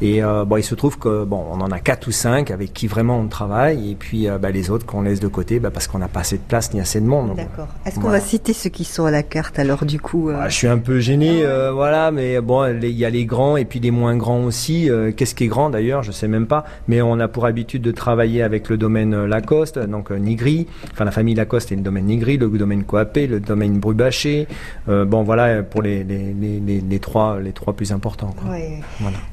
Et 0.00 0.22
euh, 0.22 0.44
bon, 0.44 0.56
il 0.56 0.62
se 0.62 0.74
trouve 0.74 0.98
que 0.98 1.24
bon, 1.24 1.44
on 1.50 1.60
en 1.60 1.70
a 1.70 1.78
quatre 1.78 2.08
ou 2.08 2.12
cinq 2.12 2.50
avec 2.50 2.72
qui 2.72 2.86
vraiment 2.86 3.18
on 3.18 3.28
travaille, 3.28 3.90
et 3.90 3.94
puis 3.94 4.28
euh, 4.28 4.38
bah, 4.38 4.50
les 4.50 4.70
autres 4.70 4.86
qu'on 4.86 5.02
laisse 5.02 5.20
de 5.20 5.28
côté, 5.28 5.60
bah, 5.60 5.70
parce 5.70 5.86
qu'on 5.86 5.98
n'a 5.98 6.08
pas 6.08 6.20
assez 6.20 6.36
de 6.36 6.42
place 6.42 6.72
ni 6.74 6.80
assez 6.80 7.00
de 7.00 7.06
monde. 7.06 7.34
D'accord. 7.36 7.68
Est-ce 7.86 7.98
qu'on 8.00 8.10
va 8.10 8.20
citer 8.20 8.52
ceux 8.52 8.70
qui 8.70 8.84
sont 8.84 9.04
à 9.04 9.10
la 9.10 9.22
carte 9.22 9.58
alors 9.58 9.84
du 9.84 10.00
coup 10.00 10.30
bah, 10.32 10.48
Je 10.48 10.54
suis 10.54 10.68
un 10.68 10.78
peu 10.78 11.00
gêné, 11.00 11.44
ah 11.44 11.70
voilà, 11.72 12.10
mais 12.10 12.40
bon, 12.40 12.66
il 12.66 12.90
y 12.90 13.04
a 13.04 13.10
les 13.10 13.24
grands 13.24 13.56
et 13.56 13.64
puis 13.64 13.80
les 13.80 13.90
moins 13.90 14.16
grands 14.16 14.44
aussi. 14.44 14.88
Qu'est-ce 15.16 15.34
qui 15.34 15.44
est 15.44 15.48
grand 15.48 15.70
d'ailleurs 15.70 16.02
Je 16.02 16.12
sais 16.12 16.28
même 16.28 16.46
pas, 16.46 16.64
mais 16.88 17.02
on 17.02 17.18
a 17.20 17.28
pour 17.28 17.46
habitude 17.46 17.82
de 17.82 17.92
travailler 17.92 18.42
avec 18.42 18.68
le 18.68 18.76
domaine 18.76 19.24
Lacoste, 19.26 19.78
donc 19.78 20.10
Nigri, 20.10 20.66
enfin 20.92 21.04
la 21.04 21.10
famille 21.10 21.34
Lacoste 21.34 21.72
et 21.72 21.76
le 21.76 21.82
domaine 21.82 22.06
Nigri, 22.06 22.36
le 22.36 22.48
domaine 22.48 22.84
Coapé, 22.84 23.26
le 23.26 23.40
domaine 23.40 23.78
Brubaché. 23.78 24.46
Euh, 24.88 25.04
bon, 25.04 25.22
voilà 25.22 25.43
pour 25.70 25.82
les, 25.82 26.04
les, 26.04 26.98
trois, 26.98 27.40
les 27.40 27.52
trois 27.52 27.74
plus 27.74 27.92
importants. 27.92 28.34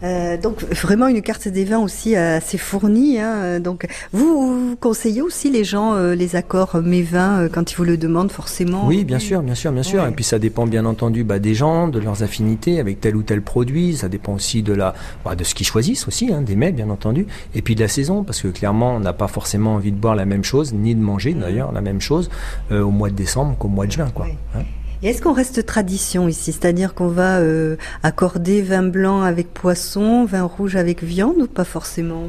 Euh, 0.04 0.38
donc, 0.38 0.63
vraiment 0.63 1.08
une 1.08 1.21
carte 1.21 1.47
des 1.47 1.65
vins 1.65 1.80
aussi 1.80 2.15
assez 2.15 2.58
fournie. 2.58 3.19
Hein. 3.19 3.60
Donc, 3.60 3.88
vous, 4.12 4.76
conseillez 4.80 5.21
aussi 5.21 5.50
les 5.50 5.63
gens 5.63 5.93
euh, 5.93 6.15
les 6.15 6.36
accords 6.36 6.82
mes 6.84 7.02
vins 7.02 7.47
quand 7.50 7.71
ils 7.71 7.76
vous 7.76 7.84
le 7.84 7.97
demandent 7.97 8.32
forcément? 8.32 8.88
Oui, 8.88 9.04
bien 9.04 9.19
sûr, 9.19 9.41
bien 9.41 9.56
sûr, 9.56 9.71
bien 9.71 9.84
sûr. 9.84 10.06
Et 10.06 10.12
puis, 10.12 10.24
ça 10.24 10.39
dépend 10.39 10.65
bien 10.67 10.86
entendu 10.86 11.24
bah, 11.24 11.39
des 11.39 11.54
gens, 11.54 11.88
de 11.88 12.00
leurs 12.00 12.24
affinités 12.24 12.80
avec 12.80 13.00
tel 13.00 13.15
ou 13.15 13.24
tel 13.24 13.41
produit. 13.41 13.95
Ça 13.95 14.10
dépend 14.10 14.34
aussi 14.34 14.63
de, 14.63 14.74
la, 14.74 14.93
bah, 15.24 15.36
de 15.36 15.43
ce 15.43 15.56
qu'ils 15.56 15.67
choisissent 15.67 16.08
aussi, 16.08 16.32
hein, 16.34 16.41
des 16.41 16.56
mets, 16.56 16.71
bien 16.71 16.89
entendu. 16.89 17.26
Et 17.56 17.62
puis 17.62 17.76
de 17.76 17.82
la 17.82 17.88
saison, 17.88 18.24
parce 18.24 18.41
que 18.41 18.47
clairement, 18.47 18.95
on 18.95 19.00
n'a 19.00 19.13
pas 19.13 19.28
forcément 19.28 19.76
envie 19.76 19.91
de 19.91 19.97
boire 19.97 20.15
la 20.15 20.26
même 20.26 20.43
chose, 20.43 20.74
ni 20.74 20.95
de 20.95 21.02
manger 21.02 21.34
d'ailleurs 21.34 21.71
la 21.71 21.82
même 21.82 22.02
chose 22.02 22.30
au 22.71 22.91
mois 22.91 23.10
de 23.10 23.15
décembre 23.15 23.56
qu'au 23.58 23.67
mois 23.67 23.86
de 23.86 23.91
juin. 23.91 24.10
Quoi. 24.13 24.28
Hein 24.56 24.62
et 25.04 25.10
est-ce 25.10 25.22
qu'on 25.22 25.34
reste 25.34 25.66
tradition 25.66 26.28
ici? 26.28 26.52
C'est-à-dire 26.52 26.94
qu'on 26.94 27.08
va 27.08 27.40
euh, 27.40 27.76
accorder 28.04 28.62
vin 28.62 28.84
blanc 28.84 29.22
avec 29.22 29.54
poisson, 29.54 30.26
vin 30.26 30.44
rouge 30.44 30.76
avec 30.76 31.04
viande 31.04 31.42
ou 31.42 31.48
pas 31.48 31.64
forcément? 31.64 32.28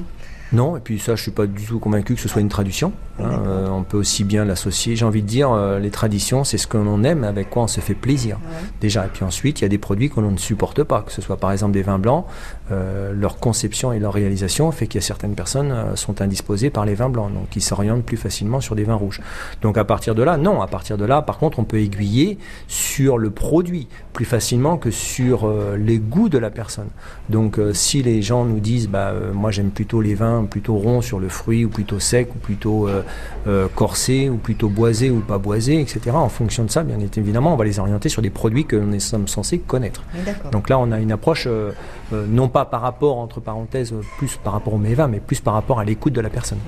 Non, 0.52 0.76
et 0.76 0.80
puis 0.80 0.98
ça, 0.98 1.16
je 1.16 1.22
suis 1.22 1.30
pas 1.30 1.46
du 1.46 1.64
tout 1.64 1.78
convaincu 1.78 2.14
que 2.14 2.20
ce 2.20 2.28
soit 2.28 2.42
une 2.42 2.50
tradition. 2.50 2.92
Hein. 3.18 3.30
Euh, 3.46 3.68
on 3.68 3.84
peut 3.84 3.96
aussi 3.96 4.22
bien 4.22 4.44
l'associer. 4.44 4.96
J'ai 4.96 5.04
envie 5.04 5.22
de 5.22 5.26
dire, 5.26 5.50
euh, 5.50 5.78
les 5.78 5.90
traditions, 5.90 6.44
c'est 6.44 6.58
ce 6.58 6.66
que 6.66 6.76
l'on 6.76 7.04
aime, 7.04 7.24
avec 7.24 7.48
quoi 7.48 7.62
on 7.62 7.66
se 7.66 7.80
fait 7.80 7.94
plaisir. 7.94 8.38
Déjà, 8.80 9.06
et 9.06 9.08
puis 9.08 9.24
ensuite, 9.24 9.60
il 9.60 9.62
y 9.62 9.64
a 9.64 9.68
des 9.68 9.78
produits 9.78 10.10
que 10.10 10.20
l'on 10.20 10.30
ne 10.30 10.36
supporte 10.36 10.82
pas, 10.82 11.02
que 11.02 11.12
ce 11.12 11.22
soit 11.22 11.38
par 11.38 11.52
exemple 11.52 11.72
des 11.72 11.82
vins 11.82 11.98
blancs. 11.98 12.26
Euh, 12.70 13.12
leur 13.14 13.38
conception 13.38 13.92
et 13.92 13.98
leur 13.98 14.12
réalisation 14.12 14.70
fait 14.72 14.86
qu'il 14.86 15.00
y 15.00 15.04
a 15.04 15.06
certaines 15.06 15.34
personnes 15.34 15.74
sont 15.94 16.20
indisposées 16.20 16.70
par 16.70 16.84
les 16.84 16.94
vins 16.94 17.08
blancs, 17.08 17.32
donc 17.32 17.54
ils 17.56 17.62
s'orientent 17.62 18.04
plus 18.04 18.16
facilement 18.16 18.60
sur 18.60 18.74
des 18.76 18.84
vins 18.84 18.94
rouges. 18.94 19.20
Donc 19.62 19.78
à 19.78 19.84
partir 19.84 20.14
de 20.14 20.22
là, 20.22 20.36
non. 20.36 20.60
À 20.60 20.66
partir 20.66 20.98
de 20.98 21.04
là, 21.04 21.22
par 21.22 21.38
contre, 21.38 21.58
on 21.58 21.64
peut 21.64 21.78
aiguiller 21.78 22.38
sur 22.68 23.18
le 23.18 23.30
produit 23.30 23.88
plus 24.12 24.24
facilement 24.24 24.76
que 24.76 24.90
sur 24.90 25.50
les 25.78 25.98
goûts 25.98 26.28
de 26.28 26.38
la 26.38 26.50
personne. 26.50 26.88
Donc 27.30 27.58
si 27.72 28.02
les 28.02 28.20
gens 28.20 28.44
nous 28.44 28.60
disent, 28.60 28.88
bah 28.88 29.12
moi 29.32 29.50
j'aime 29.50 29.70
plutôt 29.70 30.00
les 30.00 30.14
vins 30.14 30.41
plutôt 30.46 30.76
rond 30.76 31.00
sur 31.00 31.18
le 31.18 31.28
fruit, 31.28 31.64
ou 31.64 31.68
plutôt 31.68 31.98
sec, 31.98 32.34
ou 32.34 32.38
plutôt 32.38 32.88
euh, 32.88 33.02
euh, 33.46 33.68
corsé, 33.74 34.28
ou 34.28 34.36
plutôt 34.36 34.68
boisé, 34.68 35.10
ou 35.10 35.20
pas 35.20 35.38
boisé, 35.38 35.80
etc. 35.80 36.10
En 36.14 36.28
fonction 36.28 36.64
de 36.64 36.70
ça, 36.70 36.82
bien 36.82 36.98
évidemment, 37.16 37.54
on 37.54 37.56
va 37.56 37.64
les 37.64 37.78
orienter 37.78 38.08
sur 38.08 38.22
des 38.22 38.30
produits 38.30 38.64
que 38.64 38.76
nous 38.76 39.00
sommes 39.00 39.28
censés 39.28 39.58
connaître. 39.58 40.02
Donc 40.50 40.68
là, 40.68 40.78
on 40.78 40.92
a 40.92 40.98
une 40.98 41.12
approche, 41.12 41.46
euh, 41.46 41.72
non 42.12 42.48
pas 42.48 42.64
par 42.64 42.80
rapport, 42.80 43.18
entre 43.18 43.40
parenthèses, 43.40 43.94
plus 44.18 44.36
par 44.42 44.52
rapport 44.52 44.74
au 44.74 44.78
méva, 44.78 45.06
mais 45.08 45.20
plus 45.20 45.40
par 45.40 45.54
rapport 45.54 45.80
à 45.80 45.84
l'écoute 45.84 46.12
de 46.12 46.20
la 46.20 46.30
personne. 46.30 46.58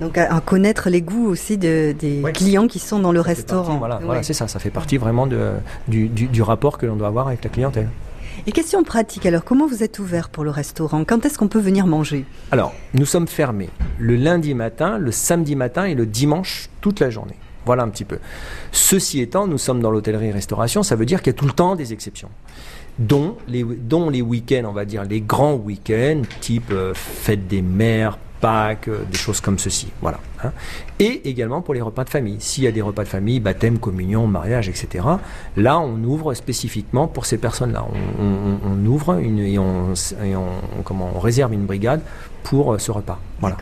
Donc 0.00 0.16
à, 0.16 0.40
connaître 0.40 0.88
les 0.88 1.02
goûts 1.02 1.26
aussi 1.26 1.58
des 1.58 1.94
clients 2.32 2.66
qui 2.66 2.78
sont 2.78 2.98
dans 2.98 3.12
le 3.12 3.20
restaurant. 3.20 3.78
voilà, 3.78 4.22
c'est 4.22 4.32
ça, 4.32 4.48
ça 4.48 4.58
fait 4.58 4.70
partie 4.70 4.96
vraiment 4.96 5.26
de, 5.26 5.52
du 5.88 6.42
rapport 6.42 6.78
que 6.78 6.86
l'on 6.86 6.96
doit 6.96 7.08
avoir 7.08 7.28
avec 7.28 7.44
la 7.44 7.50
clientèle. 7.50 7.88
Et 8.46 8.52
question 8.52 8.82
pratique, 8.82 9.26
alors 9.26 9.44
comment 9.44 9.66
vous 9.66 9.82
êtes 9.82 9.98
ouvert 9.98 10.28
pour 10.30 10.44
le 10.44 10.50
restaurant? 10.50 11.04
Quand 11.04 11.24
est-ce 11.26 11.38
qu'on 11.38 11.48
peut 11.48 11.60
venir 11.60 11.86
manger? 11.86 12.24
Alors, 12.50 12.72
nous 12.94 13.06
sommes 13.06 13.28
fermés 13.28 13.70
le 13.98 14.16
lundi 14.16 14.54
matin, 14.54 14.98
le 14.98 15.12
samedi 15.12 15.56
matin 15.56 15.84
et 15.84 15.94
le 15.94 16.06
dimanche 16.06 16.70
toute 16.80 17.00
la 17.00 17.10
journée. 17.10 17.36
Voilà 17.66 17.82
un 17.82 17.88
petit 17.88 18.04
peu. 18.04 18.18
Ceci 18.72 19.20
étant, 19.20 19.46
nous 19.46 19.58
sommes 19.58 19.80
dans 19.80 19.90
l'hôtellerie-restauration, 19.90 20.82
ça 20.82 20.96
veut 20.96 21.06
dire 21.06 21.20
qu'il 21.20 21.32
y 21.32 21.36
a 21.36 21.38
tout 21.38 21.46
le 21.46 21.52
temps 21.52 21.76
des 21.76 21.92
exceptions. 21.92 22.30
Dont 22.98 23.36
les, 23.48 23.62
dont 23.64 24.10
les 24.10 24.22
week-ends, 24.22 24.64
on 24.66 24.72
va 24.72 24.84
dire 24.84 25.04
les 25.04 25.20
grands 25.20 25.54
week-ends, 25.54 26.22
type 26.40 26.70
euh, 26.70 26.92
fête 26.94 27.46
des 27.46 27.62
mères, 27.62 28.18
Pâques, 28.40 28.88
euh, 28.88 29.04
des 29.10 29.18
choses 29.18 29.40
comme 29.40 29.58
ceci. 29.58 29.88
Voilà. 30.00 30.18
Hein. 30.42 30.52
Et 30.98 31.28
également 31.28 31.60
pour 31.60 31.74
les 31.74 31.80
repas 31.80 32.04
de 32.04 32.10
famille. 32.10 32.36
S'il 32.40 32.64
y 32.64 32.66
a 32.66 32.72
des 32.72 32.82
repas 32.82 33.04
de 33.04 33.08
famille, 33.08 33.40
baptême, 33.40 33.78
communion, 33.78 34.26
mariage, 34.26 34.68
etc., 34.68 35.04
là, 35.56 35.78
on 35.78 36.02
ouvre 36.04 36.34
spécifiquement 36.34 37.06
pour 37.06 37.26
ces 37.26 37.38
personnes-là. 37.38 37.84
On, 38.18 38.86
ouvre 38.86 39.18
une, 39.20 39.38
et, 39.38 39.58
on, 39.58 39.94
comment, 40.84 41.10
on 41.14 41.20
réserve 41.20 41.52
une 41.52 41.66
brigade 41.66 42.00
pour 42.42 42.72
euh, 42.72 42.78
ce 42.78 42.90
repas. 42.90 43.18
Voilà. 43.40 43.56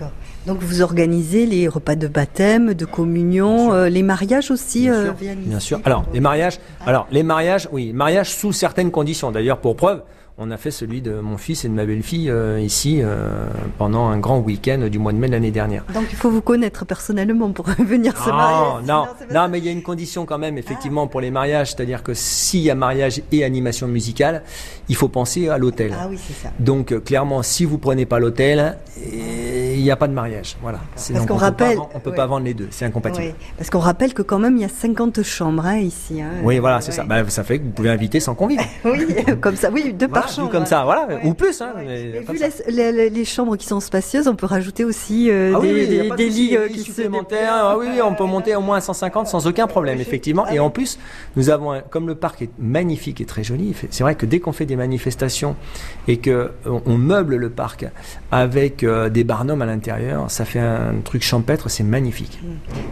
Donc 0.46 0.60
vous 0.60 0.82
organisez 0.82 1.44
les 1.46 1.68
repas 1.68 1.96
de 1.96 2.08
baptême, 2.08 2.74
de 2.74 2.84
communion, 2.84 3.72
euh, 3.72 3.88
les 3.88 4.02
mariages 4.02 4.50
aussi 4.50 4.84
bien, 4.84 5.04
sûr, 5.04 5.14
bien 5.36 5.60
sûr. 5.60 5.80
Alors 5.84 6.04
les 6.12 6.20
mariages, 6.20 6.58
alors 6.86 7.06
les 7.10 7.22
mariages, 7.22 7.68
oui, 7.72 7.92
mariages 7.92 8.30
sous 8.30 8.52
certaines 8.52 8.90
conditions. 8.90 9.30
D'ailleurs, 9.30 9.58
pour 9.58 9.76
preuve, 9.76 10.02
on 10.40 10.52
a 10.52 10.56
fait 10.56 10.70
celui 10.70 11.02
de 11.02 11.14
mon 11.14 11.36
fils 11.36 11.64
et 11.64 11.68
de 11.68 11.74
ma 11.74 11.84
belle-fille 11.84 12.30
euh, 12.30 12.60
ici 12.60 13.00
euh, 13.02 13.48
pendant 13.76 14.06
un 14.06 14.18
grand 14.18 14.38
week-end 14.38 14.86
du 14.88 15.00
mois 15.00 15.12
de 15.12 15.18
mai 15.18 15.26
de 15.26 15.32
l'année 15.32 15.50
dernière. 15.50 15.84
Donc 15.92 16.04
il 16.12 16.16
faut 16.16 16.30
vous 16.30 16.42
connaître 16.42 16.84
personnellement 16.84 17.50
pour 17.50 17.66
venir 17.78 18.16
se 18.16 18.30
marier. 18.30 18.86
Non, 18.86 19.06
non, 19.34 19.48
mais 19.48 19.58
il 19.58 19.64
y 19.64 19.68
a 19.68 19.72
une 19.72 19.82
condition 19.82 20.26
quand 20.26 20.38
même 20.38 20.56
effectivement 20.56 21.08
pour 21.08 21.20
les 21.20 21.32
mariages, 21.32 21.72
c'est-à-dire 21.72 22.04
que 22.04 22.14
s'il 22.14 22.60
y 22.60 22.70
a 22.70 22.76
mariage 22.76 23.20
et 23.32 23.44
animation 23.44 23.88
musicale, 23.88 24.44
il 24.88 24.94
faut 24.94 25.08
penser 25.08 25.48
à 25.48 25.58
l'hôtel. 25.58 25.92
Ah 25.98 26.06
oui, 26.08 26.18
c'est 26.24 26.34
ça. 26.34 26.52
Donc 26.60 26.92
euh, 26.92 27.00
clairement, 27.00 27.42
si 27.42 27.64
vous 27.64 27.78
prenez 27.78 28.06
pas 28.06 28.20
l'hôtel, 28.20 28.78
il 28.96 29.82
n'y 29.82 29.90
a 29.90 29.96
pas 29.96 30.06
de 30.06 30.12
mariage. 30.12 30.56
Voilà. 30.62 30.78
Parce 30.94 31.26
qu'on 31.26 31.36
rappelle, 31.36 31.78
on 31.94 31.98
peut 31.98 32.14
pas 32.14 32.26
vendre 32.26 32.44
les 32.44 32.54
deux, 32.54 32.68
c'est 32.70 32.84
incompatible. 32.84 33.34
Parce 33.56 33.70
qu'on 33.70 33.80
rappelle 33.80 34.14
que 34.14 34.22
quand 34.22 34.38
même 34.38 34.56
il 34.56 34.62
y 34.62 34.64
a 34.64 34.68
50 34.68 35.20
chambres 35.24 35.66
hein, 35.66 35.78
ici. 35.78 36.22
Hein. 36.22 36.30
Oui, 36.44 36.60
voilà, 36.60 36.80
c'est 36.80 36.92
ça. 36.92 37.02
Bah, 37.02 37.28
ça 37.28 37.42
fait 37.42 37.58
que 37.58 37.64
vous 37.64 37.70
pouvez 37.70 37.90
inviter 37.90 38.20
sans 38.20 38.36
convives. 38.36 38.60
oui, 38.84 39.08
comme 39.40 39.56
ça. 39.56 39.70
Oui, 39.72 39.92
deux 39.92 40.06
par 40.06 40.27
comme 40.50 40.66
ça, 40.66 40.84
voilà, 40.84 41.08
ou 41.24 41.34
plus. 41.34 41.60
Hein, 41.60 41.74
vu 41.78 42.38
Les, 42.68 43.24
chambres 43.24 43.56
qui 43.56 43.66
sont 43.66 43.80
spacieuses, 43.80 44.28
on 44.28 44.36
peut 44.36 44.46
rajouter 44.46 44.84
aussi 44.84 45.30
euh, 45.30 45.54
ah 45.56 45.60
des, 45.60 46.28
lits 46.28 46.56
euh, 46.56 46.68
qui 46.68 46.80
supplémentaires. 46.80 47.52
Ah 47.52 47.76
oui, 47.78 47.88
on 48.02 48.14
peut 48.14 48.24
monter 48.24 48.54
au 48.56 48.60
moins 48.60 48.78
à 48.78 48.80
150 48.80 49.26
sans 49.26 49.46
aucun 49.46 49.66
problème, 49.66 50.00
effectivement. 50.00 50.46
Et 50.48 50.58
en 50.58 50.70
plus, 50.70 50.98
nous 51.36 51.50
avons, 51.50 51.82
comme 51.90 52.06
le 52.06 52.14
parc 52.14 52.42
est 52.42 52.50
magnifique 52.58 53.20
et 53.20 53.24
très 53.24 53.44
joli, 53.44 53.74
c'est 53.90 54.02
vrai 54.02 54.14
que 54.14 54.26
dès 54.26 54.40
qu'on 54.40 54.52
fait 54.52 54.66
des 54.66 54.76
manifestations 54.76 55.56
et 56.06 56.18
que 56.18 56.50
on, 56.64 56.98
meuble 56.98 57.36
le 57.36 57.50
parc 57.50 57.86
avec 58.32 58.82
euh, 58.82 59.08
des 59.08 59.24
barnums 59.24 59.62
à 59.62 59.66
l'intérieur, 59.66 60.30
ça 60.30 60.44
fait 60.44 60.58
un 60.58 60.94
truc 61.04 61.22
champêtre, 61.22 61.70
c'est 61.70 61.84
magnifique. 61.84 62.40
Mm. 62.42 62.46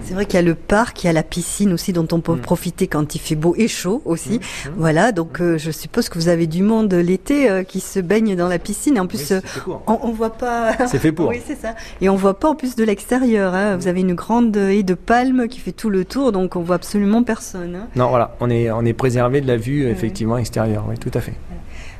C'est 0.05 0.15
vrai 0.15 0.27
qu'il 0.27 0.35
y 0.35 0.39
a 0.39 0.43
le 0.43 0.55
parc, 0.55 1.03
il 1.03 1.07
y 1.09 1.11
a 1.11 1.13
la 1.13 1.23
piscine 1.23 1.73
aussi 1.73 1.93
dont 1.93 2.07
on 2.13 2.21
peut 2.21 2.35
mm. 2.35 2.41
profiter 2.41 2.87
quand 2.87 3.15
il 3.15 3.19
fait 3.19 3.35
beau 3.35 3.55
et 3.57 3.69
chaud 3.69 4.03
aussi. 4.05 4.39
Mm. 4.39 4.71
Voilà, 4.77 5.13
donc 5.13 5.41
je 5.41 5.71
suppose 5.71 6.09
que 6.09 6.19
vous 6.19 6.29
avez 6.29 6.47
du 6.47 6.63
monde 6.63 6.95
l'été 6.95 7.26
qui 7.69 7.81
se 7.81 8.01
baigne 8.01 8.37
dans 8.37 8.49
la 8.49 8.59
piscine. 8.59 8.97
Et 8.97 9.01
en 9.01 9.07
plus, 9.07 9.33
euh, 9.33 9.41
on, 9.87 9.99
on, 10.03 10.11
voit 10.13 10.31
pas. 10.31 10.73
C'est 10.87 10.99
fait 10.99 11.13
pour. 11.13 11.29
oui, 11.29 11.41
c'est 11.47 11.59
ça. 11.61 11.75
Et 12.01 12.09
on 12.09 12.17
voit 12.17 12.39
pas 12.39 12.49
en 12.49 12.55
plus 12.55 12.77
de 12.77 12.85
l'extérieur. 12.85 13.55
Hein. 13.55 13.77
Vous 13.77 13.89
avez 13.89 14.01
une 14.01 14.15
grande 14.15 14.57
haie 14.57 14.83
de 14.83 14.95
palmes 14.95 15.49
qui 15.49 15.61
fait 15.61 15.73
tout 15.73 15.91
le 15.91 16.05
tour, 16.05 16.33
donc 16.33 16.57
on 16.57 16.63
voit 16.63 16.77
absolument 16.77 17.23
personne. 17.23 17.77
Hein. 17.77 17.89
Non, 17.97 18.09
voilà, 18.09 18.37
on 18.41 18.51
est 18.51 18.71
on 18.71 18.85
est 18.85 18.93
préservé 18.93 19.41
de 19.41 19.47
la 19.47 19.57
vue 19.57 19.89
effectivement 19.89 20.39
extérieure. 20.39 20.85
Oui, 20.89 20.97
tout 20.99 21.11
à 21.15 21.21
fait. 21.21 21.35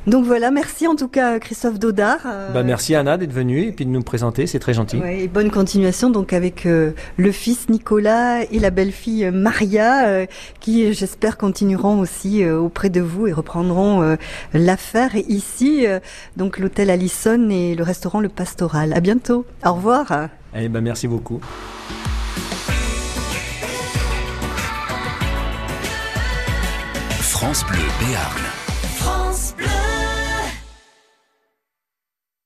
Donc 0.07 0.23
voilà, 0.23 0.51
merci 0.51 0.87
en 0.87 0.95
tout 0.95 1.09
cas 1.09 1.37
Christophe 1.37 1.79
Dodard. 1.79 2.21
Euh, 2.25 2.49
bah, 2.53 2.63
merci 2.63 2.95
Anna 2.95 3.17
d'être 3.17 3.33
venue 3.33 3.63
et 3.63 3.71
puis 3.73 3.85
de 3.85 3.91
nous 3.91 4.01
présenter, 4.01 4.47
c'est 4.47 4.59
très 4.59 4.73
gentil. 4.73 5.01
et 5.05 5.27
bonne 5.27 5.51
continuation 5.51 6.09
donc 6.09 6.31
avec 6.31 6.65
euh, 6.65 6.91
le 7.17 7.31
fils 7.33 7.67
Nicolas 7.67 8.43
et 8.43 8.59
la 8.59 8.69
belle-fille 8.69 9.29
Maria 9.31 10.07
euh, 10.07 10.25
qui 10.61 10.93
j'espère 10.93 11.37
continueront 11.37 11.99
aussi 11.99 12.47
auprès 12.49 12.89
de 12.89 13.01
vous 13.01 13.27
et 13.27 13.33
reprendront 13.33 14.17
l'affaire 14.53 15.15
ici 15.15 15.85
donc 16.37 16.57
l'hôtel 16.57 16.89
Allison 16.89 17.49
et 17.49 17.75
le 17.75 17.83
restaurant 17.83 18.21
Le 18.21 18.29
Pastoral. 18.29 18.93
À 18.93 19.01
bientôt. 19.01 19.45
Au 19.65 19.73
revoir. 19.73 20.29
Eh 20.55 20.69
ben, 20.69 20.81
merci 20.81 21.07
beaucoup. 21.07 21.41
France 27.19 27.65
Bleu 27.65 27.83
Béarn. 27.99 28.41
France 28.95 29.53
Bleu. 29.57 29.86